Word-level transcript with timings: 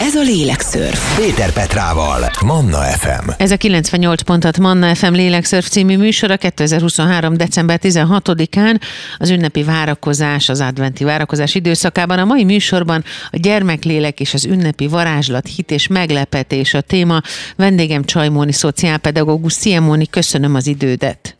Ez 0.00 0.14
a 0.14 0.22
Lélekszörf. 0.22 1.16
Péter 1.16 1.52
Petrával, 1.52 2.30
Manna 2.44 2.78
FM. 2.78 3.30
Ez 3.36 3.50
a 3.50 3.56
98 3.56 4.22
pontat 4.22 4.58
Manna 4.58 4.94
FM 4.94 5.12
Lélekszörf 5.12 5.68
című 5.68 5.96
műsora 5.96 6.36
2023. 6.36 7.36
december 7.36 7.80
16-án 7.82 8.80
az 9.18 9.30
ünnepi 9.30 9.62
várakozás, 9.62 10.48
az 10.48 10.60
adventi 10.60 11.04
várakozás 11.04 11.54
időszakában. 11.54 12.18
A 12.18 12.24
mai 12.24 12.44
műsorban 12.44 13.04
a 13.30 13.36
gyermeklélek 13.36 14.20
és 14.20 14.34
az 14.34 14.44
ünnepi 14.44 14.86
varázslat, 14.86 15.46
hit 15.46 15.70
és 15.70 15.86
meglepetés 15.86 16.74
a 16.74 16.80
téma. 16.80 17.20
Vendégem 17.56 18.04
Csajmóni, 18.04 18.52
szociálpedagógus. 18.52 19.52
Szia 19.52 19.80
Móni, 19.80 20.06
köszönöm 20.06 20.54
az 20.54 20.66
idődet. 20.66 21.36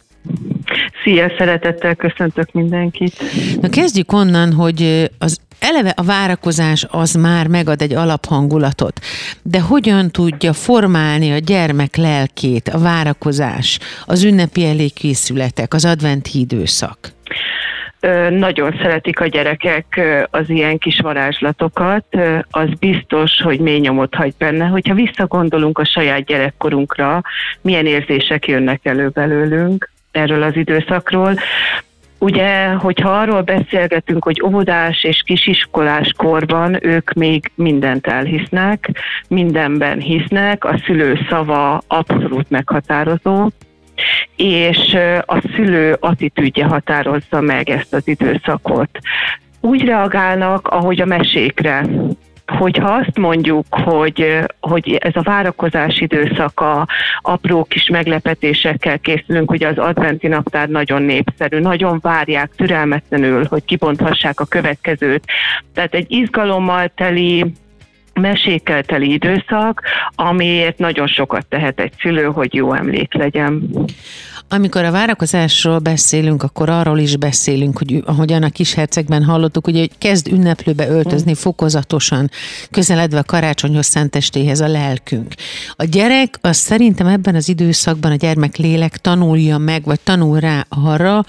Szia, 1.03 1.33
szeretettel 1.39 1.95
köszöntök 1.95 2.53
mindenkit. 2.53 3.23
Na 3.61 3.69
kezdjük 3.69 4.13
onnan, 4.13 4.53
hogy 4.53 5.11
az 5.19 5.41
eleve 5.61 5.93
a 5.97 6.03
várakozás 6.03 6.87
az 6.91 7.15
már 7.15 7.47
megad 7.47 7.83
egy 7.83 7.95
alaphangulatot, 7.95 9.01
de 9.43 9.61
hogyan 9.61 10.11
tudja 10.11 10.53
formálni 10.53 11.33
a 11.33 11.39
gyermek 11.39 11.97
lelkét, 11.97 12.69
a 12.69 12.79
várakozás, 12.79 13.79
az 14.07 14.25
ünnepi 14.25 14.65
elékészületek, 14.65 15.75
az 15.75 15.85
adventi 15.85 16.39
időszak? 16.39 17.17
nagyon 18.31 18.77
szeretik 18.83 19.21
a 19.21 19.27
gyerekek 19.27 20.01
az 20.31 20.51
ilyen 20.51 20.79
kis 20.79 21.01
varázslatokat, 21.01 22.05
az 22.51 22.69
biztos, 22.79 23.41
hogy 23.43 23.61
mély 23.61 23.79
nyomot 23.79 24.15
hagy 24.15 24.35
benne. 24.39 24.65
Hogyha 24.67 24.95
visszagondolunk 24.95 25.79
a 25.79 25.85
saját 25.85 26.25
gyerekkorunkra, 26.25 27.23
milyen 27.61 27.87
érzések 27.87 28.47
jönnek 28.47 28.81
elő 28.83 29.09
belőlünk 29.09 29.91
erről 30.11 30.43
az 30.43 30.57
időszakról, 30.57 31.35
Ugye, 32.21 32.69
hogyha 32.69 33.11
arról 33.11 33.43
beszélgetünk, 33.43 34.25
hogy 34.25 34.43
óvodás 34.45 35.05
és 35.05 35.23
kisiskolás 35.25 36.13
korban 36.17 36.87
ők 36.87 37.13
még 37.13 37.51
mindent 37.55 38.07
elhisznek, 38.07 38.91
mindenben 39.29 40.01
hisznek, 40.01 40.65
a 40.65 40.81
szülő 40.87 41.19
szava 41.29 41.81
abszolút 41.87 42.51
meghatározó, 42.51 43.49
és 44.37 44.97
a 45.27 45.41
szülő 45.55 45.97
attitűdje 46.01 46.65
határozza 46.65 47.41
meg 47.41 47.69
ezt 47.69 47.95
az 47.95 48.09
időszakot. 48.09 48.91
Úgy 49.61 49.85
reagálnak, 49.85 50.69
ahogy 50.69 51.01
a 51.01 51.07
mesékre 51.07 51.87
hogyha 52.51 52.89
azt 52.89 53.19
mondjuk, 53.19 53.67
hogy, 53.71 54.39
hogy 54.61 54.95
ez 54.95 55.17
a 55.17 55.23
várakozás 55.23 56.01
időszaka, 56.01 56.87
apró 57.21 57.65
kis 57.65 57.89
meglepetésekkel 57.89 58.99
készülünk, 58.99 59.51
ugye 59.51 59.69
az 59.69 59.79
adventi 59.79 60.27
naptár 60.27 60.69
nagyon 60.69 61.03
népszerű, 61.03 61.59
nagyon 61.59 61.99
várják 62.03 62.51
türelmetlenül, 62.57 63.45
hogy 63.45 63.65
kibonthassák 63.65 64.41
a 64.41 64.45
következőt. 64.45 65.25
Tehát 65.75 65.95
egy 65.95 66.07
izgalommal 66.09 66.91
teli, 66.95 67.53
mesékkel 68.13 68.83
teli 68.83 69.13
időszak, 69.13 69.83
amiért 70.15 70.79
nagyon 70.79 71.07
sokat 71.07 71.47
tehet 71.47 71.81
egy 71.81 71.93
szülő, 71.99 72.25
hogy 72.25 72.55
jó 72.55 72.73
emlék 72.73 73.15
legyen. 73.15 73.71
Amikor 74.51 74.85
a 74.85 74.91
várakozásról 74.91 75.79
beszélünk, 75.79 76.43
akkor 76.43 76.69
arról 76.69 76.99
is 76.99 77.17
beszélünk, 77.17 77.79
hogy 77.79 78.03
ahogyan 78.05 78.43
a 78.43 78.51
kis 78.51 78.75
hercegben 78.75 79.25
hallottuk, 79.25 79.67
ugye, 79.67 79.79
hogy 79.79 79.91
kezd 79.99 80.29
ünneplőbe 80.29 80.89
öltözni 80.89 81.35
fokozatosan, 81.35 82.31
közeledve 82.71 83.19
a 83.19 83.23
karácsonyhoz 83.23 83.87
szentestéhez 83.87 84.61
a 84.61 84.69
lelkünk. 84.69 85.35
A 85.77 85.85
gyerek 85.85 86.39
az 86.41 86.57
szerintem 86.57 87.07
ebben 87.07 87.35
az 87.35 87.49
időszakban 87.49 88.13
a 88.13 88.17
gyermek 88.17 88.57
lélek 88.57 88.97
tanulja 88.97 89.59
meg, 89.59 89.85
vagy 89.85 90.01
tanul 90.01 90.41
rá 90.41 90.67
arra, 90.69 91.25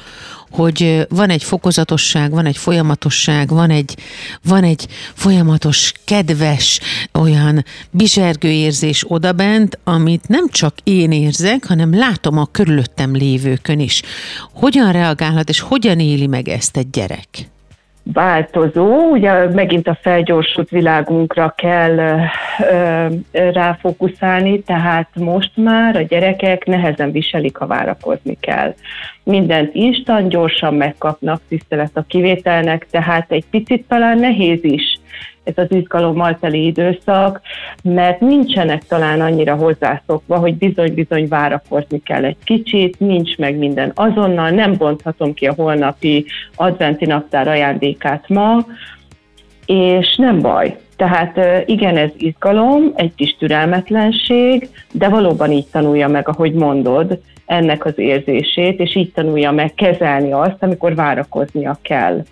hogy 0.51 1.05
van 1.09 1.29
egy 1.29 1.43
fokozatosság, 1.43 2.31
van 2.31 2.45
egy 2.45 2.57
folyamatosság, 2.57 3.49
van 3.49 3.69
egy, 3.69 3.97
van 4.43 4.63
egy 4.63 4.87
folyamatos, 5.13 5.93
kedves, 6.05 6.79
olyan 7.13 7.65
bizsergő 7.91 8.49
érzés 8.49 9.03
odabent, 9.07 9.79
amit 9.83 10.27
nem 10.27 10.49
csak 10.49 10.75
én 10.83 11.11
érzek, 11.11 11.65
hanem 11.65 11.95
látom 11.95 12.37
a 12.37 12.45
körülöttem 12.45 13.15
lévőkön 13.15 13.79
is. 13.79 14.01
Hogyan 14.53 14.91
reagálhat, 14.91 15.49
és 15.49 15.59
hogyan 15.59 15.99
éli 15.99 16.27
meg 16.27 16.47
ezt 16.47 16.77
egy 16.77 16.89
gyerek? 16.89 17.49
Változó, 18.13 19.09
ugye 19.11 19.47
megint 19.47 19.87
a 19.87 19.97
felgyorsult 20.01 20.69
világunkra 20.69 21.53
kell 21.57 21.97
ö, 21.97 22.15
ö, 23.31 23.51
ráfókuszálni, 23.51 24.61
tehát 24.61 25.09
most 25.15 25.51
már 25.55 25.95
a 25.95 26.01
gyerekek 26.01 26.65
nehezen 26.65 27.11
viselik, 27.11 27.57
ha 27.57 27.67
várakozni 27.67 28.37
kell. 28.39 28.73
Mindent 29.23 29.75
instant, 29.75 30.29
gyorsan 30.29 30.73
megkapnak, 30.73 31.41
tisztelet 31.47 31.97
a 31.97 32.05
kivételnek, 32.07 32.87
tehát 32.91 33.31
egy 33.31 33.45
picit 33.49 33.85
talán 33.87 34.17
nehéz 34.17 34.63
is 34.63 34.99
ez 35.43 35.53
az 35.55 35.71
izgalommal 35.71 36.37
teli 36.39 36.65
időszak, 36.65 37.41
mert 37.83 38.19
nincsenek 38.19 38.83
talán 38.83 39.21
annyira 39.21 39.55
hozzászokva, 39.55 40.37
hogy 40.37 40.55
bizony-bizony 40.57 41.27
várakozni 41.27 42.01
kell 42.01 42.25
egy 42.25 42.37
kicsit, 42.43 42.99
nincs 42.99 43.37
meg 43.37 43.57
minden 43.57 43.91
azonnal, 43.95 44.49
nem 44.49 44.77
bonthatom 44.77 45.33
ki 45.33 45.47
a 45.47 45.53
holnapi 45.53 46.25
adventi 46.55 47.05
naptár 47.05 47.47
ajándékát 47.47 48.29
ma, 48.29 48.65
és 49.65 50.15
nem 50.15 50.39
baj. 50.39 50.77
Tehát 50.95 51.39
igen, 51.65 51.97
ez 51.97 52.09
izgalom, 52.17 52.91
egy 52.95 53.15
kis 53.15 53.35
türelmetlenség, 53.39 54.69
de 54.91 55.09
valóban 55.09 55.51
így 55.51 55.67
tanulja 55.71 56.07
meg, 56.07 56.27
ahogy 56.27 56.53
mondod, 56.53 57.19
ennek 57.45 57.85
az 57.85 57.93
érzését, 57.95 58.79
és 58.79 58.95
így 58.95 59.11
tanulja 59.11 59.51
meg 59.51 59.73
kezelni 59.73 60.31
azt, 60.31 60.57
amikor 60.59 60.95
várakoznia 60.95 61.77
kell. 61.81 62.23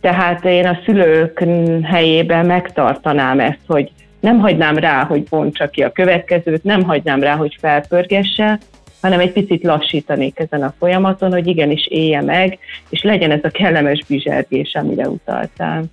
Tehát 0.00 0.44
én 0.44 0.66
a 0.66 0.78
szülők 0.84 1.44
helyében 1.82 2.46
megtartanám 2.46 3.40
ezt, 3.40 3.58
hogy 3.66 3.90
nem 4.20 4.38
hagynám 4.38 4.76
rá, 4.76 5.04
hogy 5.04 5.22
bontsa 5.22 5.68
ki 5.68 5.82
a 5.82 5.92
következőt, 5.92 6.64
nem 6.64 6.82
hagynám 6.82 7.20
rá, 7.20 7.34
hogy 7.34 7.56
felpörgesse, 7.60 8.58
hanem 9.00 9.20
egy 9.20 9.32
picit 9.32 9.64
lassítanék 9.64 10.38
ezen 10.38 10.62
a 10.62 10.74
folyamaton, 10.78 11.32
hogy 11.32 11.46
igenis 11.46 11.86
élje 11.86 12.22
meg, 12.22 12.58
és 12.88 13.02
legyen 13.02 13.30
ez 13.30 13.40
a 13.42 13.48
kellemes 13.48 14.04
bizsergés, 14.08 14.74
amire 14.74 15.08
utaltál. 15.08 15.84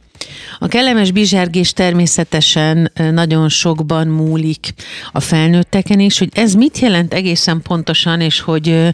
A 0.60 0.68
kellemes 0.68 1.12
bizsergés 1.12 1.74
természetesen 1.74 2.92
nagyon 3.12 3.50
sokban 3.50 4.08
múlik 4.08 4.74
a 5.12 5.20
felnőtteken 5.20 6.00
is, 6.00 6.18
hogy 6.18 6.30
ez 6.34 6.54
mit 6.54 6.80
jelent 6.80 7.14
egészen 7.14 7.62
pontosan, 7.62 8.22
és 8.22 8.40
hogy 8.40 8.94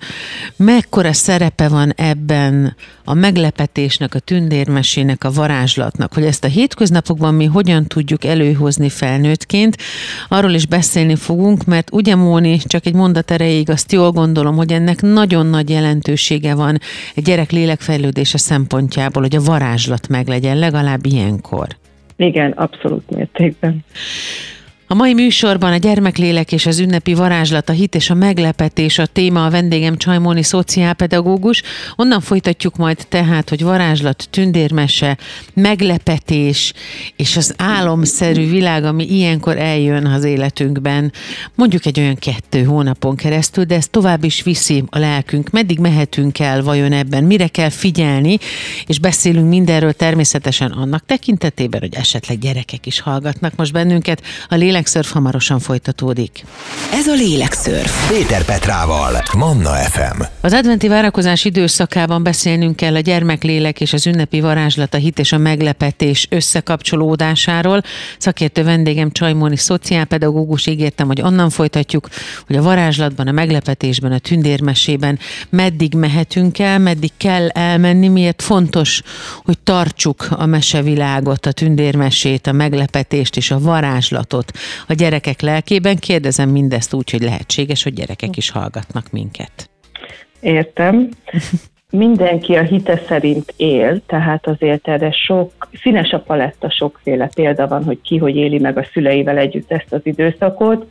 mekkora 0.56 1.14
szerepe 1.14 1.68
van 1.68 1.94
ebben 1.96 2.76
a 3.04 3.14
meglepetésnek, 3.14 4.16
a 4.16 4.20
tündérmesének, 4.20 5.24
a 5.24 5.32
varázslatnak, 5.32 6.14
hogy 6.14 6.24
ezt 6.24 6.44
a 6.44 6.48
hétköznapokban 6.48 7.34
mi 7.34 7.46
hogyan 7.46 7.86
tudjuk 7.88 8.26
előhozni 8.26 8.90
felnőttként. 8.90 9.78
Arról 10.28 10.52
is 10.52 10.66
beszélni 10.66 11.16
fogunk, 11.16 11.66
mert 11.66 11.90
ugye 11.92 12.16
Móni, 12.16 12.58
csak 12.58 12.86
egy 12.86 12.94
mondat 12.94 13.32
erejéig 13.32 13.70
azt 13.70 13.92
jól 13.92 14.12
gondolom, 14.12 14.56
hogy 14.56 14.72
ennek 14.72 15.02
nagyon 15.02 15.46
nagy 15.46 15.70
jelentősége 15.70 16.54
van 16.54 16.80
egy 17.16 17.24
gyerek 17.24 17.52
lélekfejlődése 17.52 18.38
szempontjából, 18.38 19.22
hogy 19.22 19.36
a 19.36 19.42
varázslat 19.42 20.08
meglegyen, 20.08 20.58
legalább 20.58 21.06
ilyenkor. 21.22 21.68
Igen, 22.16 22.52
abszolút 22.52 23.10
mértékben. 23.10 23.84
A 24.92 24.94
mai 24.94 25.14
műsorban 25.14 25.72
a 25.72 25.78
gyermeklélek 25.78 26.52
és 26.52 26.66
az 26.66 26.80
ünnepi 26.80 27.14
varázslat, 27.14 27.70
a 27.70 27.74
hit 27.74 27.96
és 27.96 28.10
a 28.10 28.14
meglepetés 28.14 28.98
a 28.98 29.06
téma, 29.06 29.46
a 29.46 29.50
vendégem 29.50 29.98
Csajmóni 29.98 30.44
szociálpedagógus. 30.44 31.62
Onnan 31.96 32.22
folytatjuk 32.22 32.78
majd 32.78 33.06
tehát, 33.10 33.50
hogy 33.50 33.64
varázslat, 33.64 34.28
tündérmese, 34.30 35.18
meglepetés 35.54 36.74
és 37.16 37.38
az 37.38 37.54
álomszerű 37.58 38.50
világ, 38.50 38.84
ami 38.84 39.16
ilyenkor 39.16 39.58
eljön 39.58 40.06
az 40.06 40.24
életünkben, 40.24 41.12
mondjuk 41.56 41.86
egy 41.86 42.00
olyan 42.00 42.16
kettő 42.16 42.64
hónapon 42.64 43.16
keresztül, 43.16 43.64
de 43.64 43.76
ez 43.76 43.88
tovább 43.88 44.24
is 44.24 44.44
viszi 44.44 44.84
a 44.90 45.00
lelkünk. 45.00 45.50
Meddig 45.50 45.80
mehetünk 45.80 46.40
el 46.40 46.64
vajon 46.64 46.92
ebben, 46.92 47.24
mire 47.24 47.48
kell 47.48 47.70
figyelni, 47.70 48.38
és 48.86 49.00
beszélünk 49.00 49.50
mindenről 49.50 49.94
természetesen 49.94 50.72
annak 50.72 51.06
tekintetében, 51.06 51.80
hogy 51.80 51.96
esetleg 51.96 52.40
gyerekek 52.40 52.86
is 52.86 53.00
hallgatnak 53.00 53.56
most 53.56 53.72
bennünket. 53.72 54.22
A 54.48 54.56
lélek 54.56 54.80
Lélekszörf 54.82 55.12
hamarosan 55.12 55.60
folytatódik. 55.60 56.46
Ez 56.94 57.08
a 57.08 57.14
Lélekszörf. 57.14 58.10
Péter 58.10 58.46
Petrával, 58.46 59.24
Manna 59.38 59.70
FM. 59.70 60.22
Az 60.42 60.54
adventi 60.54 60.88
várakozás 60.88 61.46
időszakában 61.46 62.24
beszélnünk 62.24 62.76
kell 62.76 62.96
a 62.96 63.00
gyermeklélek 63.00 63.82
és 63.82 63.94
az 63.94 64.08
ünnepi 64.08 64.40
varázslat, 64.40 64.94
a 64.94 64.98
hit 64.98 65.20
és 65.20 65.32
a 65.32 65.38
meglepetés 65.38 66.28
összekapcsolódásáról. 66.30 67.82
Szakértő 68.18 68.64
vendégem 68.64 69.12
Csajmóni 69.12 69.58
szociálpedagógus 69.58 70.68
ígértem, 70.68 71.08
hogy 71.08 71.22
onnan 71.22 71.50
folytatjuk, 71.50 72.08
hogy 72.48 72.56
a 72.56 72.62
varázslatban, 72.62 73.28
a 73.28 73.32
meglepetésben, 73.32 74.12
a 74.12 74.20
tündérmesében 74.20 75.20
meddig 75.50 75.94
mehetünk 75.94 76.60
el, 76.60 76.80
meddig 76.80 77.12
kell 77.18 77.50
elmenni, 77.50 78.08
miért 78.08 78.42
fontos, 78.42 79.02
hogy 79.44 79.60
tartsuk 79.60 80.28
a 80.30 80.46
mesevilágot, 80.46 81.46
a 81.46 81.52
tündérmesét, 81.52 82.48
a 82.48 82.52
meglepetést 82.52 83.38
és 83.38 83.52
a 83.52 83.60
varázslatot 83.60 84.52
a 84.88 84.94
gyerekek 84.94 85.42
lelkében. 85.42 85.98
Kérdezem 85.98 86.50
mindezt 86.50 86.94
úgy, 86.94 87.12
hogy 87.12 87.22
lehetséges, 87.22 87.84
hogy 87.84 87.94
gyerekek 87.94 88.38
is 88.38 88.50
hallgatnak 88.50 89.12
minket. 89.12 89.70
Értem. 90.40 91.10
mindenki 91.92 92.56
a 92.56 92.62
hite 92.62 93.02
szerint 93.08 93.54
él, 93.58 94.02
tehát 94.06 94.48
azért 94.48 94.88
erre 94.88 95.12
sok, 95.12 95.70
színes 95.82 96.12
a 96.12 96.20
paletta, 96.20 96.70
sokféle 96.70 97.30
példa 97.36 97.68
van, 97.68 97.84
hogy 97.84 98.02
ki 98.02 98.18
hogy 98.18 98.36
éli 98.36 98.60
meg 98.60 98.78
a 98.78 98.88
szüleivel 98.94 99.38
együtt 99.38 99.72
ezt 99.72 99.94
az 99.94 100.02
időszakot. 100.04 100.88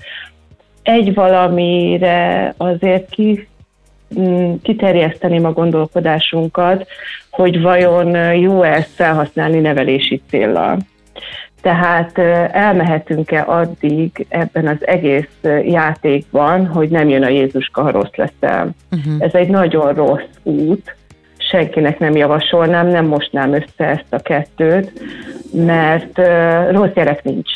Egy 0.83 1.15
valamire 1.15 2.55
azért 2.57 3.11
ki, 3.11 3.49
mm, 4.19 4.55
kiterjeszteném 4.63 5.45
a 5.45 5.53
gondolkodásunkat, 5.53 6.87
hogy 7.31 7.61
vajon 7.61 8.35
jó 8.35 8.63
ezt 8.63 8.91
felhasználni 8.95 9.59
nevelési 9.59 10.23
célral. 10.29 10.79
Tehát 11.61 12.19
elmehetünk-e 12.53 13.43
addig 13.47 14.27
ebben 14.29 14.67
az 14.67 14.87
egész 14.87 15.39
játékban, 15.65 16.67
hogy 16.67 16.89
nem 16.89 17.09
jön 17.09 17.23
a 17.23 17.29
Jézuska, 17.29 17.91
rossz 17.91 18.15
leszel. 18.15 18.71
Uh-huh. 18.91 19.15
Ez 19.19 19.35
egy 19.35 19.49
nagyon 19.49 19.95
rossz 19.95 20.29
út, 20.43 20.97
senkinek 21.37 21.99
nem 21.99 22.17
javasolnám, 22.17 22.87
nem 22.87 23.07
mostnám 23.07 23.53
össze 23.53 23.85
ezt 23.85 24.07
a 24.11 24.19
kettőt, 24.19 24.93
mert 25.53 26.19
rossz 26.71 26.93
gyerek 26.95 27.23
nincs. 27.23 27.51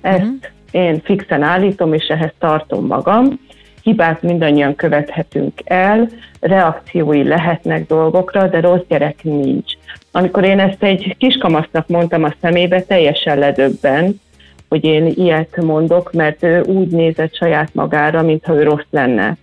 Ezt 0.00 0.18
uh-huh. 0.18 0.36
én 0.70 1.00
fixen 1.00 1.42
állítom, 1.42 1.92
és 1.92 2.06
ehhez 2.06 2.32
tartom 2.38 2.86
magam. 2.86 3.40
Hibát 3.82 4.22
mindannyian 4.22 4.74
követhetünk 4.74 5.52
el, 5.64 6.08
reakciói 6.40 7.22
lehetnek 7.22 7.86
dolgokra, 7.86 8.46
de 8.46 8.60
rossz 8.60 8.84
gyerek 8.88 9.22
nincs. 9.22 9.72
Amikor 10.16 10.44
én 10.44 10.60
ezt 10.60 10.82
egy 10.82 11.16
kiskamasznak 11.18 11.88
mondtam 11.88 12.24
a 12.24 12.34
szemébe, 12.40 12.82
teljesen 12.82 13.38
ledöbben, 13.38 14.20
hogy 14.68 14.84
én 14.84 15.06
ilyet 15.06 15.56
mondok, 15.56 16.12
mert 16.12 16.42
ő 16.42 16.60
úgy 16.60 16.88
nézett 16.88 17.34
saját 17.34 17.74
magára, 17.74 18.22
mintha 18.22 18.54
ő 18.54 18.62
rossz 18.62 18.86
lenne. 18.90 19.36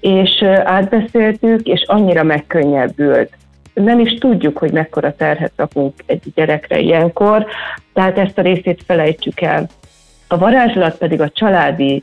És 0.00 0.42
átbeszéltük, 0.64 1.66
és 1.66 1.84
annyira 1.86 2.22
megkönnyebbült. 2.22 3.30
Nem 3.74 4.00
is 4.00 4.14
tudjuk, 4.14 4.58
hogy 4.58 4.72
mekkora 4.72 5.14
terhet 5.14 5.52
rakunk 5.56 5.94
egy 6.06 6.22
gyerekre 6.34 6.78
ilyenkor, 6.78 7.46
tehát 7.92 8.18
ezt 8.18 8.38
a 8.38 8.42
részét 8.42 8.82
felejtsük 8.86 9.40
el. 9.40 9.68
A 10.28 10.38
varázslat 10.38 10.98
pedig 10.98 11.20
a 11.20 11.30
családi 11.30 12.02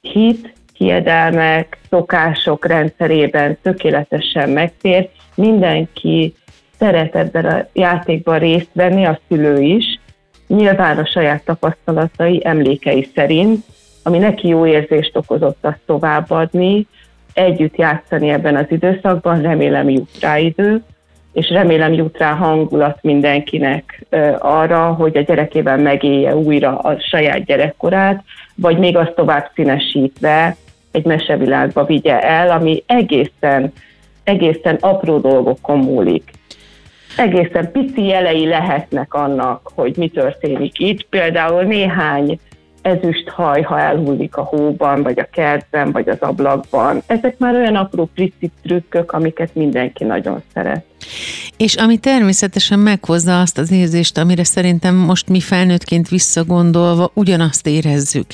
hit, 0.00 0.52
hiedelmek, 0.76 1.78
szokások 1.90 2.66
rendszerében 2.66 3.58
tökéletesen 3.62 4.50
megtér. 4.50 5.08
Mindenki 5.34 6.34
szeret 6.78 7.16
ebben 7.16 7.44
a 7.44 7.66
játékban 7.72 8.38
részt 8.38 8.70
venni, 8.72 9.04
a 9.04 9.18
szülő 9.28 9.60
is, 9.60 10.00
nyilván 10.46 10.98
a 10.98 11.06
saját 11.06 11.44
tapasztalatai, 11.44 12.40
emlékei 12.44 13.10
szerint, 13.14 13.64
ami 14.02 14.18
neki 14.18 14.48
jó 14.48 14.66
érzést 14.66 15.16
okozott 15.16 15.64
azt 15.64 15.80
továbbadni, 15.86 16.86
együtt 17.34 17.76
játszani 17.76 18.28
ebben 18.28 18.56
az 18.56 18.66
időszakban, 18.68 19.42
remélem 19.42 19.88
jut 19.88 20.20
rá 20.20 20.38
idő, 20.38 20.82
és 21.32 21.50
remélem 21.50 21.92
jut 21.92 22.18
rá 22.18 22.32
hangulat 22.32 22.98
mindenkinek 23.02 24.06
arra, 24.38 24.92
hogy 24.92 25.16
a 25.16 25.22
gyerekével 25.22 25.78
megélje 25.78 26.36
újra 26.36 26.78
a 26.78 27.00
saját 27.00 27.44
gyerekkorát, 27.44 28.24
vagy 28.54 28.78
még 28.78 28.96
azt 28.96 29.14
tovább 29.14 29.50
színesítve 29.54 30.56
egy 30.90 31.04
mesevilágba 31.04 31.84
vigye 31.84 32.20
el, 32.20 32.50
ami 32.50 32.82
egészen, 32.86 33.72
egészen 34.24 34.76
apró 34.80 35.18
dolgokon 35.18 35.78
múlik 35.78 36.30
egészen 37.16 37.72
pici 37.72 38.04
jelei 38.04 38.46
lehetnek 38.46 39.14
annak, 39.14 39.70
hogy 39.74 39.96
mi 39.96 40.08
történik 40.08 40.78
itt. 40.78 41.02
Például 41.02 41.62
néhány 41.62 42.38
ezüst 42.84 43.28
haj, 43.28 43.62
ha 43.62 43.80
elhullik 43.80 44.36
a 44.36 44.42
hóban, 44.42 45.02
vagy 45.02 45.18
a 45.18 45.28
kertben, 45.32 45.92
vagy 45.92 46.08
az 46.08 46.18
ablakban. 46.20 47.02
Ezek 47.06 47.38
már 47.38 47.54
olyan 47.54 47.76
apró 47.76 48.10
pici 48.14 48.50
trükkök, 48.62 49.12
amiket 49.12 49.54
mindenki 49.54 50.04
nagyon 50.04 50.42
szeret. 50.54 50.84
És 51.56 51.74
ami 51.74 51.96
természetesen 51.98 52.78
meghozza 52.78 53.40
azt 53.40 53.58
az 53.58 53.70
érzést, 53.70 54.18
amire 54.18 54.44
szerintem 54.44 54.94
most 54.94 55.28
mi 55.28 55.40
felnőttként 55.40 56.08
visszagondolva 56.08 57.10
ugyanazt 57.14 57.66
érezzük. 57.66 58.26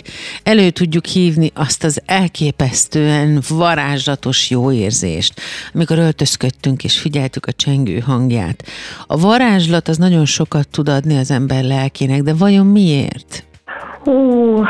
Elő 0.43 0.71
tudjuk 0.71 1.05
hívni 1.05 1.51
azt 1.55 1.85
az 1.85 2.03
elképesztően 2.07 3.43
varázslatos 3.49 4.51
jó 4.51 4.73
érzést, 4.73 5.41
amikor 5.75 5.99
öltözködtünk 5.99 6.85
és 6.85 6.99
figyeltük 6.99 7.47
a 7.47 7.53
csengő 7.53 7.99
hangját. 7.99 8.65
A 9.07 9.19
varázslat 9.19 9.89
az 9.89 9.97
nagyon 9.97 10.25
sokat 10.25 10.69
tud 10.69 10.89
adni 10.89 11.17
az 11.17 11.31
ember 11.31 11.65
lelkének, 11.65 12.23
de 12.23 12.35
vajon 12.35 12.67
miért? 12.67 13.45
Hú, 14.05 14.63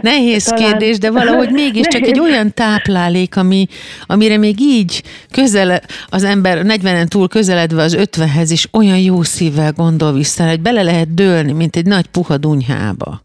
Nehéz 0.00 0.44
talán... 0.44 0.64
kérdés, 0.64 0.98
de 0.98 1.10
valahogy 1.10 1.50
mégiscsak 1.62 2.02
egy 2.02 2.20
olyan 2.20 2.54
táplálék, 2.54 3.36
ami, 3.36 3.66
amire 4.06 4.36
még 4.36 4.60
így 4.60 5.02
közel, 5.30 5.80
az 6.08 6.24
ember 6.24 6.58
40-en 6.64 7.06
túl 7.06 7.28
közeledve 7.28 7.82
az 7.82 7.96
50-hez 8.00 8.48
is 8.50 8.68
olyan 8.72 8.98
jó 8.98 9.22
szívvel 9.22 9.72
gondol 9.72 10.12
vissza, 10.12 10.48
hogy 10.48 10.60
bele 10.60 10.82
lehet 10.82 11.14
dőlni, 11.14 11.52
mint 11.52 11.76
egy 11.76 11.86
nagy 11.86 12.06
puha 12.06 12.36
dunyhába. 12.36 13.20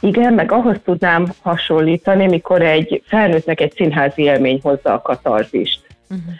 Igen, 0.00 0.32
meg 0.32 0.52
ahhoz 0.52 0.76
tudnám 0.84 1.32
hasonlítani, 1.42 2.26
mikor 2.26 2.62
egy 2.62 3.02
felnőttnek 3.06 3.60
egy 3.60 3.72
színházi 3.76 4.22
élmény 4.22 4.60
hozza 4.62 4.92
a 4.92 5.02
katarzist. 5.02 5.80
Uh-huh. 6.10 6.34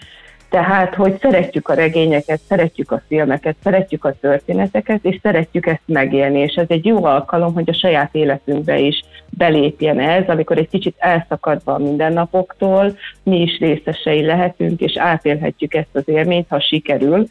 Tehát, 0.55 0.95
hogy 0.95 1.19
szeretjük 1.21 1.69
a 1.69 1.75
regényeket, 1.75 2.41
szeretjük 2.49 2.91
a 2.91 3.03
filmeket, 3.09 3.57
szeretjük 3.63 4.05
a 4.05 4.15
történeteket, 4.21 5.05
és 5.05 5.19
szeretjük 5.23 5.67
ezt 5.67 5.83
megélni, 5.87 6.39
és 6.39 6.55
ez 6.55 6.67
egy 6.69 6.85
jó 6.85 7.05
alkalom, 7.05 7.55
hogy 7.55 7.71
a 7.71 7.75
saját 7.75 8.15
életünkbe 8.15 8.79
is 8.79 9.03
belépjen 9.31 10.01
ez, 10.01 10.29
amikor 10.29 10.59
egy 10.59 10.69
kicsit 10.69 10.95
elszakadva 10.99 11.75
a 11.75 11.79
mindennapoktól, 11.79 12.97
mi 13.23 13.41
is 13.41 13.59
részesei 13.59 14.25
lehetünk, 14.25 14.81
és 14.81 14.97
átélhetjük 14.97 15.75
ezt 15.75 15.89
az 15.93 16.09
élményt, 16.09 16.49
ha 16.49 16.61
sikerül, 16.61 17.27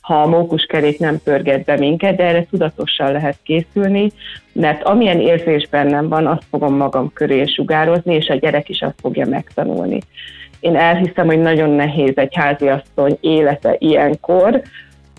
ha 0.00 0.20
a 0.20 0.26
mókuskerék 0.26 0.98
nem 0.98 1.22
pörget 1.24 1.64
be 1.64 1.76
minket, 1.76 2.16
de 2.16 2.24
erre 2.24 2.46
tudatosan 2.50 3.12
lehet 3.12 3.38
készülni, 3.42 4.10
mert 4.52 4.82
amilyen 4.82 5.20
érzés 5.20 5.68
bennem 5.68 6.08
van, 6.08 6.26
azt 6.26 6.46
fogom 6.50 6.76
magam 6.76 7.12
köré 7.12 7.44
sugározni, 7.44 8.14
és 8.14 8.28
a 8.28 8.34
gyerek 8.34 8.68
is 8.68 8.80
azt 8.80 9.00
fogja 9.00 9.26
megtanulni. 9.26 10.00
Én 10.60 10.76
elhiszem, 10.76 11.26
hogy 11.26 11.40
nagyon 11.40 11.70
nehéz 11.70 12.12
egy 12.14 12.34
háziasszony 12.34 13.18
élete 13.20 13.76
ilyenkor, 13.78 14.62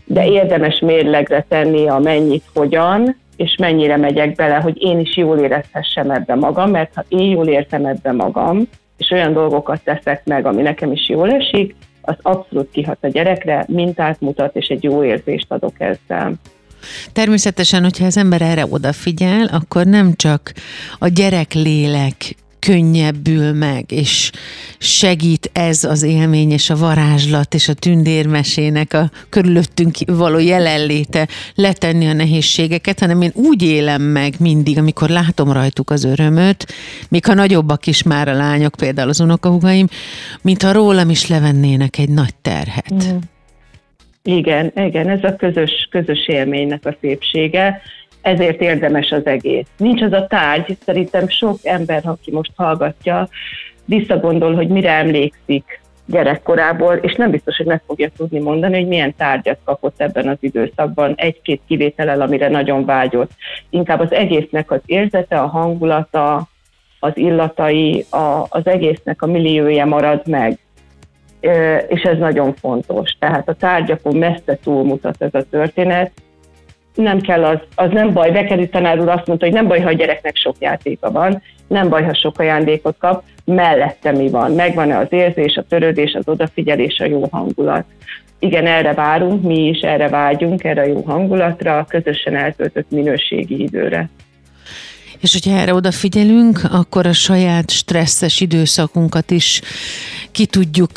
de 0.05 0.25
érdemes 0.25 0.79
mérlegre 0.79 1.45
tenni 1.49 1.87
a 1.87 1.99
mennyit, 1.99 2.43
hogyan, 2.53 3.15
és 3.35 3.55
mennyire 3.59 3.97
megyek 3.97 4.35
bele, 4.35 4.55
hogy 4.55 4.81
én 4.81 4.99
is 4.99 5.17
jól 5.17 5.37
érezhessem 5.37 6.11
ebbe 6.11 6.35
magam, 6.35 6.71
mert 6.71 6.91
ha 6.95 7.03
én 7.07 7.29
jól 7.29 7.47
értem 7.47 7.85
ebbe 7.85 8.11
magam, 8.11 8.67
és 8.97 9.11
olyan 9.11 9.33
dolgokat 9.33 9.83
teszek 9.83 10.25
meg, 10.25 10.45
ami 10.45 10.61
nekem 10.61 10.91
is 10.91 11.09
jól 11.09 11.31
esik, 11.31 11.75
az 12.01 12.15
abszolút 12.21 12.71
kihat 12.71 12.97
a 13.01 13.07
gyerekre, 13.07 13.65
mintát 13.67 14.21
mutat, 14.21 14.55
és 14.55 14.67
egy 14.67 14.83
jó 14.83 15.03
érzést 15.03 15.45
adok 15.47 15.73
ezzel. 15.77 16.33
Természetesen, 17.13 17.83
hogyha 17.83 18.05
az 18.05 18.17
ember 18.17 18.41
erre 18.41 18.65
odafigyel, 18.69 19.45
akkor 19.45 19.85
nem 19.85 20.13
csak 20.15 20.53
a 20.99 21.07
gyerek 21.07 21.53
lélek 21.53 22.36
könnyebbül 22.65 23.53
meg, 23.53 23.91
és 23.91 24.31
segít 24.77 25.50
ez 25.53 25.84
az 25.84 26.03
élmény, 26.03 26.51
és 26.51 26.69
a 26.69 26.75
varázslat, 26.75 27.53
és 27.53 27.67
a 27.67 27.74
tündérmesének 27.74 28.93
a 28.93 29.10
körülöttünk 29.29 29.95
való 30.05 30.39
jelenléte 30.39 31.27
letenni 31.55 32.07
a 32.07 32.13
nehézségeket, 32.13 33.00
hanem 33.00 33.22
én 33.22 33.31
úgy 33.34 33.63
élem 33.63 34.01
meg 34.01 34.34
mindig, 34.39 34.77
amikor 34.77 35.10
látom 35.10 35.51
rajtuk 35.51 35.89
az 35.89 36.03
örömöt, 36.03 36.65
még 37.10 37.25
ha 37.25 37.34
nagyobbak 37.34 37.88
is 37.88 38.03
már 38.03 38.27
a 38.27 38.34
lányok, 38.34 38.75
például 38.77 39.10
az 39.10 39.19
unokahugaim, 39.19 39.88
mintha 40.41 40.72
rólam 40.72 41.10
is 41.10 41.27
levennének 41.27 41.98
egy 41.98 42.10
nagy 42.10 42.36
terhet. 42.41 43.13
Mm. 43.13 43.17
Igen, 44.24 44.72
igen, 44.75 45.10
ez 45.10 45.24
a 45.24 45.36
közös, 45.36 45.88
közös 45.91 46.27
élménynek 46.27 46.86
a 46.86 46.95
szépsége 47.01 47.81
ezért 48.25 48.62
érdemes 48.62 49.12
az 49.12 49.25
egész. 49.25 49.65
Nincs 49.77 50.01
az 50.01 50.12
a 50.12 50.27
tárgy, 50.27 50.77
szerintem 50.86 51.27
sok 51.27 51.58
ember, 51.63 52.01
aki 52.05 52.32
most 52.32 52.51
hallgatja, 52.55 53.29
visszagondol, 53.86 54.55
hogy 54.55 54.67
mire 54.67 54.91
emlékszik 54.91 55.82
gyerekkorából, 56.05 56.94
és 56.94 57.15
nem 57.15 57.32
biztos, 57.32 57.58
hogy 57.58 57.65
meg 57.65 57.82
fogja 57.86 58.10
tudni 58.17 58.39
mondani, 58.39 58.75
hogy 58.75 58.88
milyen 58.88 59.15
tárgyat 59.15 59.60
kapott 59.63 60.01
ebben 60.01 60.27
az 60.27 60.38
időszakban, 60.39 61.13
egy-két 61.17 61.62
kivételel, 61.67 62.22
amire 62.22 62.50
nagyon 62.50 62.86
vágyott. 62.86 63.32
Inkább 63.70 64.00
az 64.00 64.12
egésznek 64.13 64.72
az 64.72 64.82
érzete, 64.86 65.39
a 65.39 65.48
hangulata, 65.48 66.48
az 67.00 67.17
illatai, 67.17 68.05
a, 68.10 68.46
az 68.50 68.67
egésznek 68.67 69.22
a 69.22 69.27
milliója 69.27 69.86
marad 69.86 70.27
meg. 70.27 70.58
És 71.88 72.01
ez 72.01 72.17
nagyon 72.17 72.53
fontos. 72.53 73.12
Tehát 73.20 73.50
a 73.50 73.53
tárgyakon 73.53 74.15
messze 74.15 74.58
túlmutat 74.63 75.22
ez 75.22 75.34
a 75.34 75.50
történet, 75.50 76.12
nem 76.95 77.21
kell 77.21 77.43
az, 77.43 77.57
az 77.75 77.91
nem 77.91 78.13
baj, 78.13 78.31
Bekeri 78.31 78.69
tanár 78.69 78.99
úr 78.99 79.09
azt 79.09 79.27
mondta, 79.27 79.45
hogy 79.45 79.55
nem 79.55 79.67
baj, 79.67 79.81
ha 79.81 79.89
a 79.89 79.93
gyereknek 79.93 80.35
sok 80.35 80.55
játéka 80.59 81.11
van, 81.11 81.41
nem 81.67 81.89
baj, 81.89 82.03
ha 82.03 82.13
sok 82.13 82.39
ajándékot 82.39 82.95
kap, 82.97 83.23
mellette 83.45 84.11
mi 84.11 84.29
van, 84.29 84.51
megvan-e 84.51 84.97
az 84.97 85.07
érzés, 85.09 85.55
a 85.55 85.65
törődés, 85.69 86.13
az 86.13 86.27
odafigyelés, 86.27 86.99
a 86.99 87.05
jó 87.05 87.27
hangulat. 87.31 87.85
Igen, 88.39 88.65
erre 88.65 88.93
várunk, 88.93 89.43
mi 89.43 89.67
is 89.67 89.79
erre 89.79 90.09
vágyunk, 90.09 90.63
erre 90.63 90.81
a 90.81 90.85
jó 90.85 91.01
hangulatra, 91.01 91.77
a 91.77 91.85
közösen 91.85 92.35
eltöltött 92.35 92.91
minőségi 92.91 93.61
időre. 93.61 94.09
És 95.19 95.33
hogyha 95.33 95.59
erre 95.59 95.73
odafigyelünk, 95.73 96.59
akkor 96.71 97.05
a 97.05 97.13
saját 97.13 97.69
stresszes 97.69 98.41
időszakunkat 98.41 99.31
is 99.31 99.61
ki 100.31 100.45
tudjuk 100.45 100.91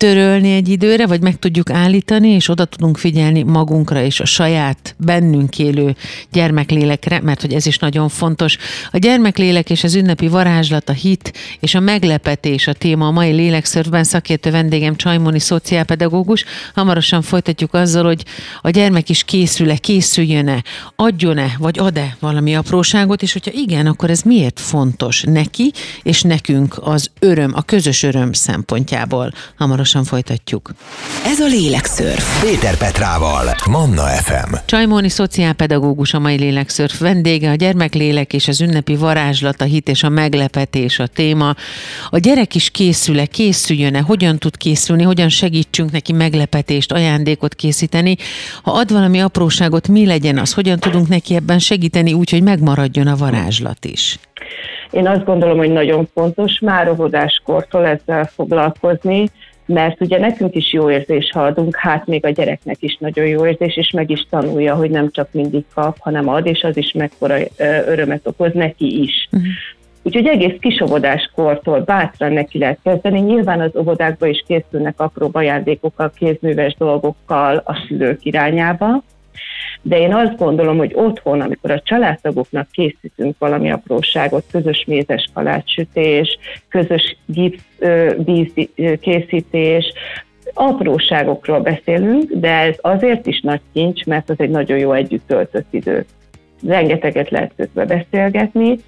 törölni 0.00 0.52
egy 0.52 0.68
időre, 0.68 1.06
vagy 1.06 1.20
meg 1.20 1.38
tudjuk 1.38 1.70
állítani, 1.70 2.28
és 2.28 2.48
oda 2.48 2.64
tudunk 2.64 2.98
figyelni 2.98 3.42
magunkra 3.42 4.02
és 4.02 4.20
a 4.20 4.24
saját 4.24 4.94
bennünk 4.98 5.58
élő 5.58 5.94
gyermeklélekre, 6.32 7.20
mert 7.20 7.40
hogy 7.40 7.52
ez 7.52 7.66
is 7.66 7.78
nagyon 7.78 8.08
fontos. 8.08 8.56
A 8.90 8.98
gyermeklélek 8.98 9.70
és 9.70 9.84
az 9.84 9.94
ünnepi 9.94 10.28
varázslat, 10.28 10.88
a 10.88 10.92
hit 10.92 11.32
és 11.60 11.74
a 11.74 11.80
meglepetés 11.80 12.66
a 12.66 12.72
téma 12.72 13.06
a 13.06 13.10
mai 13.10 13.30
lélekszörfben. 13.30 14.04
Szakértő 14.04 14.50
vendégem 14.50 14.96
Csajmoni 14.96 15.38
szociálpedagógus. 15.38 16.44
Hamarosan 16.74 17.22
folytatjuk 17.22 17.74
azzal, 17.74 18.04
hogy 18.04 18.24
a 18.60 18.70
gyermek 18.70 19.08
is 19.08 19.24
készül-e, 19.24 19.76
készüljön-e, 19.76 20.62
adjon-e, 20.96 21.54
vagy 21.58 21.78
ad-e 21.78 22.16
valami 22.20 22.56
apróságot, 22.56 23.22
és 23.22 23.32
hogyha 23.32 23.52
igen, 23.54 23.86
akkor 23.86 24.10
ez 24.10 24.22
miért 24.22 24.60
fontos 24.60 25.22
neki 25.22 25.72
és 26.02 26.22
nekünk 26.22 26.78
az 26.80 27.10
öröm, 27.18 27.52
a 27.54 27.62
közös 27.62 28.02
öröm 28.02 28.32
szempontjából. 28.32 29.32
Hamarosan 29.56 29.88
folytatjuk. 29.94 30.70
Ez 31.24 31.40
a 31.40 31.46
lélekszörf. 31.46 32.42
Péter 32.42 32.76
Petrával, 32.76 33.54
Manna 33.70 34.02
FM. 34.02 34.54
Csajmóni 34.64 35.08
szociálpedagógus 35.08 36.14
a 36.14 36.18
mai 36.18 36.36
lélekszörf 36.36 36.98
vendége, 36.98 37.50
a 37.50 37.54
gyermeklélek 37.54 38.32
és 38.32 38.48
az 38.48 38.60
ünnepi 38.60 38.96
varázslat, 38.96 39.60
a 39.60 39.64
hit 39.64 39.88
és 39.88 40.02
a 40.02 40.08
meglepetés 40.08 40.98
a 40.98 41.06
téma. 41.06 41.54
A 42.10 42.18
gyerek 42.18 42.54
is 42.54 42.70
készül-e, 42.70 43.26
készüljön-e, 43.26 44.00
hogyan 44.00 44.38
tud 44.38 44.56
készülni, 44.56 45.02
hogyan 45.02 45.28
segítsünk 45.28 45.90
neki 45.90 46.12
meglepetést, 46.12 46.92
ajándékot 46.92 47.54
készíteni. 47.54 48.16
Ha 48.62 48.70
ad 48.70 48.92
valami 48.92 49.20
apróságot, 49.20 49.88
mi 49.88 50.06
legyen 50.06 50.38
az, 50.38 50.54
hogyan 50.54 50.78
tudunk 50.78 51.08
neki 51.08 51.34
ebben 51.34 51.58
segíteni 51.58 52.12
úgy, 52.12 52.30
hogy 52.30 52.42
megmaradjon 52.42 53.06
a 53.06 53.16
varázslat 53.16 53.84
is. 53.84 54.18
Én 54.90 55.06
azt 55.06 55.24
gondolom, 55.24 55.56
hogy 55.58 55.70
nagyon 55.70 56.08
fontos 56.14 56.58
már 56.58 56.90
óvodáskortól 56.90 57.86
ezzel 57.86 58.30
foglalkozni, 58.34 59.30
mert 59.72 60.00
ugye 60.00 60.18
nekünk 60.18 60.54
is 60.54 60.72
jó 60.72 60.90
érzés, 60.90 61.30
ha 61.32 61.44
adunk, 61.44 61.76
hát 61.76 62.06
még 62.06 62.24
a 62.24 62.30
gyereknek 62.30 62.76
is 62.80 62.96
nagyon 63.00 63.26
jó 63.26 63.46
érzés, 63.46 63.76
és 63.76 63.90
meg 63.90 64.10
is 64.10 64.26
tanulja, 64.30 64.74
hogy 64.74 64.90
nem 64.90 65.10
csak 65.10 65.28
mindig 65.32 65.64
kap, 65.74 65.96
hanem 65.98 66.28
ad, 66.28 66.46
és 66.46 66.62
az 66.62 66.76
is 66.76 66.92
mekkora 66.92 67.36
örömet 67.86 68.26
okoz 68.26 68.52
neki 68.52 69.02
is. 69.02 69.28
Uh-huh. 69.32 69.48
Úgyhogy 70.02 70.26
egész 70.26 70.56
kis 70.60 70.80
óvodáskortól 70.80 71.80
bátran 71.80 72.32
neki 72.32 72.58
lehet 72.58 72.78
kezdeni. 72.82 73.20
Nyilván 73.20 73.60
az 73.60 73.76
óvodákban 73.76 74.28
is 74.28 74.44
készülnek 74.46 75.00
apró 75.00 75.30
ajándékokkal, 75.32 76.12
kézműves 76.16 76.74
dolgokkal 76.78 77.62
a 77.64 77.84
szülők 77.86 78.24
irányába, 78.24 79.02
de 79.82 79.98
én 79.98 80.14
azt 80.14 80.36
gondolom, 80.36 80.78
hogy 80.78 80.92
otthon, 80.94 81.40
amikor 81.40 81.70
a 81.70 81.80
családtagoknak 81.84 82.70
készítünk 82.70 83.38
valami 83.38 83.70
apróságot, 83.70 84.44
közös 84.50 84.84
mézes 84.86 85.28
kalácssütés, 85.34 86.38
közös 86.68 87.16
víz 88.24 88.52
készítés, 89.00 89.92
apróságokról 90.54 91.60
beszélünk, 91.60 92.32
de 92.32 92.50
ez 92.50 92.76
azért 92.80 93.26
is 93.26 93.40
nagy 93.40 93.60
kincs, 93.72 94.04
mert 94.04 94.30
az 94.30 94.36
egy 94.38 94.50
nagyon 94.50 94.78
jó 94.78 94.92
együtt 94.92 95.26
töltött 95.26 95.66
idő. 95.70 96.04
Rengeteget 96.66 97.30
lehet 97.30 97.52
közben 97.56 97.86
beszélgetni, 97.86 98.78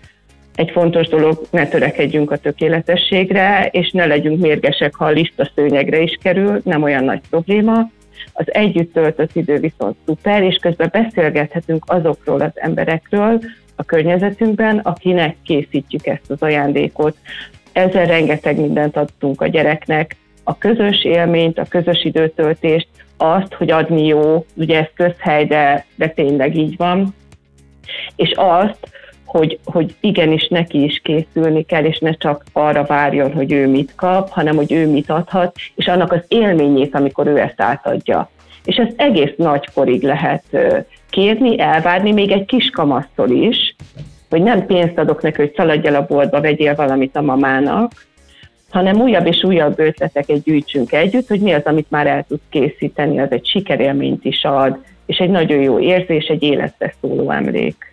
egy 0.54 0.70
fontos 0.70 1.08
dolog, 1.08 1.40
ne 1.50 1.66
törekedjünk 1.66 2.30
a 2.30 2.36
tökéletességre, 2.36 3.68
és 3.70 3.90
ne 3.90 4.06
legyünk 4.06 4.40
mérgesek, 4.40 4.94
ha 4.94 5.04
a 5.04 5.10
lista 5.10 5.50
szőnyegre 5.54 6.00
is 6.00 6.18
kerül, 6.22 6.60
nem 6.64 6.82
olyan 6.82 7.04
nagy 7.04 7.20
probléma, 7.30 7.90
az 8.32 8.54
együtt 8.54 8.92
töltött 8.92 9.36
idő 9.36 9.58
viszont 9.58 9.96
szuper, 10.06 10.42
és 10.42 10.56
közben 10.56 10.88
beszélgethetünk 10.92 11.84
azokról 11.86 12.40
az 12.40 12.52
emberekről 12.54 13.40
a 13.76 13.82
környezetünkben, 13.84 14.78
akinek 14.78 15.36
készítjük 15.44 16.06
ezt 16.06 16.30
az 16.30 16.42
ajándékot. 16.42 17.16
Ezzel 17.72 18.06
rengeteg 18.06 18.60
mindent 18.60 18.96
adtunk 18.96 19.40
a 19.40 19.46
gyereknek, 19.46 20.16
a 20.44 20.58
közös 20.58 21.04
élményt, 21.04 21.58
a 21.58 21.66
közös 21.68 22.04
időtöltést, 22.04 22.88
azt, 23.16 23.54
hogy 23.54 23.70
adni 23.70 24.06
jó, 24.06 24.44
ugye 24.54 24.78
ez 24.78 24.88
közhely, 24.94 25.44
de, 25.44 25.84
de 25.94 26.08
tényleg 26.08 26.56
így 26.56 26.76
van, 26.76 27.14
és 28.16 28.32
azt, 28.34 28.90
hogy, 29.32 29.58
hogy 29.64 29.94
igenis 30.00 30.48
neki 30.48 30.82
is 30.82 31.00
készülni 31.04 31.62
kell, 31.62 31.84
és 31.84 31.98
ne 31.98 32.12
csak 32.12 32.44
arra 32.52 32.84
várjon, 32.84 33.32
hogy 33.32 33.52
ő 33.52 33.68
mit 33.68 33.92
kap, 33.94 34.28
hanem 34.28 34.56
hogy 34.56 34.72
ő 34.72 34.86
mit 34.88 35.10
adhat, 35.10 35.56
és 35.74 35.86
annak 35.86 36.12
az 36.12 36.24
élményét, 36.28 36.94
amikor 36.94 37.26
ő 37.26 37.38
ezt 37.38 37.60
átadja. 37.60 38.30
És 38.64 38.76
ezt 38.76 38.94
egész 38.96 39.32
nagykorig 39.36 40.02
lehet 40.02 40.44
kérni, 41.10 41.60
elvárni, 41.60 42.12
még 42.12 42.30
egy 42.30 42.44
kis 42.44 42.70
kamasztól 42.70 43.30
is, 43.30 43.76
hogy 44.30 44.42
nem 44.42 44.66
pénzt 44.66 44.98
adok 44.98 45.22
neki, 45.22 45.40
hogy 45.40 45.52
szaladj 45.56 45.86
el 45.86 45.94
a 45.94 46.06
boltba, 46.06 46.40
vegyél 46.40 46.74
valamit 46.74 47.16
a 47.16 47.22
mamának, 47.22 47.92
hanem 48.70 49.00
újabb 49.00 49.26
és 49.26 49.42
újabb 49.42 49.78
ötleteket 49.78 50.42
gyűjtsünk 50.42 50.92
együtt, 50.92 51.28
hogy 51.28 51.40
mi 51.40 51.52
az, 51.52 51.62
amit 51.64 51.90
már 51.90 52.06
el 52.06 52.24
tud 52.28 52.40
készíteni, 52.50 53.20
az 53.20 53.30
egy 53.30 53.46
sikerélményt 53.46 54.24
is 54.24 54.44
ad, 54.44 54.78
és 55.12 55.18
egy 55.18 55.30
nagyon 55.30 55.62
jó 55.62 55.80
érzés, 55.80 56.24
egy 56.26 56.42
életre 56.42 56.94
szóló 57.00 57.30
emlék. 57.30 57.92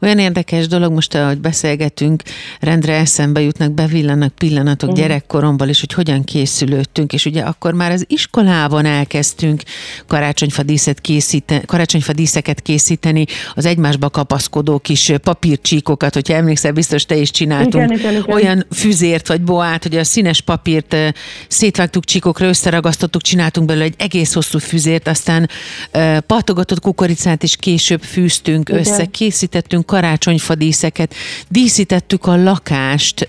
Olyan 0.00 0.18
érdekes 0.18 0.66
dolog 0.66 0.92
most, 0.92 1.14
ahogy 1.14 1.38
beszélgetünk, 1.38 2.22
rendre 2.60 2.94
eszembe 2.94 3.40
jutnak, 3.40 3.72
bevillanak 3.72 4.34
pillanatok 4.34 4.90
uh-huh. 4.90 5.04
gyerekkoromból, 5.04 5.68
és 5.68 5.80
hogy 5.80 5.92
hogyan 5.92 6.24
készülődtünk, 6.24 7.12
és 7.12 7.26
ugye 7.26 7.42
akkor 7.42 7.74
már 7.74 7.90
az 7.90 8.04
iskolában 8.08 8.84
elkezdtünk 8.84 9.62
karácsonyfa, 10.06 10.62
díszet 10.62 11.00
készíteni, 11.00 11.62
karácsonyfa 11.66 12.12
díszeket 12.12 12.60
készíteni, 12.60 13.24
az 13.54 13.66
egymásba 13.66 14.10
kapaszkodó 14.10 14.78
kis 14.78 15.12
papírcsíkokat, 15.22 16.14
hogyha 16.14 16.34
emlékszel, 16.34 16.72
biztos 16.72 17.04
te 17.04 17.16
is 17.16 17.30
csináltunk 17.30 17.74
igen, 17.74 17.98
igen, 17.98 18.12
igen. 18.12 18.34
olyan 18.34 18.66
füzért 18.72 19.28
vagy 19.28 19.40
boát, 19.42 19.82
hogy 19.82 19.96
a 19.96 20.04
színes 20.04 20.40
papírt 20.40 20.96
szétvágtuk 21.48 22.04
csíkokra, 22.04 22.46
összeragasztottuk, 22.46 23.22
csináltunk 23.22 23.66
belőle 23.66 23.84
egy 23.84 23.94
egész 23.98 24.34
hosszú 24.34 24.58
füzért, 24.58 25.08
aztán 25.08 25.48
patogatott 26.60 26.80
kukoricát 26.80 27.42
is 27.42 27.56
később 27.56 28.02
fűztünk 28.02 28.68
igen. 28.68 28.80
össze, 28.80 29.04
készít 29.04 29.10
készítettünk 29.10 29.86
karácsonyfadíszeket, 29.86 31.14
díszítettük 31.48 32.26
a 32.26 32.42
lakást, 32.42 33.28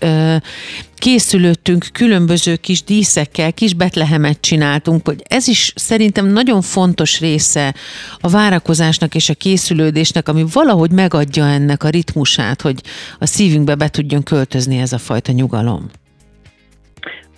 készülöttünk 0.95 1.87
különböző 1.93 2.55
kis 2.55 2.83
díszekkel, 2.83 3.53
kis 3.53 3.73
betlehemet 3.73 4.41
csináltunk, 4.41 5.07
hogy 5.07 5.23
ez 5.27 5.47
is 5.47 5.73
szerintem 5.75 6.27
nagyon 6.27 6.61
fontos 6.61 7.19
része 7.19 7.75
a 8.19 8.29
várakozásnak 8.29 9.15
és 9.15 9.29
a 9.29 9.33
készülődésnek, 9.33 10.29
ami 10.29 10.45
valahogy 10.53 10.91
megadja 10.91 11.45
ennek 11.45 11.83
a 11.83 11.89
ritmusát, 11.89 12.61
hogy 12.61 12.81
a 13.19 13.25
szívünkbe 13.25 13.75
be 13.75 13.89
tudjon 13.89 14.23
költözni 14.23 14.77
ez 14.77 14.93
a 14.93 14.97
fajta 14.97 15.31
nyugalom. 15.31 15.89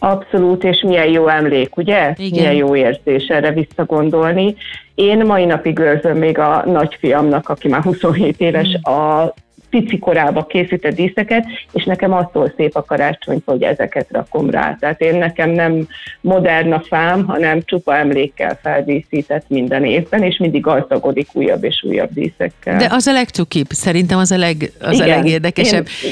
Abszolút, 0.06 0.64
és 0.64 0.82
milyen 0.82 1.10
jó 1.10 1.28
emlék, 1.28 1.78
ugye? 1.78 2.14
Igen. 2.18 2.40
Milyen 2.40 2.54
jó 2.54 2.76
érzés 2.76 3.28
erre 3.28 3.52
visszagondolni. 3.52 4.56
Én 4.96 5.26
mai 5.26 5.46
napig 5.46 5.80
őrzöm 5.80 6.18
még 6.18 6.38
a 6.38 6.64
nagyfiamnak, 6.66 7.50
aki 7.50 7.68
már 7.68 7.82
27 7.82 8.40
éves, 8.40 8.68
mm. 8.68 8.94
a 8.94 9.34
pici 9.70 10.00
korába 10.00 10.46
készített 10.46 10.96
díszeket, 10.96 11.46
és 11.72 11.84
nekem 11.84 12.14
attól 12.14 12.54
szép 12.58 12.76
a 12.76 12.84
karácsony, 12.84 13.42
hogy 13.46 13.64
ezeket 13.64 14.08
rakom 14.12 14.50
rá. 14.50 14.78
Tehát 14.80 15.02
én 15.02 15.18
nekem 15.18 15.50
nem 15.50 15.88
modern 16.22 16.72
a 16.72 16.80
fám, 16.80 17.26
hanem 17.26 17.62
csupa 17.66 17.98
emlékkel 17.98 18.60
feldíszített 18.62 19.46
minden 19.48 19.86
évben, 19.86 20.24
és 20.24 20.38
mindig 20.38 20.62
gazdagodik 20.62 21.28
újabb 21.34 21.64
és 21.64 21.84
újabb 21.84 22.10
díszekkel. 22.14 22.78
De 22.78 22.88
az 22.90 23.08
a 23.08 23.12
legcukibb, 23.12 23.70
szerintem 23.70 24.18
az 24.18 24.32
a, 24.32 24.38
leg, 24.38 24.72
az 24.80 24.94
Igen, 24.94 25.10
a 25.10 25.16
legérdekesebb. 25.16 25.86
Én, 26.04 26.12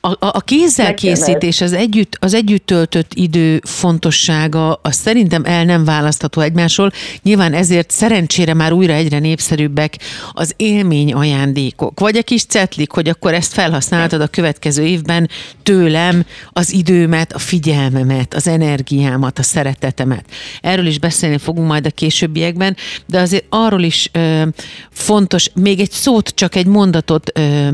a, 0.00 0.08
a, 0.08 0.16
a 0.20 0.40
kézzel 0.40 0.94
készítés, 0.94 1.60
az 1.60 1.72
együtt, 1.72 2.16
az 2.20 2.34
együtt 2.34 2.66
töltött 2.66 3.14
idő 3.14 3.60
fontossága, 3.64 4.80
az 4.82 4.94
szerintem 4.94 5.44
el 5.44 5.64
nem 5.64 5.84
választható 5.84 6.40
egymásról. 6.40 6.92
Nyilván 7.22 7.52
ezért 7.52 7.90
szerencsére 7.90 8.54
már 8.54 8.72
újra 8.72 8.92
egyre 8.92 9.18
népszerűbbek 9.18 9.98
az 10.32 10.54
élmény 10.56 11.12
ajándékok. 11.12 12.00
Vagy 12.00 12.16
a 12.16 12.22
kis 12.22 12.44
cetlik, 12.44 12.90
hogy 12.90 13.08
akkor 13.08 13.34
ezt 13.34 13.52
felhasználtad 13.52 14.20
a 14.20 14.26
következő 14.26 14.84
évben 14.84 15.28
tőlem 15.62 16.24
az 16.50 16.72
időmet, 16.72 17.32
a 17.32 17.38
figyelmemet, 17.38 18.34
az 18.34 18.48
energiámat, 18.48 19.38
a 19.38 19.42
szeretetemet. 19.42 20.24
Erről 20.60 20.86
is 20.86 20.98
beszélni 20.98 21.38
fogunk 21.38 21.68
majd 21.68 21.86
a 21.86 21.90
későbbiekben, 21.90 22.76
de 23.06 23.20
azért 23.20 23.44
arról 23.48 23.82
is 23.82 24.08
ö, 24.12 24.42
fontos, 24.90 25.50
még 25.54 25.80
egy 25.80 25.90
szót, 25.90 26.28
csak 26.28 26.54
egy 26.54 26.66
mondatot 26.66 27.30
ö, 27.38 27.68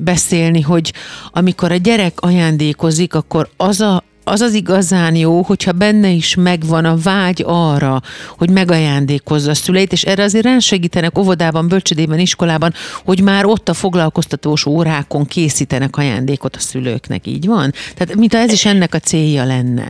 beszélni, 0.00 0.60
hogy 0.60 0.92
ami 1.30 1.47
amikor 1.48 1.72
a 1.72 1.76
gyerek 1.76 2.12
ajándékozik, 2.20 3.14
akkor 3.14 3.48
az 3.56 3.80
a, 3.80 4.02
az 4.24 4.40
az 4.40 4.54
igazán 4.54 5.14
jó, 5.14 5.42
hogyha 5.42 5.72
benne 5.72 6.08
is 6.08 6.34
megvan 6.34 6.84
a 6.84 6.96
vágy 7.04 7.42
arra, 7.46 8.00
hogy 8.38 8.50
megajándékozza 8.50 9.50
a 9.50 9.54
szüleit, 9.54 9.92
és 9.92 10.02
erre 10.02 10.22
azért 10.22 10.60
segítenek 10.60 11.18
óvodában, 11.18 11.68
bölcsödében, 11.68 12.18
iskolában, 12.18 12.72
hogy 13.04 13.22
már 13.22 13.44
ott 13.44 13.68
a 13.68 13.72
foglalkoztatós 13.74 14.66
órákon 14.66 15.24
készítenek 15.24 15.96
ajándékot 15.96 16.56
a 16.56 16.60
szülőknek, 16.60 17.26
így 17.26 17.46
van? 17.46 17.70
Tehát 17.96 18.14
mint 18.16 18.34
ez 18.34 18.52
is 18.52 18.66
ennek 18.66 18.94
a 18.94 18.98
célja 18.98 19.44
lenne. 19.44 19.86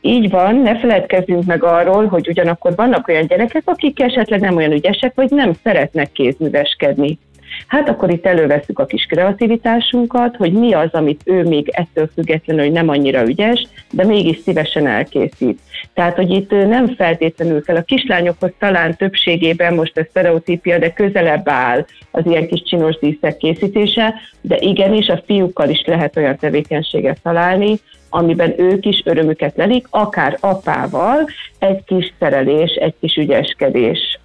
Így 0.00 0.30
van, 0.30 0.54
ne 0.54 0.78
feledkezzünk 0.78 1.44
meg 1.44 1.64
arról, 1.64 2.06
hogy 2.06 2.28
ugyanakkor 2.28 2.74
vannak 2.74 3.08
olyan 3.08 3.26
gyerekek, 3.26 3.62
akik 3.64 4.00
esetleg 4.00 4.40
nem 4.40 4.56
olyan 4.56 4.72
ügyesek, 4.72 5.14
vagy 5.14 5.30
nem 5.30 5.52
szeretnek 5.62 6.12
kézműveskedni 6.12 7.18
Hát 7.66 7.88
akkor 7.88 8.10
itt 8.10 8.26
előveszük 8.26 8.78
a 8.78 8.86
kis 8.86 9.04
kreativitásunkat, 9.04 10.36
hogy 10.36 10.52
mi 10.52 10.72
az, 10.72 10.88
amit 10.92 11.20
ő 11.24 11.42
még 11.42 11.68
ettől 11.68 12.10
függetlenül, 12.14 12.62
hogy 12.62 12.72
nem 12.72 12.88
annyira 12.88 13.22
ügyes, 13.26 13.66
de 13.90 14.04
mégis 14.04 14.38
szívesen 14.38 14.86
elkészít. 14.86 15.60
Tehát, 15.94 16.16
hogy 16.16 16.30
itt 16.30 16.50
nem 16.50 16.94
feltétlenül 16.94 17.62
kell. 17.62 17.76
A 17.76 17.82
kislányokhoz 17.82 18.50
talán 18.58 18.96
többségében 18.96 19.74
most 19.74 19.98
ez 19.98 20.06
sztereotípia, 20.08 20.78
de 20.78 20.92
közelebb 20.92 21.48
áll 21.48 21.86
az 22.10 22.26
ilyen 22.26 22.46
kis 22.46 22.62
csinos 22.62 22.98
díszek 22.98 23.36
készítése, 23.36 24.14
de 24.40 24.56
igenis 24.58 25.08
a 25.08 25.22
fiúkkal 25.26 25.68
is 25.68 25.82
lehet 25.86 26.16
olyan 26.16 26.36
tevékenységet 26.36 27.22
találni, 27.22 27.78
amiben 28.08 28.54
ők 28.60 28.86
is 28.86 29.02
örömüket 29.04 29.56
lelik, 29.56 29.86
akár 29.90 30.36
apával, 30.40 31.28
egy 31.58 31.84
kis 31.84 32.12
szerelés, 32.18 32.70
egy 32.70 32.94
kis 33.00 33.16
ügyeskedés. 33.16 34.20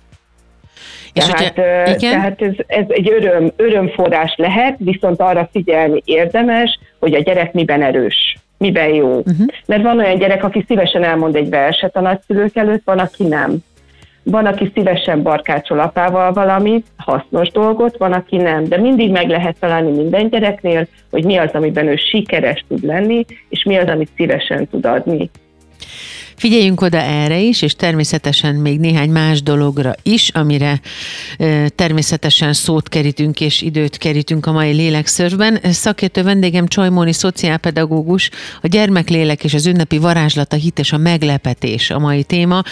És 1.17 1.25
tehát, 1.25 1.51
ugye, 1.51 1.95
igen? 1.95 2.11
tehát 2.11 2.41
ez, 2.41 2.53
ez 2.67 2.85
egy 2.87 3.11
öröm, 3.11 3.51
örömforrás 3.55 4.35
lehet, 4.37 4.75
viszont 4.77 5.21
arra 5.21 5.49
figyelni 5.51 6.01
érdemes, 6.05 6.79
hogy 6.99 7.13
a 7.13 7.19
gyerek 7.19 7.53
miben 7.53 7.81
erős, 7.81 8.37
miben 8.57 8.93
jó. 8.93 9.07
Uh-huh. 9.07 9.45
Mert 9.65 9.83
van 9.83 9.99
olyan 9.99 10.17
gyerek, 10.17 10.43
aki 10.43 10.63
szívesen 10.67 11.03
elmond 11.03 11.35
egy 11.35 11.49
verset 11.49 11.95
a 11.95 12.01
nagyszülők 12.01 12.55
előtt, 12.55 12.81
van, 12.85 12.99
aki 12.99 13.23
nem. 13.23 13.57
Van, 14.23 14.45
aki 14.45 14.71
szívesen 14.73 15.21
barkácsol 15.21 15.79
apával 15.79 16.33
valami 16.33 16.83
hasznos 16.97 17.51
dolgot, 17.51 17.97
van, 17.97 18.13
aki 18.13 18.37
nem. 18.37 18.63
De 18.63 18.77
mindig 18.77 19.11
meg 19.11 19.29
lehet 19.29 19.59
találni 19.59 19.91
minden 19.91 20.29
gyereknél, 20.29 20.87
hogy 21.11 21.25
mi 21.25 21.37
az, 21.37 21.49
amiben 21.53 21.87
ő 21.87 21.95
sikeres 21.95 22.65
tud 22.67 22.83
lenni, 22.83 23.25
és 23.49 23.63
mi 23.63 23.77
az, 23.77 23.87
amit 23.87 24.09
szívesen 24.15 24.67
tud 24.67 24.85
adni. 24.85 25.29
Figyeljünk 26.37 26.81
oda 26.81 26.97
erre 26.97 27.39
is, 27.39 27.61
és 27.61 27.75
természetesen 27.75 28.55
még 28.55 28.79
néhány 28.79 29.09
más 29.09 29.43
dologra 29.43 29.95
is, 30.03 30.29
amire 30.29 30.81
természetesen 31.75 32.53
szót 32.53 32.89
kerítünk 32.89 33.41
és 33.41 33.61
időt 33.61 33.97
kerítünk 33.97 34.45
a 34.45 34.51
mai 34.51 34.71
lélekszörfben. 34.71 35.59
Szakértő 35.71 36.23
vendégem 36.23 36.67
Csajmóni 36.67 37.13
szociálpedagógus, 37.13 38.29
a 38.61 38.67
gyermeklélek 38.67 39.43
és 39.43 39.53
az 39.53 39.65
ünnepi 39.65 39.97
varázslat, 39.97 40.53
a 40.53 40.55
hit 40.55 40.79
és 40.79 40.91
a 40.91 40.97
meglepetés 40.97 41.89
a 41.89 41.99
mai 41.99 42.23
téma. 42.23 42.63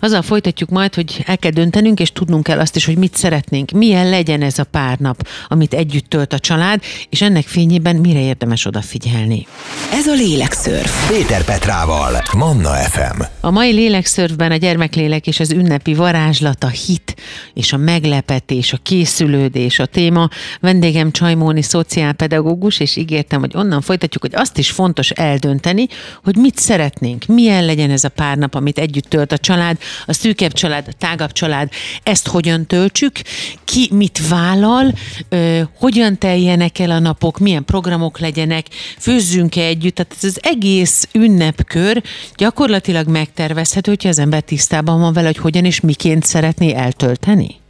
Azzal 0.00 0.22
folytatjuk 0.22 0.70
majd, 0.70 0.94
hogy 0.94 1.22
el 1.26 1.38
kell 1.38 1.50
döntenünk, 1.50 2.00
és 2.00 2.12
tudnunk 2.12 2.42
kell 2.42 2.58
azt 2.58 2.76
is, 2.76 2.84
hogy 2.84 2.96
mit 2.96 3.16
szeretnénk, 3.16 3.70
milyen 3.70 4.08
legyen 4.08 4.42
ez 4.42 4.58
a 4.58 4.64
pár 4.64 4.98
nap, 4.98 5.28
amit 5.48 5.74
együtt 5.74 6.08
tölt 6.08 6.32
a 6.32 6.38
család, 6.38 6.82
és 7.08 7.22
ennek 7.22 7.46
fényében 7.46 7.96
mire 7.96 8.20
érdemes 8.20 8.66
odafigyelni. 8.66 9.46
Ez 9.92 10.06
a 10.06 10.14
lélekszörf. 10.14 11.10
Péter 11.10 11.44
Petrával, 11.44 12.22
Manna 12.32 12.70
FM. 12.70 13.13
FM. 13.16 13.22
A 13.40 13.50
mai 13.50 13.72
lélekszörfben 13.72 14.50
a 14.50 14.56
gyermeklélek 14.56 15.26
és 15.26 15.40
az 15.40 15.50
ünnepi 15.50 15.94
varázslat, 15.94 16.64
a 16.64 16.68
hit 16.68 17.14
és 17.54 17.72
a 17.72 17.76
meglepetés, 17.76 18.72
a 18.72 18.78
készülődés 18.82 19.78
a 19.78 19.86
téma. 19.86 20.28
Vendégem 20.60 21.10
Csajmóni 21.10 21.62
szociálpedagógus, 21.62 22.80
és 22.80 22.96
ígértem, 22.96 23.40
hogy 23.40 23.52
onnan 23.54 23.80
folytatjuk, 23.80 24.22
hogy 24.22 24.34
azt 24.34 24.58
is 24.58 24.70
fontos 24.70 25.10
eldönteni, 25.10 25.86
hogy 26.22 26.36
mit 26.36 26.58
szeretnénk, 26.58 27.26
milyen 27.26 27.64
legyen 27.64 27.90
ez 27.90 28.04
a 28.04 28.08
pár 28.08 28.36
nap, 28.36 28.54
amit 28.54 28.78
együtt 28.78 29.08
tölt 29.08 29.32
a 29.32 29.38
család, 29.38 29.78
a 30.06 30.12
szűkebb 30.12 30.52
család, 30.52 30.84
a 30.88 30.92
tágabb 30.98 31.32
család, 31.32 31.68
ezt 32.02 32.28
hogyan 32.28 32.66
töltsük, 32.66 33.20
ki 33.64 33.88
mit 33.92 34.28
vállal, 34.28 34.94
ö, 35.28 35.60
hogyan 35.78 36.18
teljenek 36.18 36.78
el 36.78 36.90
a 36.90 36.98
napok, 36.98 37.38
milyen 37.38 37.64
programok 37.64 38.18
legyenek, 38.18 38.66
főzzünk-e 38.98 39.62
együtt, 39.62 39.94
tehát 39.94 40.14
ez 40.16 40.24
az 40.24 40.38
egész 40.42 41.08
ünnepkör 41.12 42.02
gyakorlatilag 42.36 43.03
gyakorlatilag 43.04 43.08
megtervezhető, 43.08 43.90
hogyha 43.90 44.08
az 44.08 44.18
ember 44.18 44.40
tisztában 44.40 45.00
van 45.00 45.12
vele, 45.12 45.26
hogy 45.26 45.36
hogyan 45.36 45.64
és 45.64 45.80
miként 45.80 46.22
szeretné 46.22 46.74
eltölteni? 46.74 47.62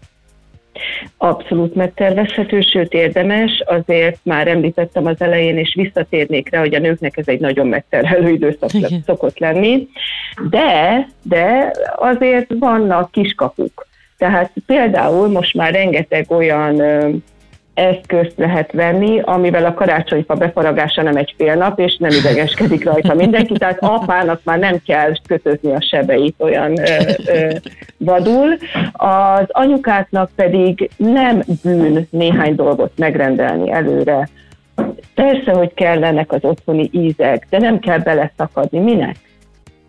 Abszolút 1.17 1.75
megtervezhető, 1.75 2.61
sőt 2.61 2.93
érdemes, 2.93 3.63
azért 3.67 4.19
már 4.23 4.49
említettem 4.49 5.07
az 5.07 5.21
elején, 5.21 5.59
és 5.59 5.75
visszatérnék 5.75 6.51
rá, 6.51 6.59
hogy 6.61 6.75
a 6.75 6.79
nőknek 6.79 7.17
ez 7.17 7.29
egy 7.29 7.41
nagyon 7.41 7.67
megterhelő 7.67 8.29
időszak 8.29 8.73
Igen. 8.73 9.03
szokott 9.07 9.39
lenni, 9.39 9.89
de, 10.51 11.07
de 11.23 11.73
azért 11.97 12.53
vannak 12.59 13.11
kiskapuk. 13.11 13.87
Tehát 14.19 14.53
például 14.67 15.29
most 15.29 15.55
már 15.55 15.73
rengeteg 15.73 16.31
olyan 16.31 16.83
eszközt 17.75 18.33
lehet 18.37 18.73
venni, 18.73 19.21
amivel 19.21 19.65
a 19.65 19.75
karácsonyfa 19.75 20.35
befaragása 20.35 21.03
nem 21.03 21.17
egy 21.17 21.35
fél 21.37 21.55
nap, 21.55 21.79
és 21.79 21.97
nem 21.97 22.11
idegeskedik 22.11 22.85
rajta 22.85 23.15
mindenki, 23.15 23.53
tehát 23.53 23.83
apának 23.83 24.41
már 24.45 24.59
nem 24.59 24.77
kell 24.87 25.13
kötözni 25.27 25.73
a 25.73 25.81
sebeit 25.81 26.35
olyan 26.39 26.79
ö, 26.79 26.85
ö, 27.27 27.51
vadul. 27.97 28.57
Az 28.93 29.45
anyukáknak 29.49 30.31
pedig 30.37 30.91
nem 30.97 31.43
bűn 31.63 32.07
néhány 32.11 32.55
dolgot 32.55 32.93
megrendelni 32.99 33.71
előre. 33.71 34.29
Persze, 35.15 35.53
hogy 35.53 35.75
kellenek 35.75 36.33
az 36.33 36.45
otthoni 36.45 36.89
ízek, 36.93 37.47
de 37.51 37.59
nem 37.59 37.79
kell 37.79 37.99
beleszakadni. 37.99 38.79
Minek? 38.79 39.17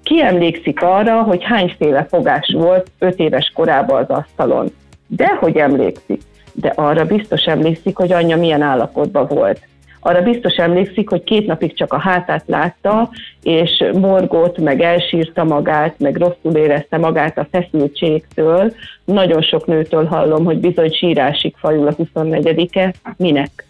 Ki 0.03 0.21
emlékszik 0.21 0.81
arra, 0.81 1.21
hogy 1.21 1.43
hányféle 1.43 2.05
fogás 2.09 2.53
volt 2.57 2.91
öt 2.99 3.19
éves 3.19 3.51
korában 3.55 4.01
az 4.01 4.17
asztalon? 4.17 4.71
De 5.07 5.27
hogy 5.27 5.57
emlékszik? 5.57 6.21
De 6.55 6.73
arra 6.75 7.05
biztos 7.05 7.43
emlékszik, 7.43 7.95
hogy 7.95 8.11
anyja 8.11 8.37
milyen 8.37 8.61
állapotban 8.61 9.27
volt. 9.27 9.59
Arra 9.99 10.21
biztos 10.21 10.55
emlékszik, 10.55 11.09
hogy 11.09 11.23
két 11.23 11.47
napig 11.47 11.73
csak 11.73 11.93
a 11.93 11.99
hátát 11.99 12.43
látta, 12.45 13.09
és 13.43 13.83
morgott, 13.93 14.57
meg 14.57 14.81
elsírta 14.81 15.43
magát, 15.43 15.99
meg 15.99 16.15
rosszul 16.15 16.55
érezte 16.55 16.97
magát 16.97 17.37
a 17.37 17.47
feszültségtől. 17.51 18.73
Nagyon 19.05 19.41
sok 19.41 19.65
nőtől 19.65 20.05
hallom, 20.05 20.45
hogy 20.45 20.57
bizony 20.57 20.91
sírásig 20.91 21.55
fajul 21.57 21.87
a 21.87 21.95
24-e. 21.95 22.93
Minek? 23.17 23.65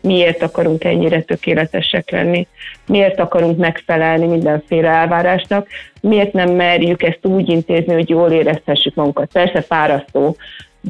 Miért 0.00 0.42
akarunk 0.42 0.84
ennyire 0.84 1.22
tökéletesek 1.22 2.10
lenni? 2.10 2.46
Miért 2.86 3.20
akarunk 3.20 3.58
megfelelni 3.58 4.26
mindenféle 4.26 4.88
elvárásnak? 4.88 5.66
Miért 6.00 6.32
nem 6.32 6.50
merjük 6.50 7.02
ezt 7.02 7.26
úgy 7.26 7.48
intézni, 7.48 7.92
hogy 7.92 8.08
jól 8.08 8.30
érezhessük 8.30 8.94
magunkat? 8.94 9.32
Persze 9.32 9.60
fárasztó, 9.60 10.36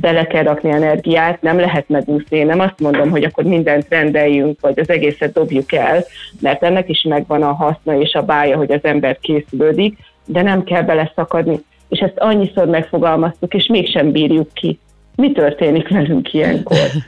bele 0.01 0.27
kell 0.27 0.43
rakni 0.43 0.71
energiát, 0.71 1.43
nem 1.43 1.59
lehet 1.59 1.89
megúszni. 1.89 2.37
Én 2.37 2.47
nem 2.47 2.61
azt 2.61 2.81
mondom, 2.81 3.11
hogy 3.11 3.25
akkor 3.25 3.45
mindent 3.45 3.87
rendeljünk, 3.89 4.61
vagy 4.61 4.79
az 4.79 4.89
egészet 4.89 5.33
dobjuk 5.33 5.73
el, 5.73 6.05
mert 6.41 6.63
ennek 6.63 6.89
is 6.89 7.03
megvan 7.03 7.43
a 7.43 7.53
haszna 7.53 8.01
és 8.01 8.13
a 8.13 8.23
bája, 8.23 8.57
hogy 8.57 8.73
az 8.73 8.81
ember 8.83 9.19
készülődik, 9.19 9.99
de 10.25 10.43
nem 10.43 10.65
kell 10.65 10.83
beleszakadni. 10.83 11.61
És 11.89 11.99
ezt 11.99 12.19
annyiszor 12.19 12.67
megfogalmaztuk, 12.67 13.55
és 13.55 13.67
mégsem 13.67 14.13
bírjuk 14.13 14.53
ki. 14.53 14.79
Mi 15.15 15.33
történik 15.33 15.89
velünk 15.89 16.33
ilyenkor? 16.33 16.77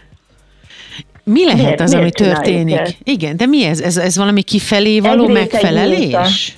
Mi 1.32 1.44
lehet 1.44 1.62
miért, 1.62 1.80
az, 1.80 1.92
miért 1.92 2.20
ami 2.20 2.30
történik? 2.30 2.78
Ezt? 2.78 2.96
Igen, 3.02 3.36
de 3.36 3.46
mi 3.46 3.64
ez? 3.64 3.80
Ez, 3.80 3.96
ez 3.96 4.16
valami 4.16 4.42
kifelé 4.42 5.00
való 5.00 5.28
Egyrészt 5.28 5.52
megfelelés? 5.52 6.57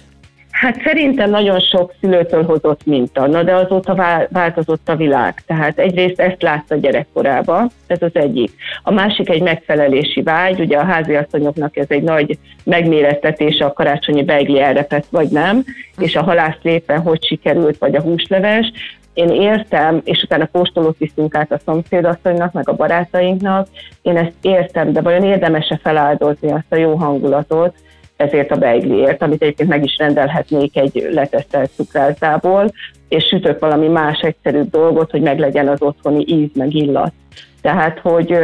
Hát 0.60 0.82
szerintem 0.84 1.30
nagyon 1.30 1.60
sok 1.60 1.94
szülőtől 2.00 2.44
hozott 2.44 2.86
minta, 2.86 3.26
na 3.26 3.42
de 3.42 3.54
azóta 3.54 4.26
változott 4.30 4.88
a 4.88 4.96
világ. 4.96 5.42
Tehát 5.46 5.78
egyrészt 5.78 6.20
ezt 6.20 6.42
látta 6.42 6.76
gyerekkorában, 6.76 7.70
ez 7.86 8.02
az 8.02 8.10
egyik. 8.12 8.52
A 8.82 8.92
másik 8.92 9.28
egy 9.28 9.42
megfelelési 9.42 10.22
vágy, 10.22 10.60
ugye 10.60 10.76
a 10.76 10.84
háziasszonyoknak 10.84 11.76
ez 11.76 11.86
egy 11.88 12.02
nagy 12.02 12.38
megmérettetés 12.64 13.60
a 13.60 13.72
karácsonyi 13.72 14.24
beigli 14.24 14.60
elrepet, 14.60 15.06
vagy 15.10 15.28
nem, 15.28 15.64
és 15.98 16.16
a 16.16 16.22
halász 16.22 16.58
lépen 16.62 17.00
hogy 17.00 17.24
sikerült, 17.24 17.78
vagy 17.78 17.94
a 17.94 18.02
húsleves. 18.02 18.72
Én 19.14 19.28
értem, 19.28 20.00
és 20.04 20.22
utána 20.22 20.44
postolót 20.44 20.98
viszünk 20.98 21.34
át 21.34 21.52
a 21.52 21.60
szomszédasszonynak, 21.64 22.52
meg 22.52 22.68
a 22.68 22.76
barátainknak, 22.76 23.68
én 24.02 24.16
ezt 24.16 24.34
értem, 24.40 24.92
de 24.92 25.00
vajon 25.00 25.24
érdemese 25.24 25.78
feláldozni 25.82 26.50
azt 26.50 26.72
a 26.72 26.76
jó 26.76 26.94
hangulatot, 26.94 27.74
ezért 28.20 28.50
a 28.50 28.56
beigliért, 28.56 29.22
amit 29.22 29.42
egyébként 29.42 29.68
meg 29.68 29.84
is 29.84 29.96
rendelhetnék 29.98 30.76
egy 30.76 31.08
letesztelt 31.12 31.70
cukráltából, 31.76 32.72
és 33.08 33.24
sütök 33.24 33.58
valami 33.58 33.88
más 33.88 34.20
egyszerű 34.20 34.60
dolgot, 34.70 35.10
hogy 35.10 35.20
meglegyen 35.20 35.68
az 35.68 35.82
otthoni 35.82 36.24
íz 36.26 36.48
meg 36.54 36.74
illat. 36.74 37.12
Tehát, 37.60 37.98
hogy, 37.98 38.38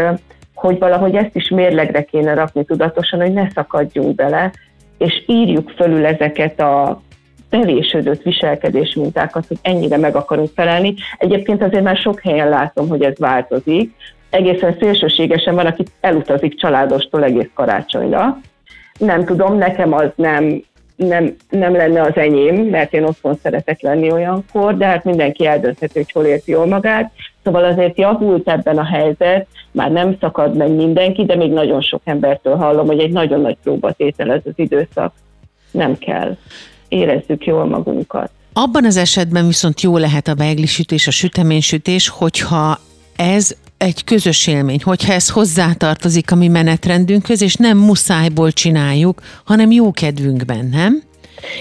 hogy 0.55 0.79
valahogy 0.79 1.15
ezt 1.15 1.35
is 1.37 1.49
mérlegre 1.49 2.03
kéne 2.03 2.35
rakni 2.35 2.65
tudatosan, 2.65 3.21
hogy 3.21 3.33
ne 3.33 3.51
szakadjunk 3.51 4.15
bele, 4.15 4.53
és 4.99 5.23
írjuk 5.27 5.71
fölül 5.71 6.07
ezeket 6.07 6.61
a 6.61 7.03
bevésődött 7.51 8.23
viselkedés 8.23 8.95
mintákat, 8.95 9.47
hogy 9.47 9.59
ennyire 9.63 9.97
meg 9.97 10.17
akarunk 10.17 10.51
felelni. 10.55 10.95
Egyébként 11.19 11.63
azért 11.63 11.85
már 11.85 11.97
sok 11.97 12.21
helyen 12.21 12.49
látom, 12.49 12.89
hogy 12.89 13.03
ez 13.03 13.19
változik. 13.19 13.95
Egészen 14.31 14.77
szélsőségesen 14.81 15.55
van, 15.55 15.67
aki 15.67 15.85
elutazik 16.01 16.59
családostól 16.61 17.25
egész 17.25 17.51
karácsonyra, 17.55 18.39
nem 18.99 19.25
tudom, 19.25 19.59
nekem 19.59 19.93
az 19.93 20.09
nem, 20.15 20.63
nem, 20.97 21.37
nem 21.51 21.73
lenne 21.73 22.03
az 22.03 22.17
enyém, 22.17 22.55
mert 22.57 22.93
én 22.93 23.05
otthon 23.05 23.39
szeretek 23.43 23.81
lenni 23.81 24.13
olyankor, 24.13 24.77
de 24.77 24.87
hát 24.87 25.05
mindenki 25.05 25.47
eldönthető, 25.47 26.01
hogy 26.01 26.13
hol 26.13 26.25
érti 26.25 26.51
jól 26.51 26.67
magát. 26.67 27.13
Szóval 27.45 27.65
azért 27.65 27.99
javult 27.99 28.49
ebben 28.49 28.79
a 28.79 28.85
helyzet, 28.85 29.47
már 29.71 29.91
nem 29.91 30.17
szakad 30.21 30.57
meg 30.57 30.71
mindenki, 30.71 31.25
de 31.25 31.37
még 31.37 31.53
nagyon 31.53 31.81
sok 31.81 32.01
embertől 32.05 32.57
hallom, 32.57 32.87
hogy 32.87 32.99
egy 32.99 33.13
nagyon 33.13 33.41
nagy 33.41 33.57
próbatétel 33.63 34.33
ez 34.33 34.41
az 34.45 34.53
időszak. 34.55 35.13
Nem 35.71 35.99
kell. 35.99 36.37
Érezzük 36.89 37.47
jól 37.47 37.65
magunkat. 37.65 38.31
Abban 38.53 38.85
az 38.85 38.97
esetben 38.97 39.47
viszont 39.47 39.81
jó 39.81 39.97
lehet 39.97 40.29
a 40.29 40.35
beiglisütés, 40.35 41.07
a 41.07 41.11
süteménysütés, 41.11 42.09
hogyha 42.09 42.79
ez 43.17 43.57
egy 43.79 44.05
közös 44.05 44.47
élmény, 44.47 44.81
hogyha 44.83 45.13
ez 45.13 45.31
hozzátartozik 45.31 46.33
a 46.33 46.35
mi 46.35 46.49
menetrendünkhöz, 46.49 47.43
és 47.43 47.55
nem 47.55 47.79
muszájból 47.79 48.51
csináljuk, 48.51 49.21
hanem 49.45 49.71
jó 49.71 49.91
kedvünkben, 49.91 50.69
nem? 50.73 51.03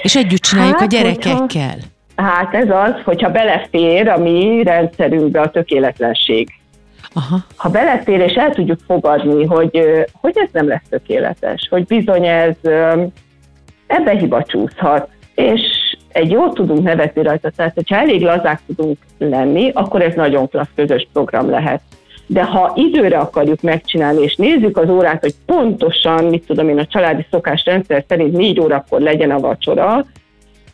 És 0.01 0.15
együtt 0.15 0.41
csináljuk 0.41 0.80
hát, 0.80 0.88
a 0.88 0.95
gyerekekkel. 0.95 1.38
Hogyha, 1.38 2.32
hát 2.32 2.54
ez 2.54 2.69
az, 2.69 2.93
hogyha 3.04 3.30
belefér 3.30 4.08
a 4.08 4.17
mi 4.17 4.63
rendszerünkbe 4.63 5.41
a 5.41 5.51
tökéletlenség. 5.51 6.49
Aha. 7.13 7.38
Ha 7.56 7.69
belefér 7.69 8.19
és 8.19 8.34
el 8.34 8.49
tudjuk 8.49 8.80
fogadni, 8.88 9.45
hogy, 9.45 9.80
hogy 10.21 10.38
ez 10.38 10.49
nem 10.51 10.67
lesz 10.67 10.86
tökéletes, 10.89 11.67
hogy 11.69 11.86
bizony 11.86 12.25
ez 12.25 12.56
ebbe 13.88 14.12
hiba 14.12 14.43
csúszhat, 14.43 15.10
és 15.36 15.62
egy 16.12 16.32
jót 16.32 16.54
tudunk 16.54 16.84
nevetni 16.84 17.23
rajta, 17.23 17.49
tehát 17.49 17.73
hogyha 17.73 17.95
elég 17.95 18.21
lazák 18.21 18.62
tudunk 18.65 18.97
lenni, 19.17 19.71
akkor 19.73 20.01
ez 20.01 20.13
nagyon 20.15 20.49
klassz 20.49 20.71
közös 20.75 21.08
program 21.13 21.49
lehet. 21.49 21.82
De 22.27 22.43
ha 22.43 22.71
időre 22.75 23.17
akarjuk 23.17 23.61
megcsinálni, 23.61 24.21
és 24.21 24.35
nézzük 24.35 24.77
az 24.77 24.89
órát, 24.89 25.21
hogy 25.21 25.33
pontosan, 25.45 26.25
mit 26.25 26.45
tudom 26.45 26.69
én, 26.69 26.79
a 26.79 26.85
családi 26.85 27.25
szokásrendszer 27.31 28.03
szerint 28.07 28.38
négy 28.38 28.59
órakor 28.59 29.01
legyen 29.01 29.31
a 29.31 29.39
vacsora, 29.39 30.05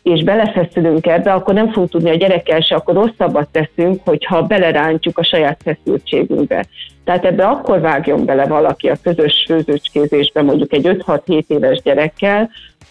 és 0.02 0.22
belefeszülünk 0.22 1.06
ebbe, 1.06 1.32
akkor 1.32 1.54
nem 1.54 1.70
fogunk 1.70 1.90
tudni 1.90 2.10
a 2.10 2.14
gyerekkel 2.14 2.60
se, 2.60 2.74
akkor 2.74 2.94
rosszabbat 2.94 3.48
teszünk, 3.48 4.00
hogyha 4.04 4.42
belerántjuk 4.42 5.18
a 5.18 5.24
saját 5.24 5.60
feszültségünkbe. 5.64 6.66
Tehát 7.04 7.24
ebbe 7.24 7.44
akkor 7.44 7.80
vágjon 7.80 8.24
bele 8.24 8.46
valaki 8.46 8.88
a 8.88 8.96
közös 9.02 9.44
főzőcskézésbe, 9.46 10.42
mondjuk 10.42 10.72
egy 10.72 10.86
5-6-7 11.06 11.42
éves 11.46 11.80
gyerekkel, 11.82 12.50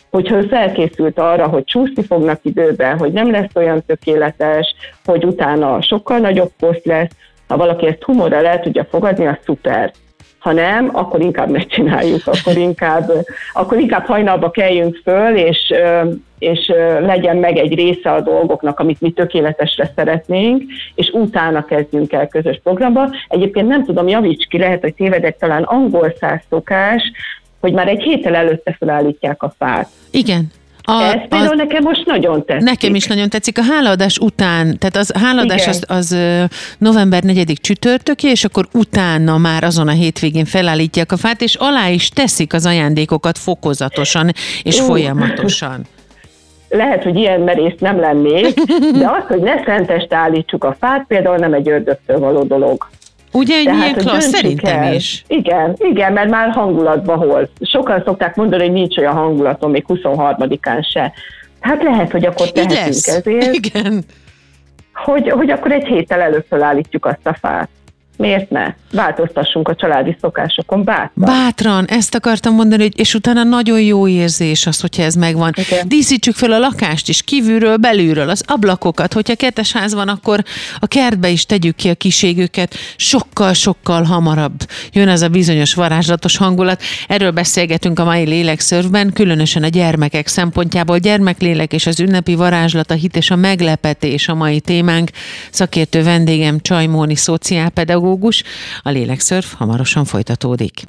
hogyha 0.09 0.35
ő 0.35 0.41
felkészült 0.41 1.19
arra, 1.19 1.47
hogy 1.47 1.63
csúszni 1.63 2.03
fognak 2.03 2.39
időben, 2.43 2.97
hogy 2.97 3.11
nem 3.11 3.31
lesz 3.31 3.55
olyan 3.55 3.83
tökéletes, 3.85 4.75
hogy 5.05 5.25
utána 5.25 5.81
sokkal 5.81 6.17
nagyobb 6.17 6.51
poszt 6.59 6.85
lesz, 6.85 7.11
ha 7.51 7.57
valaki 7.57 7.85
ezt 7.85 8.03
humorral 8.03 8.45
el 8.45 8.59
tudja 8.59 8.85
fogadni, 8.89 9.27
az 9.27 9.37
szuper. 9.45 9.91
Ha 10.39 10.51
nem, 10.51 10.89
akkor 10.93 11.21
inkább 11.21 11.49
ne 11.49 11.59
csináljuk, 11.59 12.21
akkor 12.25 12.57
inkább, 12.57 13.11
akkor 13.53 13.79
inkább 13.79 14.05
hajnalba 14.05 14.51
keljünk 14.51 14.99
föl, 15.03 15.35
és, 15.35 15.73
és 16.39 16.71
legyen 16.99 17.37
meg 17.37 17.57
egy 17.57 17.75
része 17.75 18.11
a 18.11 18.21
dolgoknak, 18.21 18.79
amit 18.79 19.01
mi 19.01 19.11
tökéletesre 19.11 19.91
szeretnénk, 19.95 20.63
és 20.95 21.09
utána 21.13 21.65
kezdjünk 21.65 22.13
el 22.13 22.27
közös 22.27 22.59
programba. 22.63 23.09
Egyébként 23.27 23.67
nem 23.67 23.85
tudom, 23.85 24.07
javíts 24.07 24.47
ki, 24.47 24.57
lehet, 24.57 24.81
hogy 24.81 24.93
tévedek, 24.93 25.37
talán 25.37 25.63
angol 25.63 26.13
szokás, 26.49 27.11
hogy 27.59 27.73
már 27.73 27.87
egy 27.87 28.01
héttel 28.01 28.35
előtte 28.35 28.75
felállítják 28.79 29.43
a 29.43 29.53
fát. 29.57 29.87
Igen, 30.11 30.51
a, 30.81 31.01
Ez 31.03 31.27
például 31.29 31.51
a, 31.51 31.55
nekem 31.55 31.83
most 31.83 32.05
nagyon 32.05 32.45
tetszik. 32.45 32.63
Nekem 32.69 32.95
is 32.95 33.07
nagyon 33.07 33.29
tetszik. 33.29 33.57
A 33.57 33.63
hálaadás 33.63 34.17
után, 34.17 34.77
tehát 34.77 34.95
az 34.95 35.11
hálaadás 35.11 35.67
az, 35.67 35.83
az 35.87 36.17
november 36.77 37.23
4 37.23 37.53
csütörtöké, 37.61 38.29
és 38.29 38.43
akkor 38.43 38.67
utána 38.73 39.37
már 39.37 39.63
azon 39.63 39.87
a 39.87 39.91
hétvégén 39.91 40.45
felállítják 40.45 41.11
a 41.11 41.17
fát, 41.17 41.41
és 41.41 41.55
alá 41.55 41.89
is 41.89 42.09
teszik 42.09 42.53
az 42.53 42.65
ajándékokat 42.65 43.37
fokozatosan 43.37 44.31
és 44.63 44.79
uh. 44.79 44.85
folyamatosan 44.85 45.85
lehet, 46.71 47.03
hogy 47.03 47.15
ilyen 47.15 47.41
merész 47.41 47.79
nem 47.79 47.99
lennék, 47.99 48.53
de 48.99 49.07
az, 49.07 49.23
hogy 49.27 49.39
ne 49.39 49.63
szenteste 49.65 50.15
állítsuk 50.15 50.63
a 50.63 50.75
fát, 50.79 51.05
például 51.07 51.37
nem 51.37 51.53
egy 51.53 51.69
ördögtől 51.69 52.19
való 52.19 52.43
dolog. 52.43 52.89
Ugye 53.31 53.55
egy 53.55 53.63
Tehát, 53.63 53.81
ilyen 53.81 53.93
klassz, 53.95 54.29
szerintem 54.29 54.81
el. 54.81 54.93
is. 54.93 55.23
Igen, 55.27 55.75
igen, 55.77 56.13
mert 56.13 56.29
már 56.29 56.49
hangulatba 56.49 57.15
hoz. 57.15 57.47
Sokan 57.61 58.01
szokták 58.05 58.35
mondani, 58.35 58.63
hogy 58.63 58.71
nincs 58.71 58.97
olyan 58.97 59.13
hangulatom, 59.13 59.71
még 59.71 59.85
23-án 59.87 60.91
se. 60.91 61.13
Hát 61.59 61.83
lehet, 61.83 62.11
hogy 62.11 62.25
akkor 62.25 62.51
tehetünk 62.51 62.87
ezért. 62.87 63.25
Igen. 63.53 64.03
Hogy, 64.93 65.29
hogy 65.29 65.49
akkor 65.49 65.71
egy 65.71 65.85
héttel 65.85 66.21
előtt 66.21 66.47
felállítjuk 66.47 67.05
azt 67.05 67.27
a 67.27 67.33
fát. 67.33 67.69
Miért 68.17 68.49
ne? 68.49 68.73
Változtassunk 68.91 69.67
a 69.67 69.75
családi 69.75 70.17
szokásokon 70.21 70.83
bátran. 70.83 71.11
Bátran, 71.13 71.85
ezt 71.85 72.15
akartam 72.15 72.55
mondani, 72.55 72.81
hogy 72.81 72.99
és 72.99 73.13
utána 73.13 73.43
nagyon 73.43 73.81
jó 73.81 74.07
érzés 74.07 74.65
az, 74.65 74.79
hogyha 74.79 75.03
ez 75.03 75.15
megvan. 75.15 75.53
Igen. 75.55 75.87
Díszítsük 75.87 76.35
fel 76.35 76.51
a 76.51 76.59
lakást 76.59 77.09
is, 77.09 77.21
kívülről, 77.21 77.77
belülről, 77.77 78.29
az 78.29 78.43
ablakokat. 78.47 79.13
Hogyha 79.13 79.35
kettes 79.35 79.71
ház 79.71 79.93
van, 79.93 80.07
akkor 80.07 80.43
a 80.79 80.87
kertbe 80.87 81.29
is 81.29 81.45
tegyük 81.45 81.75
ki 81.75 81.89
a 81.89 81.95
kiségüket. 81.95 82.75
Sokkal-sokkal 82.95 84.03
hamarabb 84.03 84.53
jön 84.91 85.07
az 85.07 85.21
a 85.21 85.27
bizonyos 85.27 85.73
varázslatos 85.73 86.37
hangulat. 86.37 86.81
Erről 87.07 87.31
beszélgetünk 87.31 87.99
a 87.99 88.03
mai 88.03 88.23
lélekszörvben, 88.23 89.13
különösen 89.13 89.63
a 89.63 89.67
gyermekek 89.67 90.27
szempontjából. 90.27 90.97
Gyermeklélek 90.97 91.73
és 91.73 91.85
az 91.85 91.99
ünnepi 91.99 92.35
varázslat, 92.35 92.91
a 92.91 92.93
hit 92.93 93.15
és 93.15 93.31
a 93.31 93.35
meglepetés 93.35 94.27
a 94.27 94.33
mai 94.33 94.59
témánk. 94.59 95.09
Szakértő 95.51 96.03
vendégem 96.03 96.59
Csajmóni 96.59 97.15
szociálpedagógus, 97.15 98.00
pedagógus. 98.01 98.43
A 98.81 98.89
lélekszörf 98.89 99.53
hamarosan 99.53 100.05
folytatódik. 100.05 100.81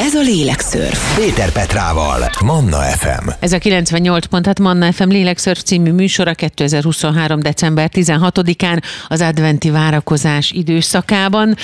Ez 0.00 0.14
a 0.14 0.20
lélekszörf. 0.20 1.16
Péter 1.16 1.52
Petrával, 1.52 2.30
Manna 2.44 2.76
FM. 2.76 3.28
Ez 3.38 3.52
a 3.52 3.58
98 3.58 4.26
pont, 4.26 4.46
hát 4.46 4.58
Manna 4.58 4.92
FM 4.92 5.08
lélekszörf 5.08 5.62
című 5.62 5.92
műsora 5.92 6.34
2023. 6.34 7.40
december 7.40 7.90
16-án 7.92 8.82
az 9.08 9.20
adventi 9.20 9.70
várakozás 9.70 10.50
időszakában. 10.50 11.56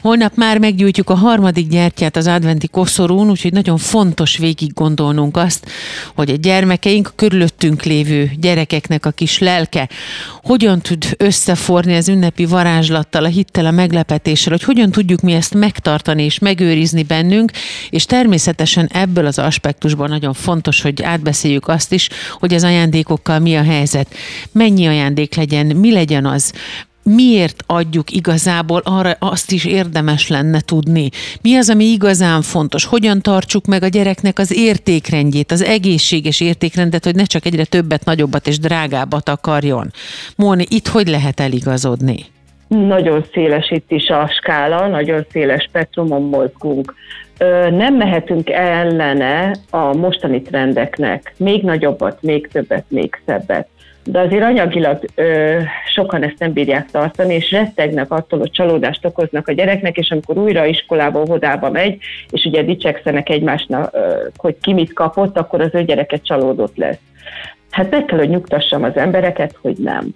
Holnap 0.00 0.32
már 0.36 0.58
meggyújtjuk 0.58 1.10
a 1.10 1.14
harmadik 1.14 1.68
gyertyát 1.68 2.16
az 2.16 2.26
adventi 2.26 2.68
koszorún, 2.68 3.30
úgyhogy 3.30 3.52
nagyon 3.52 3.78
fontos 3.78 4.36
végig 4.36 4.72
gondolnunk 4.72 5.36
azt, 5.36 5.66
hogy 6.14 6.30
a 6.30 6.36
gyermekeink, 6.36 7.08
a 7.08 7.12
körülöttünk 7.16 7.82
lévő 7.82 8.30
gyerekeknek 8.40 9.06
a 9.06 9.10
kis 9.10 9.38
lelke 9.38 9.88
hogyan 10.44 10.80
tud 10.80 11.04
összeforni 11.16 11.96
az 11.96 12.08
ünnepi 12.08 12.44
varázslattal, 12.44 13.24
a 13.24 13.28
hittel, 13.28 13.66
a 13.66 13.70
meglepetéssel, 14.44 14.52
hogy 14.52 14.62
hogyan 14.62 14.90
tudjuk 14.90 15.20
mi 15.20 15.32
ezt 15.32 15.54
megtartani 15.54 16.22
és 16.22 16.38
megőrizni 16.38 17.02
bennünk, 17.02 17.50
és 17.90 18.04
természetesen 18.04 18.88
ebből 18.92 19.26
az 19.26 19.38
aspektusban 19.38 20.08
nagyon 20.08 20.32
fontos, 20.32 20.82
hogy 20.82 21.02
átbeszéljük 21.02 21.68
azt 21.68 21.92
is, 21.92 22.08
hogy 22.38 22.54
az 22.54 22.64
ajándékokkal 22.64 23.38
mi 23.38 23.56
a 23.56 23.62
helyzet, 23.62 24.14
mennyi 24.52 24.86
ajándék 24.86 25.34
legyen, 25.34 25.66
mi 25.66 25.92
legyen 25.92 26.26
az, 26.26 26.52
miért 27.06 27.62
adjuk 27.66 28.10
igazából, 28.10 28.80
arra 28.84 29.16
azt 29.18 29.52
is 29.52 29.64
érdemes 29.64 30.28
lenne 30.28 30.60
tudni. 30.60 31.10
Mi 31.42 31.56
az, 31.56 31.70
ami 31.70 31.84
igazán 31.84 32.42
fontos? 32.42 32.84
Hogyan 32.84 33.20
tartsuk 33.20 33.66
meg 33.66 33.82
a 33.82 33.88
gyereknek 33.88 34.38
az 34.38 34.52
értékrendjét, 34.52 35.52
az 35.52 35.62
egészséges 35.62 36.40
értékrendet, 36.40 37.04
hogy 37.04 37.14
ne 37.14 37.24
csak 37.24 37.46
egyre 37.46 37.64
többet, 37.64 38.04
nagyobbat 38.04 38.46
és 38.46 38.58
drágábbat 38.58 39.28
akarjon? 39.28 39.92
Móni, 40.36 40.66
itt 40.68 40.88
hogy 40.88 41.08
lehet 41.08 41.40
eligazodni? 41.40 42.33
Nagyon 42.68 43.24
széles 43.32 43.70
itt 43.70 43.90
is 43.90 44.08
a 44.08 44.28
skála, 44.28 44.86
nagyon 44.86 45.24
széles 45.30 45.62
spektrumon 45.62 46.22
mozgunk. 46.22 46.94
Nem 47.70 47.94
mehetünk 47.94 48.50
ellene 48.50 49.54
a 49.70 49.94
mostani 49.94 50.42
trendeknek. 50.42 51.34
Még 51.36 51.62
nagyobbat, 51.62 52.22
még 52.22 52.48
többet, 52.48 52.84
még 52.88 53.20
szebbet. 53.26 53.68
De 54.04 54.20
azért 54.20 54.42
anyagilag 54.42 55.04
ö, 55.14 55.58
sokan 55.94 56.22
ezt 56.22 56.38
nem 56.38 56.52
bírják 56.52 56.90
tartani, 56.90 57.34
és 57.34 57.50
rettegnek 57.50 58.10
attól, 58.10 58.38
hogy 58.38 58.50
csalódást 58.50 59.04
okoznak 59.04 59.48
a 59.48 59.52
gyereknek, 59.52 59.96
és 59.96 60.10
amikor 60.10 60.38
újra 60.38 60.64
iskolába, 60.64 61.20
óvodába 61.20 61.70
megy, 61.70 61.98
és 62.30 62.44
ugye 62.44 62.62
dicsekszenek 62.62 63.28
egymásnak, 63.28 63.90
ö, 63.92 64.26
hogy 64.36 64.56
ki 64.60 64.72
mit 64.72 64.92
kapott, 64.92 65.38
akkor 65.38 65.60
az 65.60 65.70
ő 65.72 65.82
gyereket 65.84 66.24
csalódott 66.24 66.76
lesz. 66.76 66.98
Hát 67.70 67.90
meg 67.90 68.04
kell, 68.04 68.18
hogy 68.18 68.28
nyugtassam 68.28 68.82
az 68.82 68.96
embereket, 68.96 69.58
hogy 69.60 69.76
nem. 69.78 70.14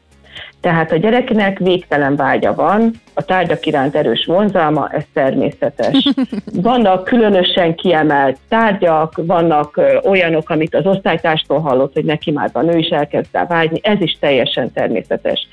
Tehát 0.60 0.92
a 0.92 0.96
gyereknek 0.96 1.58
végtelen 1.58 2.16
vágya 2.16 2.54
van, 2.54 2.92
a 3.14 3.22
tárgyak 3.22 3.66
iránt 3.66 3.94
erős 3.94 4.24
vonzalma, 4.26 4.88
ez 4.88 5.04
természetes. 5.12 6.08
Vannak 6.62 7.04
különösen 7.04 7.74
kiemelt 7.74 8.38
tárgyak, 8.48 9.12
vannak 9.26 9.80
olyanok, 10.04 10.50
amit 10.50 10.74
az 10.74 10.86
osztálytástól 10.86 11.60
hallott, 11.60 11.92
hogy 11.92 12.04
neki 12.04 12.30
már 12.30 12.50
van, 12.52 12.74
ő 12.74 12.78
is 12.78 12.88
elkezd 12.88 13.28
rá 13.32 13.46
vágyni, 13.46 13.80
ez 13.82 14.00
is 14.00 14.16
teljesen 14.20 14.72
természetes. 14.72 15.48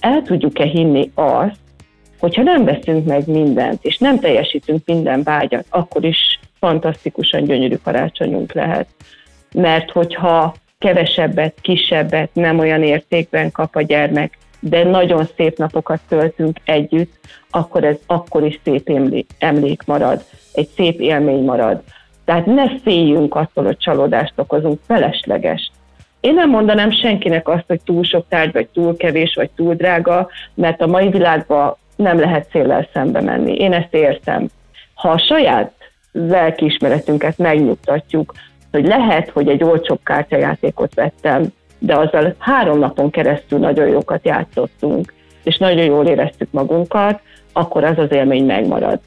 El 0.00 0.22
tudjuk-e 0.22 0.64
hinni 0.64 1.10
azt, 1.14 1.58
hogyha 2.18 2.42
nem 2.42 2.64
veszünk 2.64 3.06
meg 3.06 3.26
mindent, 3.26 3.84
és 3.84 3.98
nem 3.98 4.18
teljesítünk 4.18 4.82
minden 4.86 5.22
vágyat, 5.22 5.64
akkor 5.68 6.04
is 6.04 6.40
fantasztikusan 6.58 7.44
gyönyörű 7.44 7.76
karácsonyunk 7.84 8.52
lehet. 8.52 8.86
Mert 9.54 9.90
hogyha 9.90 10.54
kevesebbet, 10.80 11.54
kisebbet, 11.60 12.30
nem 12.32 12.58
olyan 12.58 12.82
értékben 12.82 13.52
kap 13.52 13.76
a 13.76 13.82
gyermek, 13.82 14.38
de 14.60 14.84
nagyon 14.84 15.28
szép 15.36 15.58
napokat 15.58 16.00
töltünk 16.08 16.58
együtt, 16.64 17.12
akkor 17.50 17.84
ez 17.84 17.96
akkor 18.06 18.44
is 18.44 18.60
szép 18.64 18.90
emlék 19.38 19.82
marad, 19.86 20.24
egy 20.52 20.68
szép 20.76 21.00
élmény 21.00 21.44
marad. 21.44 21.82
Tehát 22.24 22.46
ne 22.46 22.78
féljünk 22.78 23.34
attól, 23.34 23.64
hogy 23.64 23.76
csalódást 23.76 24.32
okozunk, 24.36 24.80
felesleges. 24.86 25.70
Én 26.20 26.34
nem 26.34 26.50
mondanám 26.50 26.90
senkinek 26.90 27.48
azt, 27.48 27.64
hogy 27.66 27.80
túl 27.84 28.04
sok 28.04 28.28
tárgy, 28.28 28.52
vagy 28.52 28.68
túl 28.68 28.96
kevés, 28.96 29.34
vagy 29.34 29.50
túl 29.50 29.74
drága, 29.74 30.28
mert 30.54 30.80
a 30.80 30.86
mai 30.86 31.08
világban 31.08 31.76
nem 31.96 32.18
lehet 32.18 32.48
széllel 32.50 32.88
szembe 32.92 33.20
menni. 33.20 33.54
Én 33.54 33.72
ezt 33.72 33.94
értem. 33.94 34.48
Ha 34.94 35.08
a 35.08 35.18
saját 35.18 35.72
lelkiismeretünket 36.12 37.38
megnyugtatjuk, 37.38 38.34
hogy 38.70 38.86
lehet, 38.86 39.28
hogy 39.28 39.48
egy 39.48 39.64
olcsóbb 39.64 40.00
kártyajátékot 40.02 40.94
vettem, 40.94 41.44
de 41.78 41.96
azzal 41.96 42.34
három 42.38 42.78
napon 42.78 43.10
keresztül 43.10 43.58
nagyon 43.58 43.88
jókat 43.88 44.26
játszottunk. 44.26 45.14
és 45.42 45.58
nagyon 45.58 45.84
jól 45.84 46.06
éreztük 46.06 46.48
magunkat, 46.50 47.20
akkor 47.52 47.84
az 47.84 47.98
az 47.98 48.12
élmény 48.12 48.44
megmarad. 48.44 49.00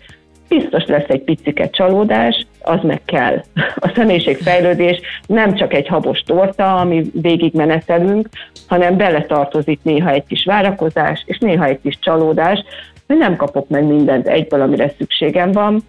Biztos 0.48 0.86
lesz 0.86 1.08
egy 1.08 1.22
picike 1.22 1.70
csalódás, 1.70 2.48
az 2.62 2.80
meg 2.82 3.02
kell. 3.06 3.44
A 3.86 3.92
személyiségfejlődés 3.96 5.02
nem 5.28 5.56
csak 5.56 5.74
egy 5.74 5.88
habos 5.88 6.20
torta, 6.20 6.76
ami 6.76 7.04
végig 7.14 7.54
menetelünk, 7.54 8.30
hanem 8.68 8.98
beletartozik 8.98 9.80
néha 9.84 10.10
egy 10.10 10.26
kis 10.28 10.46
várakozás, 10.46 11.24
és 11.26 11.38
néha 11.38 11.66
egy 11.66 11.80
kis 11.82 12.00
csalódás, 12.00 12.64
hogy 13.08 13.18
nem 13.18 13.36
kapok 13.36 13.70
meg 13.70 13.84
mindent 13.84 14.28
egyből, 14.28 14.62
amire 14.62 14.94
szükségem 14.98 15.52
van, 15.52 15.84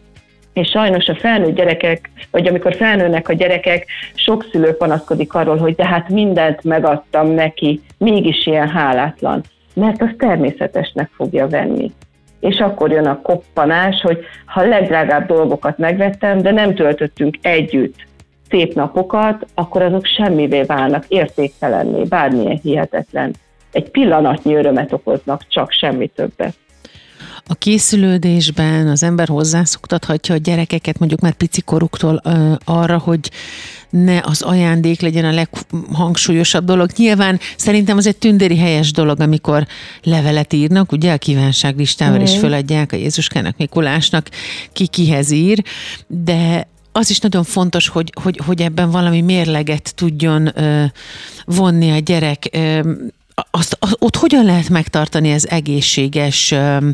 és 0.55 0.69
sajnos 0.69 1.09
a 1.09 1.15
felnőtt 1.15 1.55
gyerekek, 1.55 2.11
vagy 2.31 2.47
amikor 2.47 2.75
felnőnek 2.75 3.29
a 3.29 3.33
gyerekek, 3.33 3.87
sok 4.15 4.47
szülő 4.53 4.73
panaszkodik 4.73 5.35
arról, 5.35 5.57
hogy 5.57 5.75
de 5.75 5.87
hát 5.87 6.09
mindent 6.09 6.65
megadtam 6.65 7.31
neki, 7.31 7.81
mégis 7.99 8.47
ilyen 8.47 8.69
hálátlan, 8.69 9.43
mert 9.75 10.03
az 10.03 10.11
természetesnek 10.19 11.11
fogja 11.17 11.49
venni. 11.49 11.93
És 12.41 12.59
akkor 12.59 12.91
jön 12.91 13.07
a 13.07 13.21
koppanás, 13.21 14.01
hogy 14.01 14.19
ha 14.47 14.61
a 14.61 14.67
legdrágább 14.67 15.27
dolgokat 15.27 15.79
megvettem, 15.79 16.39
de 16.39 16.51
nem 16.51 16.75
töltöttünk 16.75 17.39
együtt 17.43 17.97
szép 18.51 18.75
napokat, 18.75 19.47
akkor 19.55 19.83
azok 19.83 20.05
semmivé 20.05 20.63
válnak, 20.63 21.05
értéktelenné, 21.09 22.03
bármilyen 22.03 22.59
hihetetlen. 22.63 23.35
Egy 23.73 23.91
pillanatnyi 23.91 24.55
örömet 24.55 24.93
okoznak, 24.93 25.49
csak 25.49 25.71
semmi 25.71 26.07
többet. 26.07 26.55
A 27.47 27.55
készülődésben 27.55 28.89
az 28.89 29.03
ember 29.03 29.29
hozzászoktathatja 29.29 30.35
a 30.35 30.39
gyerekeket 30.39 30.99
mondjuk 30.99 31.21
már 31.21 31.33
picikoruktól 31.33 32.23
arra, 32.65 32.99
hogy 32.99 33.31
ne 33.91 34.21
az 34.25 34.43
ajándék 34.43 35.01
legyen 35.01 35.25
a 35.25 35.33
leghangsúlyosabb 35.33 36.65
dolog. 36.65 36.91
Nyilván 36.97 37.41
szerintem 37.57 37.97
az 37.97 38.07
egy 38.07 38.17
tündéri 38.17 38.59
helyes 38.59 38.93
dolog, 38.93 39.21
amikor 39.21 39.67
levelet 40.03 40.53
írnak, 40.53 40.93
ugye 40.93 41.13
a 41.13 41.19
kívánságlistával 41.19 42.19
mm. 42.19 42.23
is 42.23 42.37
föladják 42.37 42.93
a 42.93 42.97
Jézuskának, 42.97 43.57
Mikulásnak, 43.57 44.29
ki 44.73 44.87
kihez 44.87 45.31
ír, 45.31 45.63
de 46.07 46.69
az 46.93 47.11
is 47.11 47.19
nagyon 47.19 47.45
fontos, 47.45 47.89
hogy, 47.89 48.13
hogy, 48.23 48.41
hogy 48.47 48.63
ebben 48.63 48.91
valami 48.91 49.21
mérleget 49.21 49.95
tudjon 49.95 50.61
ö, 50.61 50.85
vonni 51.45 51.91
a 51.91 51.99
gyerek. 51.99 52.49
Ö, 52.53 52.93
azt, 53.51 53.77
az, 53.79 53.97
ott 53.99 54.17
hogyan 54.17 54.45
lehet 54.45 54.69
megtartani 54.69 55.33
az 55.33 55.49
egészséges 55.49 56.51
ö, 56.51 56.89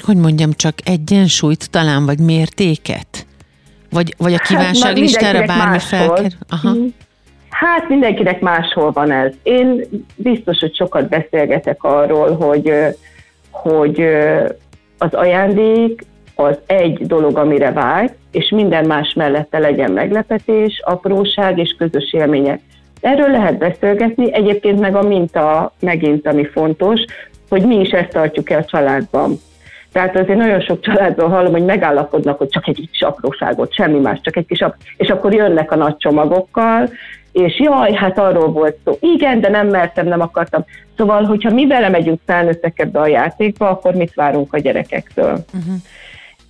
hogy 0.00 0.16
mondjam, 0.16 0.52
csak 0.52 0.74
egyensúlyt 0.84 1.70
talán, 1.70 2.06
vagy 2.06 2.18
mértéket? 2.18 3.26
Vagy, 3.90 4.14
vagy 4.18 4.32
a 4.34 4.36
hát, 4.36 4.46
kívánság 4.46 4.96
listára 4.96 5.46
bármi 5.46 5.78
felker? 5.78 6.32
Aha. 6.48 6.70
Mhm. 6.70 6.86
Hát 7.50 7.88
mindenkinek 7.88 8.40
máshol 8.40 8.90
van 8.90 9.10
ez. 9.10 9.32
Én 9.42 9.84
biztos, 10.16 10.58
hogy 10.58 10.74
sokat 10.74 11.08
beszélgetek 11.08 11.82
arról, 11.82 12.36
hogy, 12.36 12.72
hogy 13.50 14.00
az 14.98 15.14
ajándék 15.14 16.04
az 16.34 16.58
egy 16.66 17.06
dolog, 17.06 17.38
amire 17.38 17.72
vágy, 17.72 18.10
és 18.30 18.48
minden 18.48 18.86
más 18.86 19.12
mellette 19.14 19.58
legyen 19.58 19.92
meglepetés, 19.92 20.82
apróság 20.84 21.58
és 21.58 21.74
közös 21.78 22.12
élmények. 22.12 22.60
Erről 23.00 23.30
lehet 23.30 23.58
beszélgetni, 23.58 24.34
egyébként 24.34 24.80
meg 24.80 24.94
a 24.96 25.02
minta 25.02 25.72
megint, 25.80 26.26
ami 26.26 26.44
fontos, 26.44 27.00
hogy 27.48 27.66
mi 27.66 27.80
is 27.80 27.90
ezt 27.90 28.10
tartjuk 28.10 28.50
el 28.50 28.60
a 28.60 28.64
családban. 28.64 29.40
Tehát 29.92 30.16
azért 30.16 30.38
nagyon 30.38 30.60
sok 30.60 30.80
családból 30.80 31.28
hallom, 31.28 31.52
hogy 31.52 31.64
megállapodnak, 31.64 32.38
hogy 32.38 32.48
csak 32.48 32.68
egy 32.68 32.88
kis 32.90 33.02
apróságot, 33.02 33.74
semmi 33.74 33.98
más, 33.98 34.18
csak 34.22 34.36
egy 34.36 34.46
kis 34.46 34.60
apró, 34.60 34.76
és 34.96 35.08
akkor 35.08 35.34
jönnek 35.34 35.72
a 35.72 35.76
nagy 35.76 35.96
csomagokkal, 35.96 36.88
és 37.32 37.60
jaj, 37.60 37.92
hát 37.92 38.18
arról 38.18 38.52
volt 38.52 38.76
szó. 38.84 38.96
Igen, 39.00 39.40
de 39.40 39.48
nem 39.48 39.68
mertem, 39.68 40.06
nem 40.06 40.20
akartam. 40.20 40.64
Szóval, 40.96 41.24
hogyha 41.24 41.54
mi 41.54 41.66
vele 41.66 41.88
megyünk 41.88 42.20
felnőttek 42.26 42.78
ebbe 42.78 43.00
a 43.00 43.06
játékba, 43.06 43.68
akkor 43.68 43.94
mit 43.94 44.14
várunk 44.14 44.54
a 44.54 44.58
gyerekektől? 44.58 45.44
Uh-huh. 45.54 45.74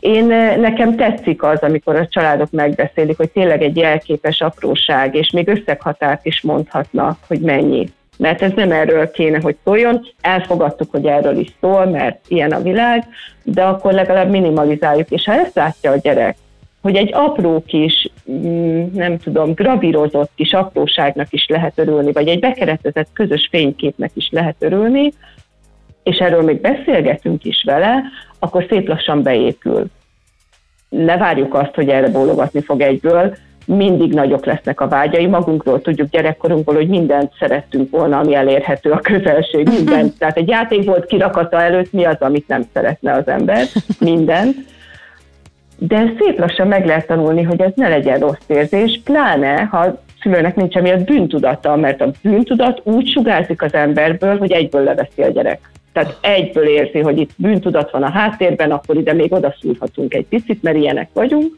Én 0.01 0.27
nekem 0.61 0.97
tetszik 0.97 1.43
az, 1.43 1.59
amikor 1.59 1.97
a 1.97 2.09
családok 2.09 2.51
megbeszélik, 2.51 3.17
hogy 3.17 3.31
tényleg 3.31 3.63
egy 3.63 3.77
jelképes 3.77 4.41
apróság, 4.41 5.15
és 5.15 5.31
még 5.31 5.49
összeghatárt 5.49 6.27
is 6.27 6.41
mondhatnak, 6.41 7.19
hogy 7.27 7.41
mennyi 7.41 7.89
mert 8.21 8.43
ez 8.43 8.53
nem 8.55 8.73
erről 8.73 9.11
kéne, 9.11 9.39
hogy 9.43 9.57
szóljon. 9.65 10.07
Elfogadtuk, 10.21 10.91
hogy 10.91 11.07
erről 11.07 11.39
is 11.39 11.55
szól, 11.61 11.87
mert 11.87 12.25
ilyen 12.29 12.53
a 12.53 12.63
világ, 12.63 13.07
de 13.43 13.63
akkor 13.63 13.93
legalább 13.93 14.31
minimalizáljuk. 14.31 15.11
És 15.11 15.25
ha 15.25 15.33
ezt 15.33 15.55
látja 15.55 15.91
a 15.91 15.97
gyerek, 15.97 16.37
hogy 16.83 16.97
egy 16.97 17.11
apró 17.13 17.63
kis, 17.67 18.11
mm, 18.31 18.85
nem 18.93 19.19
tudom, 19.19 19.53
gravírozott 19.53 20.31
kis 20.35 20.53
apróságnak 20.53 21.33
is 21.33 21.47
lehet 21.49 21.79
örülni, 21.79 22.13
vagy 22.13 22.29
egy 22.29 22.41
bekeretezett 22.41 23.09
közös 23.13 23.49
fényképnek 23.51 24.11
is 24.15 24.29
lehet 24.31 24.57
örülni, 24.59 25.13
és 26.03 26.17
erről 26.17 26.43
még 26.43 26.61
beszélgetünk 26.61 27.45
is 27.45 27.63
vele, 27.67 28.03
akkor 28.39 28.67
szép 28.69 28.89
lassan 28.89 29.23
beépül. 29.23 29.87
Ne 30.89 31.17
várjuk 31.17 31.55
azt, 31.55 31.75
hogy 31.75 31.89
erre 31.89 32.09
bólogatni 32.09 32.61
fog 32.61 32.81
egyből, 32.81 33.37
mindig 33.77 34.13
nagyok 34.13 34.45
lesznek 34.45 34.81
a 34.81 34.89
vágyai. 34.89 35.27
Magunkról 35.27 35.81
tudjuk 35.81 36.09
gyerekkorunkból, 36.09 36.75
hogy 36.75 36.89
mindent 36.89 37.33
szerettünk 37.39 37.91
volna, 37.91 38.19
ami 38.19 38.35
elérhető 38.35 38.91
a 38.91 38.99
közelség, 38.99 39.69
mindent. 39.77 40.19
Tehát 40.19 40.37
egy 40.37 40.49
játék 40.49 40.85
volt 40.85 41.07
kirakata 41.07 41.63
előtt, 41.63 41.93
mi 41.93 42.05
az, 42.05 42.17
amit 42.21 42.49
nem 42.49 42.63
szeretne 42.73 43.13
az 43.13 43.29
ember, 43.29 43.65
mindent. 43.99 44.57
De 45.79 46.13
szép 46.19 46.39
lassan 46.39 46.67
meg 46.67 46.87
lehet 46.87 47.07
tanulni, 47.07 47.43
hogy 47.43 47.61
ez 47.61 47.73
ne 47.75 47.89
legyen 47.89 48.19
rossz 48.19 48.45
érzés, 48.47 49.01
pláne, 49.05 49.63
ha 49.63 50.03
szülőnek 50.23 50.57
nincs 50.57 50.77
emiatt 50.77 51.05
bűntudata, 51.05 51.77
mert 51.77 52.01
a 52.01 52.11
bűntudat 52.23 52.81
úgy 52.85 53.09
sugárzik 53.09 53.63
az 53.63 53.75
emberből, 53.75 54.39
hogy 54.39 54.53
egyből 54.53 54.83
leveszi 54.83 55.23
a 55.23 55.31
gyerek. 55.31 55.71
Tehát 55.93 56.19
egyből 56.21 56.67
érzi, 56.67 56.99
hogy 56.99 57.19
itt 57.19 57.31
bűntudat 57.37 57.91
van 57.91 58.03
a 58.03 58.11
háttérben, 58.11 58.71
akkor 58.71 58.97
ide 58.97 59.13
még 59.13 59.33
odaszúrhatunk 59.33 60.15
egy 60.15 60.27
picit, 60.27 60.63
mert 60.63 60.77
ilyenek 60.77 61.09
vagyunk 61.13 61.53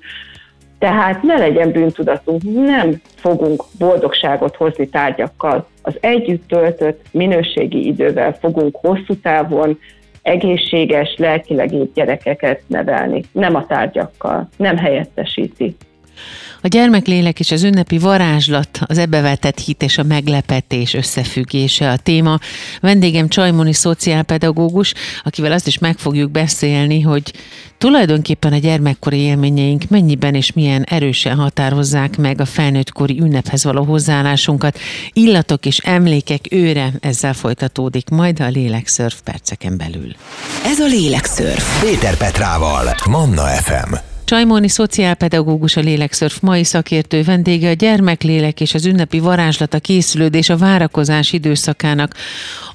tehát 0.82 1.22
ne 1.22 1.36
legyen 1.36 1.72
bűntudatunk, 1.72 2.42
nem 2.42 3.00
fogunk 3.14 3.64
boldogságot 3.78 4.56
hozni 4.56 4.88
tárgyakkal. 4.88 5.66
Az 5.82 5.96
együtt 6.00 6.48
töltött 6.48 7.00
minőségi 7.10 7.86
idővel 7.86 8.32
fogunk 8.32 8.76
hosszú 8.76 9.14
távon 9.22 9.78
egészséges, 10.22 11.14
lelkileg 11.16 11.92
gyerekeket 11.92 12.62
nevelni, 12.66 13.22
nem 13.32 13.54
a 13.54 13.66
tárgyakkal, 13.66 14.48
nem 14.56 14.76
helyettesíti. 14.76 15.76
A 16.64 16.68
gyermeklélek 16.68 17.40
és 17.40 17.50
az 17.50 17.62
ünnepi 17.62 17.98
varázslat, 17.98 18.80
az 18.86 18.98
ebbevetett 18.98 19.58
hit 19.58 19.82
és 19.82 19.98
a 19.98 20.02
meglepetés 20.02 20.94
összefüggése 20.94 21.90
a 21.90 21.96
téma. 21.96 22.38
Vendégem 22.80 23.28
Csajmoni 23.28 23.72
szociálpedagógus, 23.72 24.94
akivel 25.22 25.52
azt 25.52 25.66
is 25.66 25.78
meg 25.78 25.98
fogjuk 25.98 26.30
beszélni, 26.30 27.00
hogy 27.00 27.32
tulajdonképpen 27.78 28.52
a 28.52 28.58
gyermekkori 28.58 29.18
élményeink 29.18 29.82
mennyiben 29.88 30.34
és 30.34 30.52
milyen 30.52 30.82
erősen 30.82 31.36
határozzák 31.36 32.16
meg 32.16 32.40
a 32.40 32.44
felnőttkori 32.44 33.20
ünnephez 33.20 33.64
való 33.64 33.84
hozzáállásunkat. 33.84 34.78
Illatok 35.12 35.66
és 35.66 35.78
emlékek 35.78 36.44
őre 36.50 36.92
ezzel 37.00 37.34
folytatódik 37.34 38.08
majd 38.08 38.40
a 38.40 38.46
lélekszörf 38.48 39.20
perceken 39.24 39.76
belül. 39.76 40.12
Ez 40.64 40.78
a 40.78 40.86
lélekszörf. 40.86 41.80
Péter 41.80 42.16
Petrával, 42.16 42.96
Manna 43.08 43.46
FM. 43.46 44.11
Csajmóni 44.32 44.68
szociálpedagógus 44.68 45.76
a 45.76 45.80
Lélekszörf 45.80 46.40
mai 46.40 46.64
szakértő 46.64 47.22
vendége 47.22 47.68
a 47.68 47.72
gyermeklélek 47.72 48.60
és 48.60 48.74
az 48.74 48.86
ünnepi 48.86 49.18
varázslata 49.18 49.78
készülődés 49.78 50.48
a 50.48 50.56
várakozás 50.56 51.32
időszakának 51.32 52.14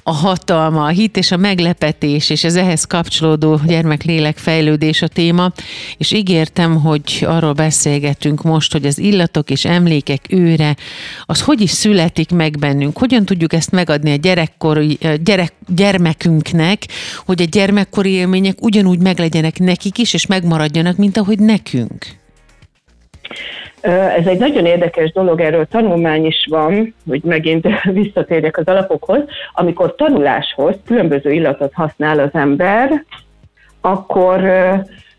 a 0.08 0.12
hatalma, 0.12 0.84
a 0.84 0.88
hit 0.88 1.16
és 1.16 1.30
a 1.30 1.36
meglepetés, 1.36 2.30
és 2.30 2.44
az 2.44 2.56
ehhez 2.56 2.84
kapcsolódó 2.84 3.60
gyermeklélek 3.66 4.36
fejlődés 4.36 5.02
a 5.02 5.08
téma, 5.08 5.52
és 5.96 6.12
ígértem, 6.12 6.80
hogy 6.80 7.24
arról 7.26 7.52
beszélgetünk 7.52 8.42
most, 8.42 8.72
hogy 8.72 8.86
az 8.86 8.98
illatok 8.98 9.50
és 9.50 9.64
emlékek 9.64 10.24
őre, 10.28 10.76
az 11.24 11.40
hogy 11.40 11.60
is 11.60 11.70
születik 11.70 12.30
meg 12.30 12.58
bennünk, 12.58 12.98
hogyan 12.98 13.24
tudjuk 13.24 13.52
ezt 13.52 13.70
megadni 13.70 14.12
a 14.12 14.16
gyerekkori, 14.16 14.98
gyerek, 15.22 15.52
gyermekünknek, 15.66 16.82
hogy 17.26 17.42
a 17.42 17.44
gyermekkori 17.44 18.10
élmények 18.10 18.56
ugyanúgy 18.60 18.98
meglegyenek 18.98 19.58
nekik 19.58 19.98
is, 19.98 20.14
és 20.14 20.26
megmaradjanak, 20.26 20.96
mint 20.96 21.16
ahogy 21.16 21.38
nekünk. 21.48 22.06
Ez 24.16 24.26
egy 24.26 24.38
nagyon 24.38 24.66
érdekes 24.66 25.12
dolog, 25.12 25.40
erről 25.40 25.66
tanulmány 25.66 26.26
is 26.26 26.46
van, 26.50 26.94
hogy 27.08 27.22
megint 27.22 27.66
visszatérjek 28.02 28.56
az 28.56 28.66
alapokhoz. 28.66 29.20
Amikor 29.52 29.94
tanuláshoz 29.94 30.76
különböző 30.86 31.32
illatot 31.32 31.72
használ 31.72 32.18
az 32.18 32.30
ember, 32.32 33.04
akkor 33.80 34.42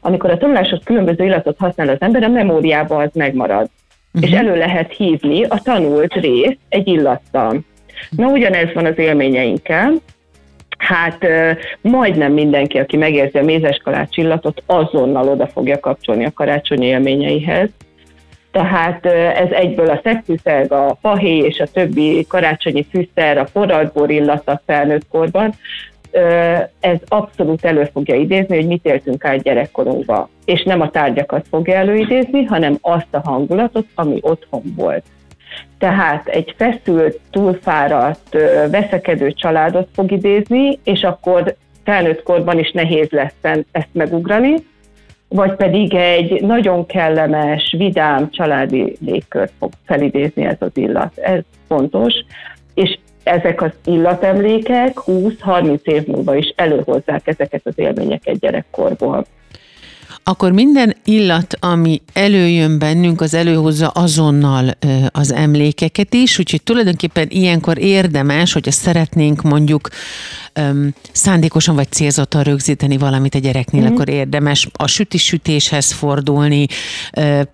amikor 0.02 0.30
a 0.30 0.38
tanuláshoz 0.38 0.80
különböző 0.84 1.24
illatot 1.24 1.58
használ 1.58 1.90
az 1.90 1.98
ember, 2.00 2.24
a 2.24 2.28
memóriába 2.28 2.96
az 2.96 3.10
megmarad. 3.14 3.70
Uh-huh. 4.14 4.30
És 4.30 4.38
elő 4.38 4.56
lehet 4.56 4.94
hívni 4.94 5.44
a 5.44 5.60
tanult 5.64 6.14
részt 6.14 6.58
egy 6.70 6.88
illattal. 6.88 7.60
Na 8.10 8.28
ugyanez 8.28 8.74
van 8.74 8.86
az 8.86 8.98
élményeinkkel, 8.98 9.94
hát 10.80 11.28
majdnem 11.82 12.34
mindenki, 12.34 12.78
aki 12.78 12.98
megérzi 12.98 13.38
a 13.38 13.44
mézeskalács 13.44 14.18
illatot, 14.18 14.64
azonnal 14.66 15.30
oda 15.30 15.48
fogja 15.48 15.80
kapcsolni 15.80 16.26
a 16.26 16.34
karácsonyi 16.34 16.86
élményeihez, 16.86 17.70
tehát 18.52 19.06
ez 19.36 19.52
egyből 19.52 19.90
a 19.90 20.00
szegfűszer, 20.04 20.72
a 20.72 20.98
fahéj 21.02 21.38
és 21.38 21.60
a 21.60 21.68
többi 21.68 22.26
karácsonyi 22.28 22.86
fűszer, 22.90 23.38
a 23.38 23.46
forradbor 23.46 24.12
illata 24.12 24.62
felnőtt 24.66 25.08
korban, 25.12 25.54
ez 26.80 26.98
abszolút 27.08 27.66
elő 27.66 27.90
fogja 27.94 28.16
idézni, 28.16 28.56
hogy 28.56 28.68
mit 28.68 28.86
éltünk 28.86 29.26
át 29.26 29.42
gyerekkorunkba. 29.42 30.30
És 30.46 30.64
nem 30.64 30.82
a 30.82 30.90
tárgyakat 30.90 31.46
fogja 31.50 31.74
előidézni, 31.74 32.44
hanem 32.44 32.78
azt 32.82 33.08
a 33.12 33.22
hangulatot, 33.24 33.86
ami 33.96 34.18
otthon 34.22 34.62
volt. 34.76 35.04
Tehát 35.78 36.28
egy 36.28 36.56
feszült, 36.58 37.20
túlfáradt, 37.32 38.38
veszekedő 38.72 39.32
családot 39.32 39.88
fog 39.94 40.12
idézni, 40.12 40.80
és 40.84 41.04
akkor 41.04 41.56
felnőtt 41.84 42.24
korban 42.24 42.60
is 42.60 42.72
nehéz 42.72 43.10
lesz 43.10 43.64
ezt 43.72 43.90
megugrani, 43.92 44.56
vagy 45.28 45.56
pedig 45.56 45.94
egy 45.94 46.42
nagyon 46.42 46.86
kellemes, 46.86 47.76
vidám 47.78 48.30
családi 48.32 48.96
légkört 49.06 49.52
fog 49.60 49.72
felidézni 49.86 50.46
ez 50.46 50.58
az 50.60 50.72
illat. 50.74 51.18
Ez 51.18 51.42
fontos, 51.68 52.14
és 52.74 52.98
ezek 53.24 53.62
az 53.62 53.72
illatemlékek 53.86 54.98
20-30 55.06 55.82
év 55.84 56.06
múlva 56.08 56.36
is 56.36 56.54
előhozzák 56.56 57.28
ezeket 57.28 57.62
az 57.64 57.74
élményeket 57.76 58.40
gyerekkorból 58.40 59.26
akkor 60.30 60.52
minden 60.52 60.96
illat, 61.04 61.58
ami 61.60 62.02
előjön 62.14 62.80
bennünk, 62.80 63.22
az 63.22 63.34
előhozza 63.34 63.88
azonnal 63.88 64.78
az 65.12 65.34
emlékeket 65.34 66.14
is, 66.14 66.40
úgyhogy 66.40 66.64
tulajdonképpen 66.64 67.28
ilyenkor 67.30 67.78
érdemes, 67.78 68.54
hogyha 68.54 68.72
szeretnénk 68.72 69.42
mondjuk 69.42 69.90
um, 70.60 70.94
szándékosan 71.12 71.76
vagy 71.76 71.92
célzottan 71.92 72.44
rögzíteni 72.44 72.98
valamit 72.98 73.36
a 73.36 73.40
gyereknél, 73.40 73.82
mm. 73.82 73.94
akkor 73.94 74.10
érdemes 74.10 74.68
a 74.74 74.88
sütis-sütéshez 74.88 75.92
fordulni, 75.92 76.68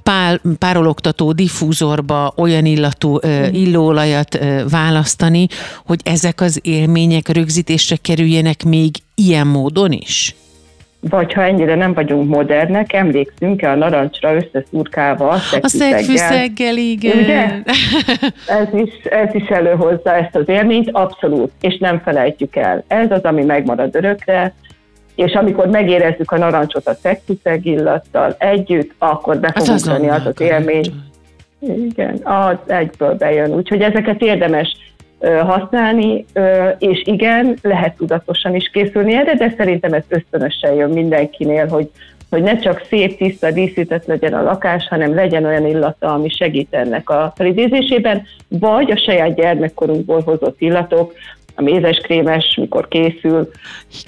pál, 0.03 0.41
párologtató 0.59 1.31
diffúzorba 1.31 2.33
olyan 2.37 2.65
illatú 2.65 3.19
mm. 3.27 3.53
illóolajat 3.53 4.39
választani, 4.69 5.47
hogy 5.85 5.99
ezek 6.03 6.41
az 6.41 6.59
élmények 6.61 7.27
rögzítésre 7.27 7.95
kerüljenek 7.95 8.63
még 8.63 8.95
ilyen 9.15 9.47
módon 9.47 9.91
is? 9.91 10.35
Vagy 11.09 11.33
ha 11.33 11.43
ennyire 11.43 11.75
nem 11.75 11.93
vagyunk 11.93 12.29
modernek, 12.29 12.93
emlékszünk-e 12.93 13.71
a 13.71 13.75
narancsra 13.75 14.35
összeszurkálva 14.35 15.29
a 15.61 15.67
szegfűszeggel, 15.67 16.77
igen. 16.77 17.17
Ugye? 17.17 17.45
Ez 18.47 18.67
is, 18.73 18.93
ez 19.03 19.33
is 19.33 19.47
előhozza 19.47 20.15
ezt 20.15 20.35
az 20.35 20.49
élményt, 20.49 20.89
abszolút, 20.91 21.51
és 21.61 21.77
nem 21.77 22.01
felejtjük 22.03 22.55
el. 22.55 22.83
Ez 22.87 23.11
az, 23.11 23.21
ami 23.21 23.43
megmarad 23.43 23.95
örökre, 23.95 24.53
és 25.15 25.33
amikor 25.33 25.67
megérezzük 25.67 26.31
a 26.31 26.37
narancsot 26.37 26.87
a 26.87 26.93
szegfűszeg 26.93 27.65
illattal 27.65 28.35
együtt, 28.37 28.91
akkor 28.97 29.37
be 29.37 29.51
fog 29.51 29.61
az, 29.61 29.69
az, 29.69 29.87
az 29.87 30.25
az 30.25 30.41
élmény. 30.41 30.93
Igen, 31.59 32.19
az 32.23 32.57
egyből 32.67 33.13
bejön. 33.13 33.53
Úgyhogy 33.53 33.81
ezeket 33.81 34.21
érdemes 34.21 34.77
használni, 35.21 36.25
és 36.79 37.01
igen, 37.05 37.57
lehet 37.61 37.95
tudatosan 37.95 38.55
is 38.55 38.69
készülni 38.69 39.15
erre, 39.15 39.35
de 39.35 39.53
szerintem 39.57 39.93
ez 39.93 40.03
ösztönösen 40.07 40.73
jön 40.73 40.89
mindenkinél, 40.89 41.67
hogy, 41.67 41.89
hogy 42.29 42.43
ne 42.43 42.59
csak 42.59 42.85
szép, 42.89 43.17
tiszta, 43.17 43.51
díszített 43.51 44.05
legyen 44.05 44.33
a 44.33 44.43
lakás, 44.43 44.87
hanem 44.87 45.15
legyen 45.15 45.45
olyan 45.45 45.67
illata, 45.67 46.13
ami 46.13 46.29
segít 46.29 46.73
ennek 46.73 47.09
a 47.09 47.33
felidézésében, 47.35 48.23
vagy 48.47 48.91
a 48.91 48.97
saját 48.97 49.35
gyermekkorunkból 49.35 50.21
hozott 50.21 50.61
illatok, 50.61 51.13
a 51.55 51.61
mézeskrémes, 51.61 52.55
mikor 52.55 52.87
készül, 52.87 53.49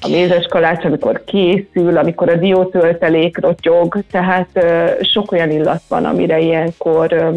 a 0.01 0.07
mézes 0.07 0.45
kalács, 0.45 0.85
amikor 0.85 1.23
készül, 1.23 1.97
amikor 1.97 2.29
a 2.29 2.35
diótöltelék 2.35 3.39
rotyog, 3.39 4.03
tehát 4.11 4.65
sok 5.01 5.31
olyan 5.31 5.51
illat 5.51 5.81
van, 5.87 6.05
amire 6.05 6.39
ilyenkor 6.39 7.33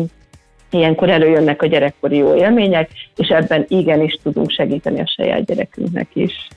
ilyenkor 0.71 1.09
előjönnek 1.09 1.63
a 1.63 1.67
gyerekkori 1.67 2.17
jó 2.17 2.35
élmények, 2.35 2.91
és 3.17 3.29
ebben 3.29 3.65
igenis 3.69 4.19
tudunk 4.23 4.51
segíteni 4.51 5.01
a 5.01 5.13
saját 5.17 5.45
gyerekünknek 5.45 6.09
is 6.13 6.49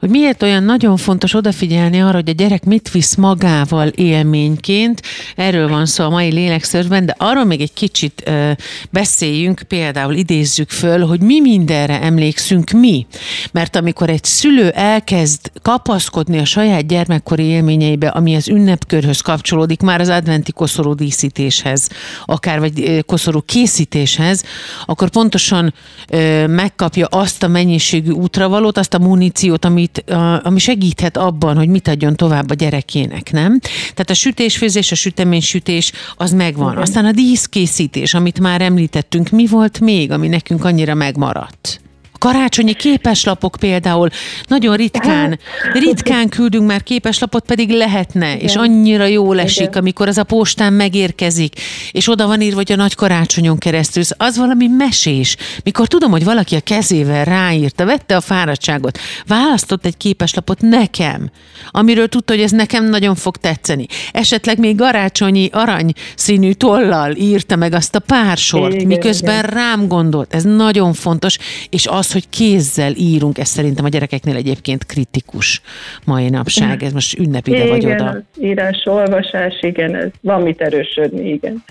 hogy 0.00 0.08
miért 0.08 0.42
olyan 0.42 0.62
nagyon 0.62 0.96
fontos 0.96 1.34
odafigyelni 1.34 2.00
arra, 2.00 2.14
hogy 2.14 2.28
a 2.28 2.32
gyerek 2.32 2.64
mit 2.64 2.90
visz 2.90 3.14
magával 3.14 3.88
élményként. 3.88 5.02
Erről 5.36 5.68
van 5.68 5.86
szó 5.86 6.04
a 6.04 6.10
mai 6.10 6.32
lélekszörben, 6.32 7.06
de 7.06 7.14
arról 7.18 7.44
még 7.44 7.60
egy 7.60 7.72
kicsit 7.72 8.22
ö, 8.24 8.50
beszéljünk, 8.90 9.62
például 9.68 10.14
idézzük 10.14 10.70
föl, 10.70 11.06
hogy 11.06 11.20
mi 11.20 11.40
mindenre 11.40 12.00
emlékszünk 12.00 12.70
mi. 12.70 13.06
Mert 13.52 13.76
amikor 13.76 14.08
egy 14.10 14.24
szülő 14.24 14.68
elkezd 14.68 15.52
kapaszkodni 15.62 16.38
a 16.38 16.44
saját 16.44 16.86
gyermekkori 16.86 17.44
élményeibe, 17.44 18.08
ami 18.08 18.34
az 18.34 18.48
ünnepkörhöz 18.48 19.20
kapcsolódik, 19.20 19.80
már 19.80 20.00
az 20.00 20.08
adventi 20.08 20.52
koszorú 20.52 20.94
díszítéshez, 20.94 21.88
akár 22.24 22.58
vagy 22.60 23.04
koszorú 23.06 23.40
készítéshez, 23.40 24.44
akkor 24.86 25.10
pontosan 25.10 25.74
ö, 26.08 26.46
megkapja 26.46 27.06
azt 27.06 27.42
a 27.42 27.48
mennyiségű 27.48 28.10
útravalót, 28.10 28.78
azt 28.78 28.94
a 28.94 28.98
muníciót, 28.98 29.59
amit 29.64 29.80
amit, 29.80 30.10
a, 30.10 30.46
ami 30.46 30.58
segíthet 30.58 31.16
abban, 31.16 31.56
hogy 31.56 31.68
mit 31.68 31.88
adjon 31.88 32.16
tovább 32.16 32.50
a 32.50 32.54
gyerekének, 32.54 33.32
nem? 33.32 33.60
Tehát 33.80 34.10
a 34.10 34.14
sütésfőzés, 34.14 34.92
a 34.92 34.94
süteménysütés, 34.94 35.92
az 36.16 36.32
megvan. 36.32 36.70
Igen. 36.70 36.82
Aztán 36.82 37.04
a 37.04 37.12
díszkészítés, 37.12 38.14
amit 38.14 38.40
már 38.40 38.60
említettünk, 38.60 39.30
mi 39.30 39.46
volt 39.46 39.80
még, 39.80 40.10
ami 40.10 40.28
nekünk 40.28 40.64
annyira 40.64 40.94
megmaradt? 40.94 41.80
Karácsonyi 42.20 42.72
képeslapok 42.72 43.56
például 43.60 44.08
nagyon 44.48 44.76
ritkán, 44.76 45.38
ritkán 45.72 46.28
küldünk 46.28 46.66
már 46.66 46.82
képeslapot, 46.82 47.44
pedig 47.44 47.70
lehetne, 47.70 48.26
Igen. 48.26 48.38
és 48.38 48.54
annyira 48.54 49.06
jó 49.06 49.32
esik, 49.32 49.62
Igen. 49.62 49.78
amikor 49.78 50.08
az 50.08 50.18
a 50.18 50.24
postán 50.24 50.72
megérkezik, 50.72 51.60
és 51.92 52.08
oda 52.08 52.26
van 52.26 52.40
írva, 52.40 52.56
hogy 52.56 52.72
a 52.72 52.76
nagy 52.76 52.94
karácsonyon 52.94 53.58
keresztül. 53.58 54.02
Az 54.16 54.36
valami 54.36 54.66
mesés. 54.66 55.36
Mikor 55.64 55.88
tudom, 55.88 56.10
hogy 56.10 56.24
valaki 56.24 56.54
a 56.54 56.60
kezével 56.60 57.24
ráírta, 57.24 57.84
vette 57.84 58.16
a 58.16 58.20
fáradtságot, 58.20 58.98
választott 59.26 59.86
egy 59.86 59.96
képeslapot 59.96 60.60
nekem, 60.60 61.30
amiről 61.70 62.08
tudta, 62.08 62.32
hogy 62.32 62.42
ez 62.42 62.50
nekem 62.50 62.84
nagyon 62.84 63.14
fog 63.14 63.36
tetszeni. 63.36 63.86
Esetleg 64.12 64.58
még 64.58 64.76
karácsonyi 64.76 65.48
arany 65.52 65.92
színű 66.14 66.52
tollal 66.52 67.14
írta 67.16 67.56
meg 67.56 67.72
azt 67.72 67.94
a 67.94 67.98
pár 67.98 68.36
sort, 68.36 68.74
igen, 68.74 68.86
miközben 68.86 69.38
igen. 69.38 69.50
rám 69.50 69.88
gondolt. 69.88 70.34
Ez 70.34 70.42
nagyon 70.42 70.92
fontos, 70.92 71.38
és 71.68 71.86
az, 71.86 72.09
az, 72.10 72.22
hogy 72.22 72.28
kézzel 72.28 72.92
írunk, 72.96 73.38
ez 73.38 73.48
szerintem 73.48 73.84
a 73.84 73.88
gyerekeknél 73.88 74.36
egyébként 74.36 74.86
kritikus 74.86 75.60
mai 76.04 76.28
napság. 76.28 76.82
Ez 76.82 76.92
most 76.92 77.18
ünnep 77.18 77.46
ide 77.46 77.56
igen, 77.56 77.68
vagy 77.68 77.84
oda. 77.86 78.22
írás, 78.40 78.82
olvasás, 78.84 79.58
igen, 79.60 79.94
ez 79.94 80.08
van 80.20 80.42
mit 80.42 80.60
erősödni, 80.60 81.28
igen. 81.28 81.64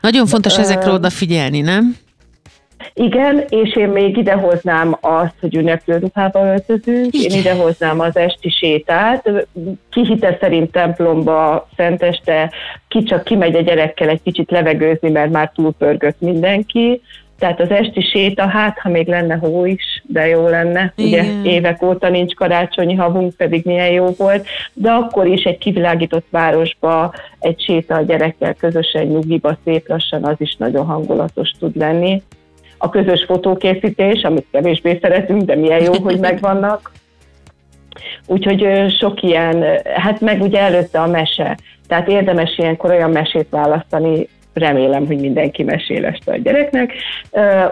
Nagyon 0.00 0.26
fontos 0.26 0.54
uh, 0.54 0.60
ezekre 0.60 0.90
odafigyelni, 0.90 1.60
nem? 1.60 1.96
Igen, 2.94 3.44
és 3.48 3.76
én 3.76 3.88
még 3.88 4.16
idehoznám 4.16 4.96
azt, 5.00 5.34
hogy 5.40 5.56
ünneplő 5.56 5.98
ruhába 5.98 6.46
öltözünk, 6.46 7.14
Igen. 7.14 7.30
én 7.30 7.38
idehoznám 7.38 8.00
az 8.00 8.16
esti 8.16 8.48
sétát, 8.50 9.30
ki 9.90 10.04
hite 10.06 10.36
szerint 10.40 10.70
templomba 10.70 11.68
szenteste, 11.76 12.52
ki 12.88 13.02
csak 13.02 13.24
kimegy 13.24 13.56
a 13.56 13.60
gyerekkel 13.60 14.08
egy 14.08 14.22
kicsit 14.22 14.50
levegőzni, 14.50 15.10
mert 15.10 15.30
már 15.30 15.52
túlpörgött 15.54 16.20
mindenki, 16.20 17.00
tehát 17.38 17.60
az 17.60 17.70
esti 17.70 18.00
séta, 18.00 18.46
hát 18.46 18.78
ha 18.78 18.88
még 18.88 19.06
lenne 19.06 19.34
hó 19.34 19.64
is, 19.64 20.02
de 20.06 20.26
jó 20.26 20.48
lenne. 20.48 20.92
Igen. 20.96 21.24
Ugye 21.40 21.50
évek 21.50 21.82
óta 21.82 22.08
nincs 22.08 22.34
karácsonyi 22.34 22.94
havunk, 22.94 23.34
pedig 23.34 23.64
milyen 23.64 23.90
jó 23.90 24.06
volt, 24.16 24.46
de 24.72 24.90
akkor 24.90 25.26
is 25.26 25.42
egy 25.42 25.58
kivilágított 25.58 26.26
városba 26.30 27.14
egy 27.40 27.60
séta 27.60 27.94
a 27.94 28.02
gyerekkel 28.02 28.54
közösen 28.54 29.06
nyugiba 29.06 29.56
szép 29.64 29.88
lassan, 29.88 30.24
az 30.24 30.36
is 30.38 30.56
nagyon 30.56 30.86
hangulatos 30.86 31.50
tud 31.58 31.76
lenni. 31.76 32.22
A 32.78 32.88
közös 32.88 33.24
fotókészítés, 33.24 34.22
amit 34.22 34.46
kevésbé 34.50 34.98
szeretünk, 35.02 35.42
de 35.42 35.54
milyen 35.54 35.82
jó, 35.82 35.92
hogy 35.92 36.18
megvannak. 36.18 36.92
Úgyhogy 38.26 38.90
sok 38.98 39.22
ilyen, 39.22 39.64
hát 39.94 40.20
meg 40.20 40.40
ugye 40.42 40.60
előtte 40.60 41.00
a 41.00 41.06
mese. 41.06 41.58
Tehát 41.86 42.08
érdemes 42.08 42.58
ilyenkor 42.58 42.90
olyan 42.90 43.10
mesét 43.10 43.46
választani, 43.50 44.28
remélem, 44.58 45.06
hogy 45.06 45.20
mindenki 45.20 45.62
mesél 45.62 46.04
este 46.04 46.32
a 46.32 46.36
gyereknek, 46.36 46.92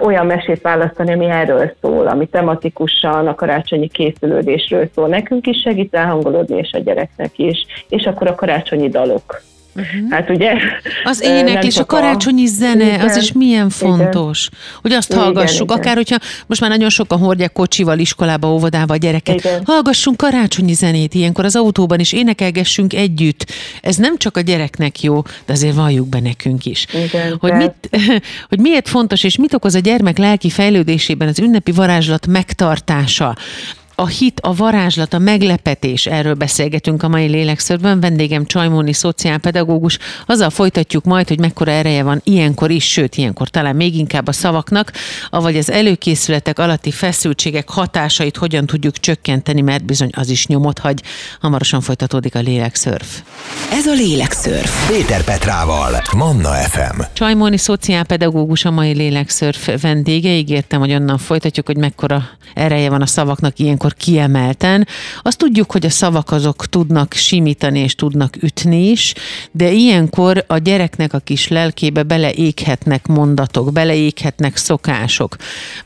olyan 0.00 0.26
mesét 0.26 0.60
választani, 0.60 1.12
ami 1.12 1.24
erről 1.24 1.72
szól, 1.80 2.06
ami 2.06 2.26
tematikusan 2.26 3.26
a 3.26 3.34
karácsonyi 3.34 3.88
készülődésről 3.88 4.88
szól. 4.94 5.08
Nekünk 5.08 5.46
is 5.46 5.60
segít 5.60 5.94
elhangolódni, 5.94 6.58
és 6.58 6.70
a 6.72 6.78
gyereknek 6.78 7.38
is, 7.38 7.64
és 7.88 8.04
akkor 8.04 8.26
a 8.26 8.34
karácsonyi 8.34 8.88
dalok 8.88 9.40
Uh-huh. 9.76 10.10
Hát 10.10 10.30
ugye... 10.30 10.52
Az 11.04 11.22
ének 11.22 11.64
és 11.64 11.76
a 11.76 11.84
karácsonyi 11.84 12.44
a... 12.44 12.48
zene, 12.48 12.86
igen, 12.86 13.00
az 13.00 13.16
is 13.16 13.32
milyen 13.32 13.70
fontos, 13.70 14.46
igen. 14.46 14.80
hogy 14.82 14.92
azt 14.92 15.10
igen, 15.10 15.22
hallgassuk, 15.22 15.70
igen. 15.70 15.78
akár 15.82 15.96
hogyha 15.96 16.16
most 16.46 16.60
már 16.60 16.70
nagyon 16.70 16.88
sokan 16.88 17.18
hordják 17.18 17.52
kocsival, 17.52 17.98
iskolába, 17.98 18.52
óvodába 18.52 18.94
a 18.94 18.96
gyereket, 18.96 19.34
igen. 19.34 19.62
hallgassunk 19.64 20.16
karácsonyi 20.16 20.72
zenét 20.72 21.14
ilyenkor 21.14 21.44
az 21.44 21.56
autóban, 21.56 21.98
és 21.98 22.12
énekelgessünk 22.12 22.94
együtt. 22.94 23.52
Ez 23.82 23.96
nem 23.96 24.16
csak 24.16 24.36
a 24.36 24.40
gyereknek 24.40 25.02
jó, 25.02 25.22
de 25.46 25.52
azért 25.52 25.74
valljuk 25.74 26.08
be 26.08 26.20
nekünk 26.20 26.66
is. 26.66 26.86
Igen, 27.04 27.36
hogy, 27.40 27.52
mit, 27.52 27.74
hogy 28.48 28.58
miért 28.58 28.88
fontos, 28.88 29.24
és 29.24 29.36
mit 29.36 29.54
okoz 29.54 29.74
a 29.74 29.78
gyermek 29.78 30.18
lelki 30.18 30.50
fejlődésében 30.50 31.28
az 31.28 31.38
ünnepi 31.38 31.72
varázslat 31.72 32.26
megtartása 32.26 33.36
a 33.98 34.06
hit, 34.06 34.40
a 34.40 34.54
varázslat, 34.54 35.12
a 35.14 35.18
meglepetés, 35.18 36.06
erről 36.06 36.34
beszélgetünk 36.34 37.02
a 37.02 37.08
mai 37.08 37.26
lélekszörben. 37.26 38.00
Vendégem 38.00 38.46
Csajmóni 38.46 38.92
szociálpedagógus. 38.92 39.98
Azzal 40.26 40.50
folytatjuk 40.50 41.04
majd, 41.04 41.28
hogy 41.28 41.38
mekkora 41.38 41.70
ereje 41.70 42.02
van 42.02 42.20
ilyenkor 42.24 42.70
is, 42.70 42.90
sőt, 42.90 43.16
ilyenkor 43.16 43.48
talán 43.48 43.76
még 43.76 43.96
inkább 43.96 44.28
a 44.28 44.32
szavaknak, 44.32 44.92
avagy 45.30 45.56
az 45.56 45.70
előkészületek 45.70 46.58
alatti 46.58 46.90
feszültségek 46.90 47.68
hatásait 47.68 48.36
hogyan 48.36 48.66
tudjuk 48.66 49.00
csökkenteni, 49.00 49.60
mert 49.60 49.84
bizony 49.84 50.10
az 50.12 50.28
is 50.28 50.46
nyomot 50.46 50.78
hagy. 50.78 51.02
Hamarosan 51.40 51.80
folytatódik 51.80 52.34
a 52.34 52.40
lélekszörf. 52.40 53.20
Ez 53.72 53.86
a 53.86 53.92
lélekszörf. 53.92 54.88
Péter 54.88 55.24
Petrával, 55.24 56.02
Manna 56.16 56.52
FM. 56.52 57.00
Csajmóni 57.12 57.58
szociálpedagógus 57.58 58.64
a 58.64 58.70
mai 58.70 58.92
lélekszörf 58.92 59.80
vendége. 59.80 60.30
Ígértem, 60.30 60.80
hogy 60.80 60.92
onnan 60.92 61.18
folytatjuk, 61.18 61.66
hogy 61.66 61.76
mekkora 61.76 62.28
ereje 62.54 62.90
van 62.90 63.02
a 63.02 63.06
szavaknak 63.06 63.58
ilyenkor 63.58 63.85
kiemelten. 63.92 64.86
Azt 65.22 65.38
tudjuk, 65.38 65.72
hogy 65.72 65.86
a 65.86 65.90
szavak 65.90 66.30
azok 66.30 66.66
tudnak 66.66 67.12
simítani 67.12 67.78
és 67.78 67.94
tudnak 67.94 68.42
ütni 68.42 68.90
is, 68.90 69.14
de 69.52 69.70
ilyenkor 69.70 70.44
a 70.46 70.58
gyereknek 70.58 71.12
a 71.12 71.18
kis 71.18 71.48
lelkébe 71.48 72.02
beleéghetnek 72.02 73.06
mondatok, 73.06 73.72
beleéghetnek 73.72 74.56
szokások, 74.56 75.36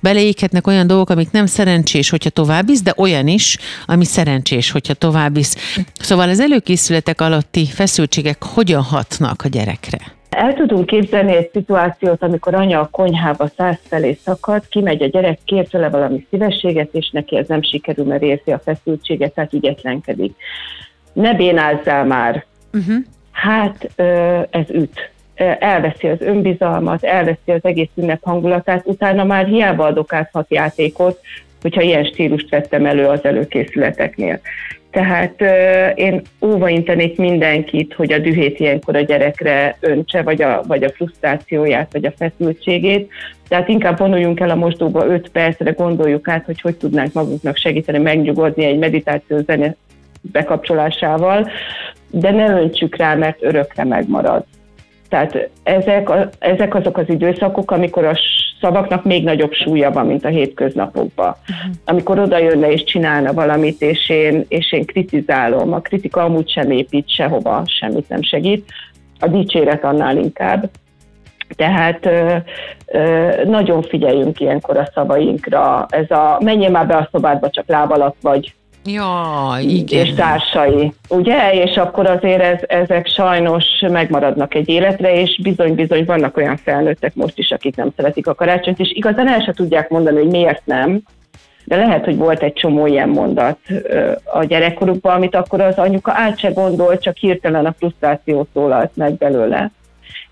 beleéghetnek 0.01 0.67
olyan 0.67 0.87
dolgok, 0.87 1.11
amik 1.11 1.31
nem 1.31 1.47
szerencsés, 1.47 2.11
hogyha 2.11 2.31
tovább 2.31 2.67
visz, 2.67 2.83
de 2.83 2.95
olyan 2.97 3.29
is, 3.29 3.59
ami 3.87 4.05
szerencsés, 4.05 4.71
hogyha 4.71 4.95
tovább 4.95 5.35
visz. 5.35 5.57
Szóval 6.01 6.29
az 6.29 6.41
előkészületek 6.41 7.21
alatti 7.21 7.67
feszültségek 7.67 8.45
hogyan 8.45 8.83
hatnak 8.83 9.43
a 9.43 9.49
gyerekre? 9.49 10.19
El 10.31 10.55
tudunk 10.55 10.87
képzelni 10.87 11.37
egy 11.37 11.51
szituációt, 11.53 12.23
amikor 12.23 12.55
anya 12.55 12.81
a 12.81 12.89
konyhába 12.91 13.47
száz 13.57 13.79
felé 13.89 14.13
szakad, 14.13 14.69
kimegy 14.69 15.03
a 15.03 15.07
gyerek, 15.07 15.39
kér 15.45 15.67
tőle 15.69 15.89
valami 15.89 16.27
szívességet, 16.31 16.95
és 16.95 17.11
neki 17.11 17.37
ez 17.37 17.49
nem 17.49 17.63
sikerül, 17.63 18.05
mert 18.05 18.23
érzi 18.23 18.53
a 18.53 18.59
feszültséget, 18.59 19.35
tehát 19.35 19.53
ügyetlenkedik. 19.53 20.35
Ne 21.13 21.35
bénázzál 21.35 22.05
már. 22.05 22.45
Uh-huh. 22.73 22.97
Hát 23.31 23.91
ez 24.51 24.71
üt. 24.71 25.11
Elveszi 25.59 26.09
az 26.09 26.21
önbizalmat, 26.21 27.05
elveszi 27.05 27.51
az 27.51 27.65
egész 27.65 27.91
ünnep 27.95 28.23
hangulatát, 28.23 28.87
utána 28.87 29.25
már 29.25 29.47
hiába 29.47 29.85
adok 29.85 30.13
át 30.13 30.31
hat 30.33 30.47
játékot, 30.49 31.21
hogyha 31.63 31.81
ilyen 31.81 32.05
stílust 32.05 32.51
vettem 32.51 32.87
elő 32.87 33.07
az 33.07 33.25
előkészületeknél. 33.25 34.41
Tehát 34.91 35.41
én 35.95 36.23
óvaintenék 36.45 37.19
mindenkit, 37.19 37.95
hogy 37.95 38.13
a 38.13 38.19
dühét 38.19 38.61
ilyenkor 38.61 38.97
a 38.97 39.01
gyerekre 39.01 39.77
öntse, 39.81 40.23
vagy 40.23 40.43
a, 40.43 40.63
vagy 40.67 40.85
a 40.85 40.91
frusztrációját, 40.91 41.93
vagy 41.93 42.05
a 42.05 42.13
feszültségét. 42.17 43.11
Tehát 43.49 43.69
inkább 43.69 43.99
vonuljunk 43.99 44.41
el 44.41 44.51
a 44.51 44.55
mosdóba 44.55 45.07
5 45.07 45.29
percre, 45.29 45.71
gondoljuk 45.71 46.29
át, 46.29 46.45
hogy 46.45 46.61
hogy 46.61 46.77
tudnánk 46.77 47.13
magunknak 47.13 47.57
segíteni, 47.57 47.99
megnyugodni 47.99 48.65
egy 48.65 48.79
meditáció 48.79 49.39
zene 49.39 49.75
bekapcsolásával, 50.21 51.51
de 52.11 52.31
ne 52.31 52.51
öntsük 52.61 52.97
rá, 52.97 53.15
mert 53.15 53.43
örökre 53.43 53.85
megmarad. 53.85 54.45
Tehát 55.11 55.51
ezek, 55.63 56.11
a, 56.11 56.29
ezek 56.39 56.75
azok 56.75 56.97
az 56.97 57.09
időszakok, 57.09 57.71
amikor 57.71 58.05
a 58.05 58.19
szavaknak 58.61 59.05
még 59.05 59.25
nagyobb 59.25 59.53
súlya 59.53 59.91
van, 59.91 60.07
mint 60.07 60.25
a 60.25 60.29
hétköznapokban. 60.29 61.35
Uh-huh. 61.41 61.75
Amikor 61.85 62.19
oda 62.19 62.39
jönne 62.39 62.71
és 62.71 62.85
csinálna 62.85 63.33
valamit, 63.33 63.83
és 63.83 64.09
én, 64.09 64.45
és 64.49 64.73
én 64.73 64.85
kritizálom, 64.85 65.73
a 65.73 65.81
kritika 65.81 66.25
amúgy 66.25 66.51
sem 66.51 66.71
épít 66.71 67.11
sehova, 67.11 67.63
semmit 67.67 68.09
nem 68.09 68.23
segít, 68.23 68.73
a 69.19 69.27
dicséret 69.27 69.85
annál 69.85 70.17
inkább. 70.17 70.71
Tehát 71.57 72.07
ö, 72.07 72.37
ö, 72.87 73.31
nagyon 73.45 73.83
figyeljünk 73.83 74.41
ilyenkor 74.41 74.77
a 74.77 74.91
szavainkra. 74.95 75.87
Ez 75.89 76.11
a 76.11 76.39
menjél 76.45 76.71
már 76.71 76.87
be 76.87 76.97
a 76.97 77.09
szobádba, 77.13 77.51
csak 77.51 77.69
láb 77.69 77.91
alatt 77.93 78.17
vagy, 78.21 78.55
Ja, 78.85 79.57
igen. 79.61 80.07
és 80.07 80.15
társai, 80.15 80.93
ugye? 81.09 81.53
És 81.53 81.77
akkor 81.77 82.07
azért 82.07 82.41
ez, 82.43 82.59
ezek 82.67 83.07
sajnos 83.07 83.65
megmaradnak 83.81 84.55
egy 84.55 84.69
életre, 84.69 85.21
és 85.21 85.41
bizony-bizony 85.43 86.05
vannak 86.05 86.37
olyan 86.37 86.57
felnőttek 86.57 87.15
most 87.15 87.39
is, 87.39 87.51
akik 87.51 87.77
nem 87.77 87.93
szeretik 87.97 88.27
a 88.27 88.35
karácsonyt, 88.35 88.79
és 88.79 88.91
igazán 88.93 89.29
el 89.29 89.41
se 89.41 89.53
tudják 89.53 89.89
mondani, 89.89 90.19
hogy 90.19 90.31
miért 90.31 90.63
nem, 90.65 91.03
de 91.65 91.77
lehet, 91.77 92.05
hogy 92.05 92.17
volt 92.17 92.43
egy 92.43 92.53
csomó 92.53 92.87
ilyen 92.87 93.09
mondat 93.09 93.59
a 94.25 94.45
gyerekkorukban, 94.45 95.15
amit 95.15 95.35
akkor 95.35 95.61
az 95.61 95.77
anyuka 95.77 96.13
át 96.15 96.39
se 96.39 96.51
gondol, 96.51 96.99
csak 96.99 97.17
hirtelen 97.17 97.67
a 97.67 97.75
frusztráció 97.79 98.47
szólalt 98.53 98.97
meg 98.97 99.15
belőle. 99.15 99.71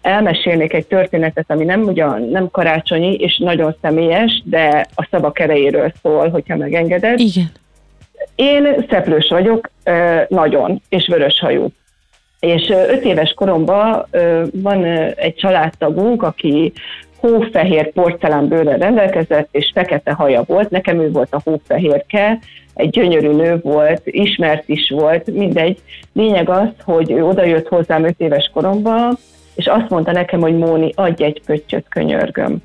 Elmesélnék 0.00 0.72
egy 0.72 0.86
történetet, 0.86 1.50
ami 1.50 1.64
nem 1.64 1.82
ugyan 1.82 2.22
nem 2.22 2.50
karácsonyi, 2.50 3.14
és 3.14 3.38
nagyon 3.38 3.76
személyes, 3.82 4.42
de 4.44 4.86
a 4.94 5.08
szavak 5.10 5.38
erejéről 5.38 5.92
szól, 6.02 6.28
hogyha 6.28 6.56
megengeded. 6.56 7.18
Igen 7.18 7.50
én 8.38 8.86
szeplős 8.90 9.28
vagyok, 9.28 9.70
nagyon, 10.28 10.82
és 10.88 11.06
vöröshajú. 11.06 11.66
És 12.40 12.68
öt 12.68 13.04
éves 13.04 13.32
koromban 13.32 14.06
van 14.52 14.84
egy 15.14 15.34
családtagunk, 15.34 16.22
aki 16.22 16.72
hófehér 17.20 17.92
porcelánbőrrel 17.92 18.78
rendelkezett, 18.78 19.48
és 19.50 19.70
fekete 19.74 20.12
haja 20.12 20.42
volt. 20.46 20.70
Nekem 20.70 21.00
ő 21.00 21.10
volt 21.10 21.34
a 21.34 21.40
hófehérke, 21.44 22.38
egy 22.74 22.90
gyönyörű 22.90 23.28
nő 23.28 23.60
volt, 23.62 24.02
ismert 24.04 24.68
is 24.68 24.90
volt, 24.90 25.26
mindegy. 25.26 25.78
Lényeg 26.12 26.48
az, 26.48 26.68
hogy 26.84 27.10
ő 27.10 27.24
odajött 27.24 27.68
hozzám 27.68 28.04
öt 28.04 28.20
éves 28.20 28.50
koromban, 28.54 29.16
és 29.54 29.66
azt 29.66 29.88
mondta 29.88 30.12
nekem, 30.12 30.40
hogy 30.40 30.56
Móni, 30.56 30.92
adj 30.94 31.24
egy 31.24 31.42
pöttyöt, 31.46 31.86
könyörgöm. 31.88 32.56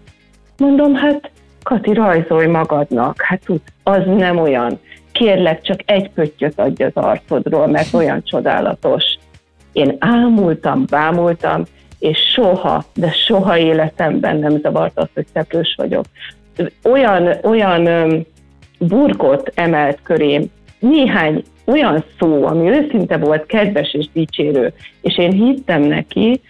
Mondom, 0.57 0.95
hát 0.95 1.31
Kati, 1.63 1.93
rajzolj 1.93 2.47
magadnak, 2.47 3.21
hát 3.21 3.41
tud, 3.45 3.61
az 3.83 4.01
nem 4.05 4.37
olyan 4.37 4.79
kérlek, 5.13 5.61
csak 5.61 5.79
egy 5.85 6.09
pöttyöt 6.09 6.59
adj 6.59 6.83
az 6.83 6.91
arcodról, 6.93 7.67
mert 7.67 7.93
olyan 7.93 8.23
csodálatos. 8.23 9.03
Én 9.71 9.95
ámultam, 9.99 10.85
bámultam, 10.89 11.63
és 11.99 12.17
soha, 12.17 12.85
de 12.93 13.11
soha 13.11 13.57
életemben 13.57 14.37
nem 14.37 14.59
zavart 14.61 14.97
az, 14.97 15.07
hogy 15.13 15.25
szeplős 15.33 15.75
vagyok. 15.77 16.05
Olyan, 16.83 17.29
olyan 17.43 17.87
burkot 18.79 19.51
emelt 19.55 19.99
körém, 20.03 20.51
néhány 20.79 21.43
olyan 21.65 22.03
szó, 22.19 22.45
ami 22.45 22.69
őszinte 22.69 23.17
volt, 23.17 23.45
kedves 23.45 23.93
és 23.93 24.05
dicsérő, 24.13 24.73
és 25.01 25.17
én 25.17 25.31
hittem 25.31 25.81
neki, 25.81 26.41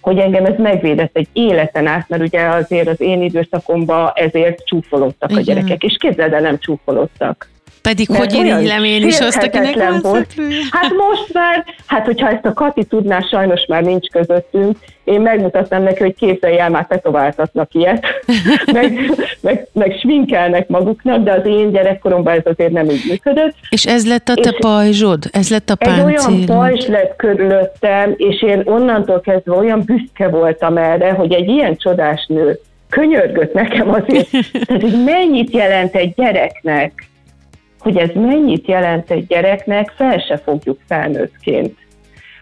hogy 0.00 0.18
engem 0.18 0.44
ez 0.44 0.58
megvédett 0.58 1.16
egy 1.16 1.28
életen 1.32 1.86
át, 1.86 2.08
mert 2.08 2.22
ugye 2.22 2.46
azért 2.46 2.88
az 2.88 3.00
én 3.00 3.22
időszakomban 3.22 4.10
ezért 4.14 4.64
csúfolódtak 4.64 5.30
a 5.36 5.40
gyerekek, 5.40 5.82
és 5.82 5.96
képzeld 5.98 6.32
el, 6.32 6.40
nem 6.40 6.58
csúfolódtak. 6.58 7.48
Pedig 7.82 8.08
Mert 8.08 8.20
hogy 8.20 8.34
irigylem 8.34 8.84
én 8.84 9.06
is 9.06 9.20
azt, 9.20 9.42
akinek 9.42 10.00
volt. 10.00 10.34
Hát 10.70 10.92
most 10.92 11.32
már, 11.32 11.64
hát 11.86 12.04
hogyha 12.04 12.28
ezt 12.28 12.44
a 12.44 12.52
Kati 12.52 12.84
tudná, 12.84 13.20
sajnos 13.20 13.66
már 13.66 13.82
nincs 13.82 14.08
közöttünk, 14.08 14.76
én 15.04 15.20
megmutatnám 15.20 15.82
neki, 15.82 16.02
hogy 16.02 16.14
képzelj 16.14 16.58
el, 16.58 16.70
már 16.70 16.86
tetováltatnak 16.86 17.74
ilyet, 17.74 18.06
meg, 18.72 19.10
meg, 19.40 19.66
meg 19.72 19.96
sminkelnek 20.00 20.68
maguknak, 20.68 21.22
de 21.22 21.32
az 21.32 21.46
én 21.46 21.70
gyerekkoromban 21.70 22.32
ez 22.32 22.42
azért 22.44 22.72
nem 22.72 22.90
így 22.90 23.04
működött. 23.08 23.54
És 23.70 23.86
ez 23.86 24.06
lett 24.06 24.28
a 24.28 24.34
te 24.34 24.52
pajzsod? 24.58 25.24
Ez 25.32 25.50
lett 25.50 25.70
a 25.70 25.74
páncélod? 25.74 26.10
Egy 26.10 26.26
olyan 26.26 26.44
pajzs 26.44 26.86
lett 26.86 27.16
körülöttem, 27.16 28.14
és 28.16 28.42
én 28.42 28.62
onnantól 28.64 29.20
kezdve 29.20 29.54
olyan 29.54 29.82
büszke 29.84 30.28
voltam 30.28 30.76
erre, 30.76 31.12
hogy 31.12 31.32
egy 31.32 31.48
ilyen 31.48 31.76
csodás 31.76 32.26
nő 32.28 32.58
könyörgött 32.88 33.52
nekem 33.52 33.88
azért, 33.88 34.30
tehát 34.66 34.82
hogy 34.82 35.04
mennyit 35.04 35.50
jelent 35.50 35.94
egy 35.94 36.14
gyereknek, 36.14 37.10
hogy 37.82 37.96
ez 37.96 38.10
mennyit 38.14 38.66
jelent 38.66 39.10
egy 39.10 39.26
gyereknek, 39.26 39.92
fel 39.96 40.18
se 40.18 40.36
fogjuk 40.36 40.78
felnőttként. 40.86 41.76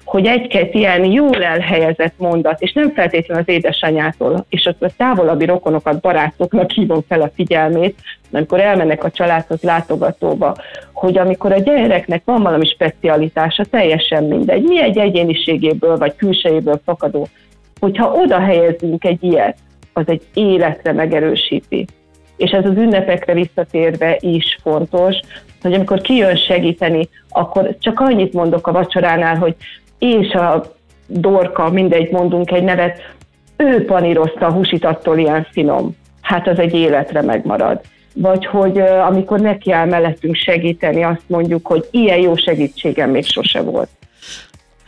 Hogy 0.04 0.26
egy-két 0.26 0.74
ilyen 0.74 1.04
jól 1.04 1.44
elhelyezett 1.44 2.14
mondat, 2.16 2.60
és 2.60 2.72
nem 2.72 2.92
feltétlenül 2.92 3.44
az 3.46 3.54
édesanyától, 3.54 4.46
és 4.48 4.66
ott 4.66 4.82
a 4.82 4.90
távolabbi 4.96 5.44
rokonokat, 5.44 6.00
barátoknak 6.00 6.70
hívom 6.70 7.00
fel 7.08 7.20
a 7.20 7.30
figyelmét, 7.34 7.98
amikor 8.32 8.60
elmennek 8.60 9.04
a 9.04 9.10
családhoz 9.10 9.62
látogatóba, 9.62 10.56
hogy 10.92 11.18
amikor 11.18 11.52
a 11.52 11.60
gyereknek 11.60 12.22
van 12.24 12.42
valami 12.42 12.66
specialitása, 12.66 13.64
teljesen 13.64 14.24
mindegy, 14.24 14.62
mi 14.62 14.82
egy 14.82 14.98
egyéniségéből 14.98 15.96
vagy 15.96 16.16
külsejéből 16.16 16.80
fakadó, 16.84 17.28
hogyha 17.80 18.12
oda 18.12 18.38
helyezünk 18.38 19.04
egy 19.04 19.22
ilyet, 19.22 19.56
az 19.92 20.04
egy 20.06 20.22
életre 20.34 20.92
megerősíti 20.92 21.86
és 22.40 22.50
ez 22.50 22.64
az 22.64 22.76
ünnepekre 22.76 23.32
visszatérve 23.32 24.16
is 24.20 24.58
fontos, 24.62 25.16
hogy 25.62 25.72
amikor 25.72 26.00
kijön 26.00 26.36
segíteni, 26.36 27.08
akkor 27.28 27.76
csak 27.78 28.00
annyit 28.00 28.32
mondok 28.32 28.66
a 28.66 28.72
vacsoránál, 28.72 29.36
hogy 29.36 29.54
és 29.98 30.32
a 30.32 30.62
dorka, 31.06 31.70
mindegy, 31.70 32.10
mondunk 32.10 32.50
egy 32.50 32.62
nevet, 32.62 33.14
ő 33.56 33.84
panírozta 33.84 34.46
a 34.46 34.52
húsit 34.52 34.84
attól 34.84 35.18
ilyen 35.18 35.46
finom. 35.50 35.96
Hát 36.20 36.48
az 36.48 36.58
egy 36.58 36.74
életre 36.74 37.22
megmarad. 37.22 37.80
Vagy 38.14 38.46
hogy 38.46 38.78
amikor 38.78 39.40
neki 39.40 39.72
áll 39.72 39.86
mellettünk 39.86 40.34
segíteni, 40.34 41.02
azt 41.02 41.24
mondjuk, 41.26 41.66
hogy 41.66 41.88
ilyen 41.90 42.18
jó 42.18 42.36
segítségem 42.36 43.10
még 43.10 43.24
sose 43.24 43.62
volt. 43.62 43.88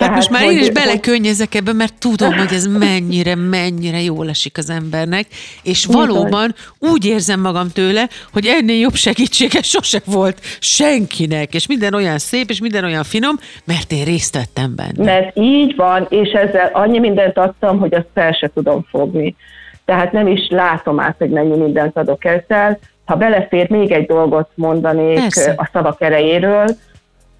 Tehát, 0.02 0.16
most 0.16 0.30
már 0.30 0.42
hogy, 0.44 0.54
én 0.54 0.60
is 0.60 0.70
belekönnyezek 0.70 1.54
ebbe, 1.54 1.72
mert 1.72 1.94
tudom, 1.98 2.32
hogy 2.32 2.52
ez 2.52 2.66
mennyire, 2.66 3.34
mennyire 3.34 4.00
jól 4.00 4.28
esik 4.28 4.58
az 4.58 4.70
embernek, 4.70 5.26
és 5.62 5.86
valóban 5.86 6.54
úgy 6.78 7.06
érzem 7.06 7.40
magam 7.40 7.68
tőle, 7.68 8.08
hogy 8.32 8.46
ennél 8.46 8.78
jobb 8.80 8.94
segítsége 8.94 9.62
sose 9.74 10.00
volt 10.04 10.40
senkinek, 10.60 11.54
és 11.54 11.66
minden 11.66 11.94
olyan 11.94 12.18
szép, 12.18 12.50
és 12.50 12.60
minden 12.60 12.84
olyan 12.84 13.04
finom, 13.04 13.34
mert 13.64 13.92
én 13.92 14.04
részt 14.04 14.34
vettem 14.34 14.74
benne. 14.76 15.04
Mert 15.04 15.36
így 15.36 15.76
van, 15.76 16.06
és 16.08 16.30
ezzel 16.30 16.70
annyi 16.72 16.98
mindent 16.98 17.38
adtam, 17.38 17.78
hogy 17.78 17.94
azt 17.94 18.08
fel 18.14 18.32
se 18.32 18.50
tudom 18.54 18.86
fogni. 18.90 19.36
Tehát 19.84 20.12
nem 20.12 20.26
is 20.26 20.48
látom 20.48 21.00
át, 21.00 21.14
hogy 21.18 21.30
mennyi 21.30 21.56
mindent 21.56 21.96
adok 21.96 22.24
ezzel. 22.24 22.78
Ha 23.04 23.16
belefér, 23.16 23.70
még 23.70 23.90
egy 23.90 24.06
dolgot 24.06 24.48
mondanék 24.54 25.20
Persze. 25.20 25.54
a 25.56 25.68
szavak 25.72 26.00
erejéről. 26.00 26.66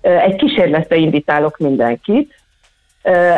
Egy 0.00 0.36
kísérletre 0.36 0.96
invitálok 0.96 1.58
mindenkit, 1.58 2.41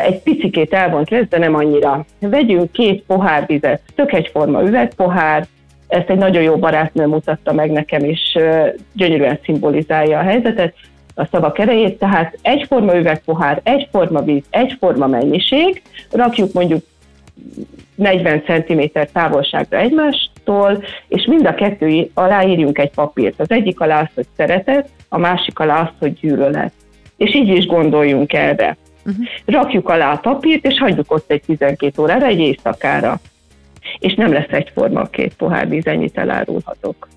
egy 0.05 0.23
picikét 0.23 0.75
elvont 0.75 1.11
lesz, 1.11 1.29
de 1.29 1.39
nem 1.39 1.55
annyira. 1.55 2.05
Vegyünk 2.19 2.73
két 2.73 3.03
pohár 3.07 3.47
vizet, 3.47 3.81
tök 3.95 4.13
egyforma 4.13 4.63
üvegpohár, 4.63 5.47
ezt 5.89 6.11
egy 6.11 6.19
nagyon 6.19 6.43
jó 6.43 6.57
barátnő 6.57 7.07
mutatta 7.07 7.53
meg 7.53 7.71
nekem, 7.71 8.05
és 8.05 8.39
gyönyörűen 8.93 9.39
szimbolizálja 9.45 10.19
a 10.19 10.23
helyzetet, 10.23 10.75
a 11.15 11.27
szavak 11.31 11.59
erejét, 11.59 11.99
tehát 11.99 12.39
egyforma 12.43 12.97
üvegpohár, 12.97 13.61
egyforma 13.63 14.23
víz, 14.23 14.43
egyforma 14.51 15.07
mennyiség, 15.07 15.83
rakjuk 16.11 16.53
mondjuk 16.53 16.85
40 17.95 18.43
cm 18.47 18.81
távolságra 19.13 19.79
egymástól, 19.79 20.85
és 21.09 21.25
mind 21.25 21.47
a 21.47 21.55
kettő 21.55 22.11
alá 22.15 22.43
írjunk 22.43 22.79
egy 22.79 22.91
papírt. 22.91 23.41
Az 23.41 23.51
egyik 23.51 23.81
alá 23.81 24.01
az, 24.01 24.09
hogy 24.15 24.27
szeretet, 24.37 24.89
a 25.09 25.19
másik 25.19 25.59
alá 25.59 25.81
az, 25.81 25.89
hogy 25.99 26.13
gyűlölet. 26.13 26.73
És 27.17 27.35
így 27.35 27.49
is 27.49 27.67
gondoljunk 27.67 28.33
erre. 28.33 28.77
Uh-huh. 29.05 29.27
Rakjuk 29.45 29.89
alá 29.89 30.13
a 30.13 30.19
papírt, 30.19 30.67
és 30.67 30.79
hagyjuk 30.79 31.13
ott 31.13 31.31
egy 31.31 31.43
12 31.47 32.03
órára, 32.03 32.27
egy 32.27 32.39
éjszakára. 32.39 33.21
És 33.99 34.15
nem 34.15 34.33
lesz 34.33 34.51
egyforma 34.51 35.01
a 35.01 35.07
két 35.07 35.35
pohár 35.35 35.69
víz, 35.69 35.87
ennyit 35.87 36.19
elárulhatok 36.19 37.09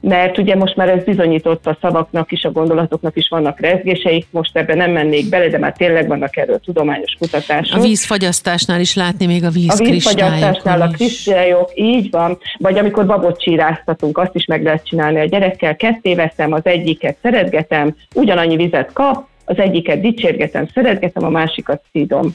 mert 0.00 0.38
ugye 0.38 0.56
most 0.56 0.76
már 0.76 0.88
ez 0.88 1.04
bizonyított 1.04 1.66
a 1.66 1.78
szavaknak 1.80 2.32
is, 2.32 2.44
a 2.44 2.52
gondolatoknak 2.52 3.16
is 3.16 3.28
vannak 3.28 3.60
rezgéseik, 3.60 4.26
most 4.30 4.56
ebben 4.56 4.76
nem 4.76 4.90
mennék 4.90 5.28
bele, 5.28 5.48
de 5.48 5.58
már 5.58 5.72
tényleg 5.72 6.08
vannak 6.08 6.36
erről 6.36 6.60
tudományos 6.60 7.16
kutatások. 7.18 7.78
A 7.78 7.82
vízfagyasztásnál 7.82 8.80
is 8.80 8.94
látni 8.94 9.26
még 9.26 9.44
a 9.44 9.50
víz 9.50 9.80
A 9.80 9.84
vízfagyasztásnál 9.84 10.80
a 10.80 10.88
kristályok, 10.88 11.70
így 11.74 12.10
van, 12.10 12.38
vagy 12.58 12.78
amikor 12.78 13.06
babot 13.06 13.40
csíráztatunk, 13.40 14.18
azt 14.18 14.34
is 14.34 14.44
meg 14.44 14.62
lehet 14.62 14.86
csinálni 14.86 15.20
a 15.20 15.24
gyerekkel, 15.24 15.76
ketté 15.76 16.14
veszem, 16.14 16.52
az 16.52 16.66
egyiket 16.66 17.16
szeretgetem, 17.22 17.96
ugyanannyi 18.14 18.56
vizet 18.56 18.92
kap, 18.92 19.26
az 19.44 19.58
egyiket 19.58 20.00
dicsérgetem, 20.00 20.66
szeretgetem, 20.74 21.24
a 21.24 21.30
másikat 21.30 21.82
szídom 21.92 22.34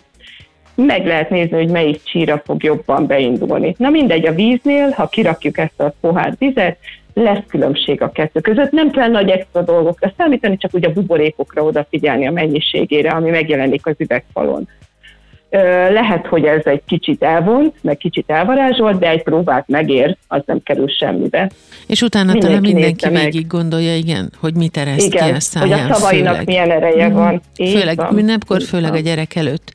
meg 0.76 1.06
lehet 1.06 1.30
nézni, 1.30 1.58
hogy 1.58 1.70
melyik 1.70 2.04
csíra 2.04 2.42
fog 2.46 2.64
jobban 2.64 3.08
beindulni. 3.08 3.76
Na 3.78 3.90
mindegy, 3.90 4.26
a 4.26 4.34
víznél, 4.34 4.90
ha 4.90 5.08
kirakjuk 5.08 5.58
ezt 5.58 5.80
a 5.80 5.94
pohár 6.02 6.36
vizet, 6.38 6.78
lesz 7.14 7.44
különbség 7.48 8.02
a 8.02 8.12
kettő 8.12 8.40
között. 8.40 8.72
Nem 8.72 8.92
kell 8.92 9.10
nagy 9.10 9.30
extra 9.30 9.62
dolgokra 9.62 10.14
számítani, 10.18 10.58
csak 10.58 10.74
ugye 10.74 10.88
a 10.88 10.92
buborékokra 10.92 11.64
odafigyelni 11.64 12.28
a 12.28 12.32
mennyiségére, 12.32 13.10
ami 13.10 13.30
megjelenik 13.30 13.86
az 13.86 13.96
üvegfalon. 13.98 14.68
Lehet, 15.90 16.26
hogy 16.28 16.44
ez 16.44 16.62
egy 16.64 16.82
kicsit 16.88 17.24
elvont, 17.24 17.76
meg 17.82 17.98
kicsit 17.98 18.30
elvarázsolt, 18.30 19.00
de 19.00 19.10
egy 19.10 19.24
próbát 19.24 19.68
megér, 19.68 20.18
az 20.28 20.42
nem 20.46 20.64
kerül 20.64 20.88
semmibe. 20.88 21.52
És 21.88 22.02
utána 22.02 22.32
mindenki 22.32 22.48
talán 22.48 22.62
mindenki 22.62 23.10
végig 23.10 23.48
gondolja, 23.48 23.96
igen, 23.96 24.32
hogy 24.40 24.56
mit 24.56 24.78
ereszt 24.78 25.06
igen, 25.06 25.28
ki 25.28 25.34
a 25.36 25.40
száján. 25.40 25.82
hogy 25.82 25.92
a 25.92 25.94
szavainak 25.94 26.32
főleg. 26.32 26.48
milyen 26.48 26.72
ereje 26.72 27.10
mm. 27.10 27.14
van. 27.14 27.42
Így 27.56 27.80
főleg 27.80 27.98
van. 27.98 28.18
ünnepkor, 28.18 28.62
főleg 28.62 28.90
van. 28.90 29.00
a 29.00 29.02
gyerek 29.02 29.36
előtt. 29.36 29.72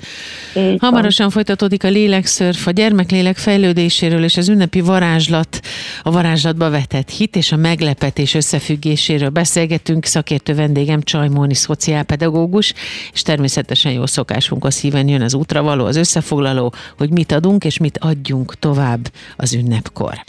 Így 0.57 0.77
Hamarosan 0.81 1.27
van. 1.27 1.35
folytatódik 1.35 1.85
a 1.85 1.89
lélekszörf, 1.89 2.67
a 2.67 2.71
gyermeklélek 2.71 3.37
fejlődéséről 3.37 4.25
és 4.25 4.37
az 4.37 4.49
ünnepi 4.49 4.81
varázslat, 4.81 5.61
a 6.03 6.11
varázslatba 6.11 6.71
vetett 6.71 7.11
hit 7.11 7.37
és 7.37 7.53
a 7.53 7.57
meglepetés 7.57 8.35
összefüggéséről 8.35 9.29
beszélgetünk. 9.29 10.05
Szakértő 10.05 10.55
vendégem 10.55 11.03
Csajmóni 11.03 11.55
szociálpedagógus, 11.55 12.75
és 13.13 13.23
természetesen 13.23 13.93
jó 13.93 14.07
szokásunkhoz 14.07 14.81
híven 14.81 15.09
jön 15.09 15.23
az 15.23 15.35
útra 15.35 15.63
való, 15.65 15.85
az 15.85 15.97
összefoglaló, 15.97 16.75
hogy 16.99 17.11
mit 17.11 17.33
adunk 17.33 17.65
és 17.65 17.79
mit 17.79 17.99
adjunk 17.99 18.59
tovább 18.59 19.11
az 19.37 19.55
ünnepkor. 19.55 20.25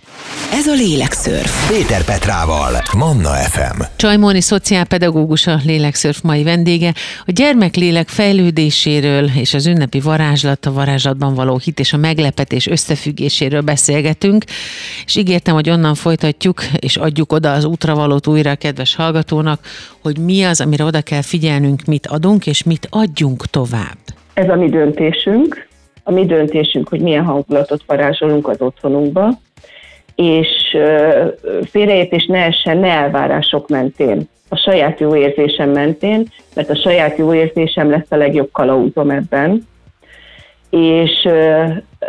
Ez 0.51 0.67
a 0.67 0.73
Lélekszörf. 0.73 1.69
Péter 1.69 2.03
Petrával, 2.03 2.83
Manna 2.93 3.29
FM. 3.29 3.81
Csajmóni 3.95 4.41
szociálpedagógus 4.41 5.47
a 5.47 5.59
Lélekszörf 5.65 6.21
mai 6.21 6.43
vendége. 6.43 6.93
A 7.25 7.31
gyermeklélek 7.31 8.07
fejlődéséről 8.07 9.29
és 9.36 9.53
az 9.53 9.65
ünnepi 9.65 9.99
varázslat, 9.99 10.65
a 10.65 10.71
varázslatban 10.71 11.33
való 11.33 11.57
hit 11.57 11.79
és 11.79 11.93
a 11.93 11.97
meglepetés 11.97 12.67
összefüggéséről 12.67 13.61
beszélgetünk, 13.61 14.43
és 15.05 15.15
ígértem, 15.15 15.53
hogy 15.53 15.69
onnan 15.69 15.95
folytatjuk, 15.95 16.63
és 16.79 16.97
adjuk 16.97 17.31
oda 17.31 17.53
az 17.53 17.65
útravalót 17.65 18.27
újra 18.27 18.51
a 18.51 18.55
kedves 18.55 18.95
hallgatónak, 18.95 19.67
hogy 20.01 20.17
mi 20.17 20.43
az, 20.43 20.61
amire 20.61 20.83
oda 20.83 21.01
kell 21.01 21.21
figyelnünk, 21.21 21.83
mit 21.86 22.07
adunk, 22.07 22.47
és 22.47 22.63
mit 22.63 22.88
adjunk 22.89 23.45
tovább. 23.45 23.97
Ez 24.36 24.49
a 24.49 24.55
mi 24.55 24.69
döntésünk, 24.69 25.67
a 26.03 26.11
mi 26.11 26.25
döntésünk, 26.25 26.89
hogy 26.89 27.01
milyen 27.01 27.23
hangulatot 27.23 27.83
varázsolunk 27.86 28.47
az 28.47 28.61
otthonunkba, 28.61 29.29
és 30.15 30.77
félreértés 31.63 32.25
ne 32.25 32.45
essen, 32.45 32.77
ne 32.77 32.88
elvárások 32.88 33.69
mentén, 33.69 34.29
a 34.49 34.55
saját 34.55 34.99
jó 34.99 35.15
érzésem 35.15 35.69
mentén, 35.69 36.27
mert 36.55 36.69
a 36.69 36.75
saját 36.75 37.17
jó 37.17 37.33
érzésem 37.33 37.89
lesz 37.89 38.05
a 38.09 38.15
legjobb 38.15 38.51
kalauzom 38.51 39.09
ebben, 39.09 39.67
és 40.69 41.29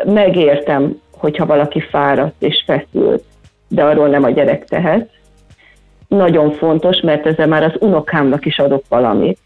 megértem, 0.05 1.01
hogyha 1.12 1.47
valaki 1.47 1.81
fáradt 1.81 2.43
és 2.43 2.62
feszült, 2.66 3.24
de 3.68 3.85
arról 3.85 4.09
nem 4.09 4.24
a 4.24 4.31
gyerek 4.31 4.64
tehet. 4.64 5.11
Nagyon 6.09 6.51
fontos, 6.51 7.01
mert 7.01 7.27
ezzel 7.27 7.47
már 7.47 7.62
az 7.62 7.74
unokámnak 7.79 8.47
is 8.47 8.59
adok 8.59 8.85
valamit 8.89 9.39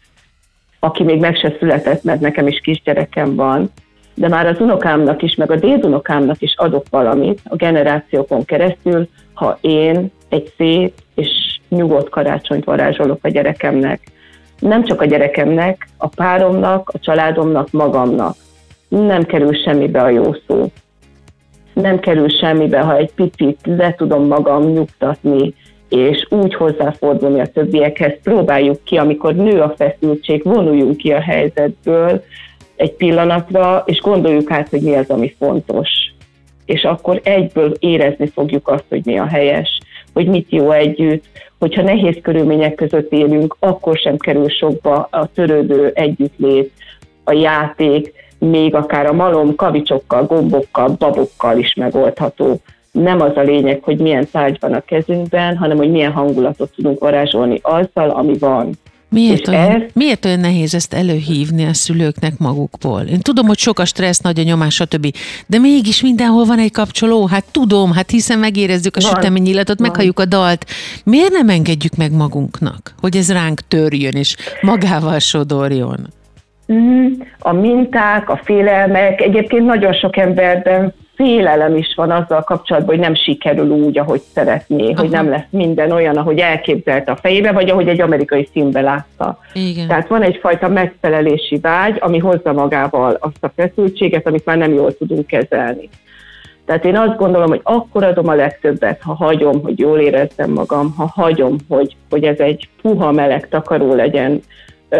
aki 0.83 1.03
még 1.03 1.19
meg 1.19 1.35
se 1.35 1.55
született, 1.59 2.03
mert 2.03 2.19
nekem 2.19 2.47
is 2.47 2.59
kisgyerekem 2.59 3.35
van, 3.35 3.71
de 4.13 4.27
már 4.27 4.45
az 4.45 4.59
unokámnak 4.59 5.21
is, 5.21 5.35
meg 5.35 5.51
a 5.51 5.55
dédunokámnak 5.55 6.41
is 6.41 6.53
adok 6.57 6.83
valamit 6.89 7.41
a 7.43 7.55
generációkon 7.55 8.45
keresztül, 8.45 9.07
ha 9.33 9.57
én 9.61 10.11
egy 10.29 10.53
szép 10.57 10.93
és 11.15 11.59
nyugodt 11.69 12.09
karácsonyt 12.09 12.63
varázsolok 12.63 13.19
a 13.21 13.29
gyerekemnek. 13.29 14.01
Nem 14.59 14.83
csak 14.83 15.01
a 15.01 15.05
gyerekemnek, 15.05 15.87
a 15.97 16.07
páromnak, 16.07 16.89
a 16.93 16.99
családomnak, 16.99 17.71
magamnak. 17.71 18.35
Nem 18.87 19.23
kerül 19.23 19.53
semmibe 19.53 20.01
a 20.01 20.09
jó 20.09 20.33
szó. 20.47 20.71
Nem 21.73 21.99
kerül 21.99 22.29
semmibe, 22.29 22.79
ha 22.79 22.97
egy 22.97 23.11
picit 23.13 23.59
le 23.63 23.93
tudom 23.93 24.27
magam 24.27 24.63
nyugtatni, 24.63 25.53
és 25.91 26.25
úgy 26.29 26.53
hozzáfordulni 26.53 27.39
a 27.39 27.45
többiekhez, 27.45 28.13
próbáljuk 28.23 28.83
ki, 28.83 28.97
amikor 28.97 29.35
nő 29.35 29.61
a 29.61 29.73
feszültség, 29.77 30.43
vonuljunk 30.43 30.97
ki 30.97 31.11
a 31.11 31.21
helyzetből 31.21 32.23
egy 32.75 32.91
pillanatra, 32.91 33.83
és 33.85 33.99
gondoljuk 33.99 34.51
át, 34.51 34.69
hogy 34.69 34.81
mi 34.81 34.95
az, 34.95 35.09
ami 35.09 35.35
fontos. 35.39 35.89
És 36.65 36.83
akkor 36.83 37.21
egyből 37.23 37.73
érezni 37.79 38.27
fogjuk 38.27 38.67
azt, 38.67 38.85
hogy 38.89 39.01
mi 39.05 39.17
a 39.17 39.25
helyes, 39.25 39.79
hogy 40.13 40.27
mit 40.27 40.51
jó 40.51 40.71
együtt, 40.71 41.25
hogyha 41.59 41.81
nehéz 41.81 42.17
körülmények 42.21 42.75
között 42.75 43.11
élünk, 43.11 43.55
akkor 43.59 43.97
sem 43.97 44.17
kerül 44.17 44.49
sokba 44.49 45.07
a 45.11 45.29
törődő 45.33 45.91
együttlét, 45.93 46.71
a 47.23 47.33
játék, 47.33 48.13
még 48.39 48.75
akár 48.75 49.05
a 49.05 49.13
malom 49.13 49.55
kavicsokkal, 49.55 50.25
gombokkal, 50.25 50.95
babokkal 50.99 51.57
is 51.57 51.73
megoldható 51.73 52.61
nem 52.91 53.21
az 53.21 53.31
a 53.35 53.41
lényeg, 53.41 53.83
hogy 53.83 53.99
milyen 53.99 54.27
tárgy 54.31 54.57
van 54.59 54.73
a 54.73 54.81
kezünkben, 54.81 55.57
hanem 55.57 55.77
hogy 55.77 55.91
milyen 55.91 56.11
hangulatot 56.11 56.73
tudunk 56.75 56.99
varázsolni 56.99 57.59
azzal, 57.61 58.09
ami 58.09 58.37
van. 58.37 58.69
Miért 59.09 59.47
olyan, 59.47 59.69
ez... 59.69 59.81
miért 59.93 60.25
olyan 60.25 60.39
nehéz 60.39 60.73
ezt 60.73 60.93
előhívni 60.93 61.65
a 61.65 61.73
szülőknek 61.73 62.37
magukból? 62.37 63.01
Én 63.01 63.19
tudom, 63.19 63.47
hogy 63.47 63.57
sok 63.57 63.79
a 63.79 63.85
stressz, 63.85 64.19
nagy 64.19 64.39
a 64.39 64.43
nyomás, 64.43 64.73
stb. 64.73 65.15
De 65.47 65.59
mégis 65.59 66.01
mindenhol 66.01 66.45
van 66.45 66.59
egy 66.59 66.71
kapcsoló. 66.71 67.25
Hát 67.25 67.45
tudom, 67.51 67.91
hát 67.91 68.09
hiszen 68.09 68.39
megérezzük 68.39 68.95
a 68.95 68.99
sütemény 68.99 69.47
illatot, 69.47 69.79
meghalljuk 69.79 70.19
a 70.19 70.25
dalt. 70.25 70.65
Miért 71.03 71.31
nem 71.31 71.49
engedjük 71.49 71.95
meg 71.95 72.11
magunknak, 72.11 72.93
hogy 72.99 73.17
ez 73.17 73.31
ránk 73.31 73.61
törjön 73.67 74.13
és 74.13 74.35
magával 74.61 75.19
sodorjon? 75.19 76.07
Mm, 76.73 77.11
a 77.39 77.53
minták, 77.53 78.29
a 78.29 78.39
félelmek, 78.43 79.21
egyébként 79.21 79.65
nagyon 79.65 79.93
sok 79.93 80.17
emberben 80.17 80.93
félelem 81.15 81.75
is 81.75 81.93
van 81.95 82.11
azzal 82.11 82.43
kapcsolatban, 82.43 82.95
hogy 82.95 83.03
nem 83.03 83.15
sikerül 83.15 83.69
úgy, 83.69 83.97
ahogy 83.97 84.21
szeretné, 84.33 84.91
Aha. 84.91 85.01
hogy 85.01 85.09
nem 85.09 85.29
lesz 85.29 85.45
minden 85.49 85.91
olyan, 85.91 86.15
ahogy 86.15 86.39
elképzelte 86.39 87.11
a 87.11 87.15
fejébe, 87.15 87.51
vagy 87.51 87.69
ahogy 87.69 87.87
egy 87.87 88.01
amerikai 88.01 88.47
filmbe 88.51 88.81
látta. 88.81 89.39
Igen. 89.53 89.87
Tehát 89.87 90.07
van 90.07 90.21
egyfajta 90.21 90.67
megfelelési 90.67 91.57
vágy, 91.61 91.97
ami 91.99 92.17
hozza 92.17 92.53
magával 92.53 93.17
azt 93.19 93.43
a 93.43 93.51
feszültséget, 93.55 94.27
amit 94.27 94.45
már 94.45 94.57
nem 94.57 94.73
jól 94.73 94.97
tudunk 94.97 95.27
kezelni. 95.27 95.89
Tehát 96.65 96.85
én 96.85 96.97
azt 96.97 97.17
gondolom, 97.17 97.49
hogy 97.49 97.61
akkor 97.63 98.03
adom 98.03 98.27
a 98.27 98.33
legtöbbet, 98.33 99.01
ha 99.01 99.13
hagyom, 99.13 99.61
hogy 99.61 99.79
jól 99.79 99.99
érezzem 99.99 100.51
magam, 100.51 100.93
ha 100.97 101.11
hagyom, 101.15 101.55
hogy, 101.69 101.95
hogy 102.09 102.23
ez 102.23 102.39
egy 102.39 102.69
puha, 102.81 103.11
meleg 103.11 103.49
takaró 103.49 103.93
legyen, 103.93 104.41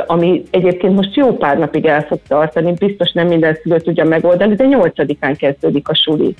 ami 0.05 0.43
egyébként 0.51 0.95
most 0.95 1.15
jó 1.15 1.37
pár 1.37 1.57
napig 1.57 1.85
el 1.85 2.01
fog 2.01 2.19
tartani, 2.27 2.73
biztos 2.79 3.11
nem 3.11 3.27
minden 3.27 3.57
szülő 3.63 3.79
tudja 3.79 4.03
megoldani, 4.05 4.55
de 4.55 4.65
nyolcadikán 4.65 5.35
kezdődik 5.35 5.87
a 5.87 5.95
suli. 5.95 6.35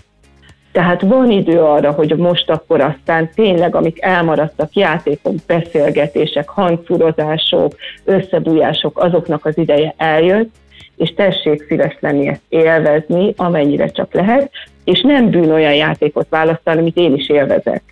Tehát 0.72 1.02
van 1.02 1.32
idő 1.32 1.60
arra, 1.60 1.92
hogy 1.92 2.16
most 2.16 2.50
akkor 2.50 2.82
aztán 2.82 3.30
tényleg, 3.36 3.76
amik 3.76 4.02
elmaradtak, 4.02 4.74
játékok, 4.74 5.34
beszélgetések, 5.48 6.50
hangfurozások, 6.50 7.76
összebújások, 8.04 9.00
azoknak 9.00 9.46
az 9.46 9.58
ideje 9.58 9.94
eljött, 9.98 10.50
és 10.96 11.14
tessék 11.14 11.66
szíves 11.68 11.98
lenni 12.00 12.28
ezt 12.28 12.42
élvezni, 12.50 13.34
amennyire 13.36 13.88
csak 13.88 14.14
lehet, 14.14 14.52
és 14.84 15.02
nem 15.02 15.30
bűn 15.30 15.52
olyan 15.52 15.76
játékot 15.76 16.28
választani, 16.30 16.80
amit 16.80 16.98
én 16.98 17.14
is 17.14 17.30
élvezek. 17.30 17.84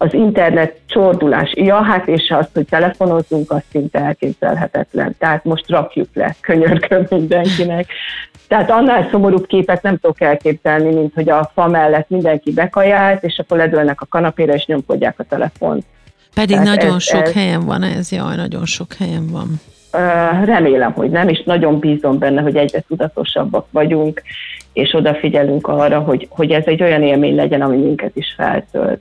Az 0.00 0.14
internet 0.14 0.76
csordulás, 0.86 1.52
ja, 1.54 1.82
hát 1.82 2.08
és 2.08 2.30
az, 2.38 2.46
hogy 2.54 2.66
telefonozzunk, 2.66 3.50
az 3.50 3.62
szinte 3.70 3.98
elképzelhetetlen. 3.98 5.14
Tehát 5.18 5.44
most 5.44 5.68
rakjuk 5.68 6.08
le, 6.14 6.36
könyörgöm 6.40 7.06
mindenkinek. 7.10 7.86
Tehát 8.48 8.70
annál 8.70 9.08
szomorúbb 9.10 9.46
képet 9.46 9.82
nem 9.82 9.98
tudok 9.98 10.20
elképzelni, 10.20 10.94
mint 10.94 11.14
hogy 11.14 11.30
a 11.30 11.50
fa 11.54 11.68
mellett 11.68 12.08
mindenki 12.08 12.52
bekajált, 12.52 13.24
és 13.24 13.38
akkor 13.38 13.56
ledőlnek 13.56 14.00
a 14.00 14.06
kanapére, 14.06 14.54
és 14.54 14.66
nyomkodják 14.66 15.18
a 15.18 15.24
telefont. 15.24 15.84
Pedig 16.34 16.56
Tehát 16.56 16.76
nagyon 16.76 16.94
ez, 16.94 17.02
sok 17.02 17.22
ez, 17.22 17.32
helyen 17.32 17.64
van 17.64 17.82
ez, 17.82 18.12
jaj, 18.12 18.36
nagyon 18.36 18.64
sok 18.64 18.92
helyen 18.92 19.26
van. 19.30 19.60
Remélem, 20.44 20.92
hogy 20.92 21.10
nem, 21.10 21.28
és 21.28 21.42
nagyon 21.44 21.78
bízom 21.78 22.18
benne, 22.18 22.40
hogy 22.40 22.56
egyre 22.56 22.80
tudatosabbak 22.88 23.66
vagyunk, 23.70 24.22
és 24.72 24.94
odafigyelünk 24.94 25.66
arra, 25.66 25.98
hogy, 25.98 26.26
hogy 26.30 26.50
ez 26.50 26.64
egy 26.66 26.82
olyan 26.82 27.02
élmény 27.02 27.34
legyen, 27.34 27.60
ami 27.60 27.76
minket 27.76 28.16
is 28.16 28.34
feltölt. 28.36 29.00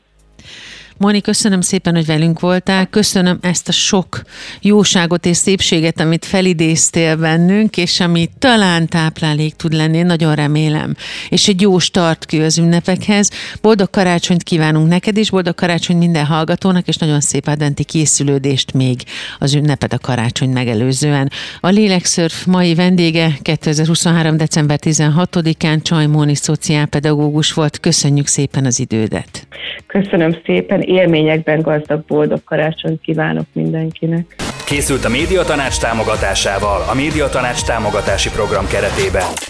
Moni, 0.99 1.21
köszönöm 1.21 1.61
szépen, 1.61 1.95
hogy 1.95 2.05
velünk 2.05 2.39
voltál. 2.39 2.85
Köszönöm 2.85 3.37
ezt 3.41 3.67
a 3.67 3.71
sok 3.71 4.21
jóságot 4.61 5.25
és 5.25 5.37
szépséget, 5.37 5.99
amit 5.99 6.25
felidéztél 6.25 7.15
bennünk, 7.15 7.77
és 7.77 7.99
ami 7.99 8.29
talán 8.39 8.87
táplálék 8.87 9.55
tud 9.55 9.73
lenni, 9.73 10.01
nagyon 10.01 10.35
remélem. 10.35 10.95
És 11.29 11.47
egy 11.47 11.61
jó 11.61 11.79
start 11.79 12.25
ki 12.25 12.41
az 12.41 12.57
ünnepekhez. 12.57 13.31
Boldog 13.61 13.89
karácsonyt 13.89 14.43
kívánunk 14.43 14.87
neked 14.87 15.17
is, 15.17 15.29
boldog 15.29 15.55
karácsony 15.55 15.97
minden 15.97 16.25
hallgatónak, 16.25 16.87
és 16.87 16.97
nagyon 16.97 17.19
szép 17.19 17.47
adventi 17.47 17.83
készülődést 17.83 18.73
még 18.73 19.01
az 19.39 19.53
ünnepet 19.53 19.93
a 19.93 19.99
karácsony 19.99 20.49
megelőzően. 20.49 21.31
A 21.59 21.67
Lélekszörf 21.67 22.45
mai 22.45 22.75
vendége 22.75 23.31
2023. 23.41 24.37
december 24.37 24.79
16-án 24.81 25.81
Csaj 25.81 26.05
Móni 26.05 26.35
szociálpedagógus 26.35 27.53
volt. 27.53 27.79
Köszönjük 27.79 28.27
szépen 28.27 28.65
az 28.65 28.79
idődet. 28.79 29.47
Köszönöm 29.87 30.37
szépen, 30.45 30.81
élményekben 30.87 31.61
gazdag, 31.61 32.05
boldog 32.07 32.43
karácsonyt 32.43 33.01
kívánok 33.01 33.45
mindenkinek. 33.53 34.35
Készült 34.65 35.05
a 35.05 35.09
Médiatanács 35.09 35.79
támogatásával 35.79 36.81
a 36.89 36.95
Médiatanács 36.95 37.63
támogatási 37.63 38.29
program 38.29 38.67
keretében. 38.67 39.27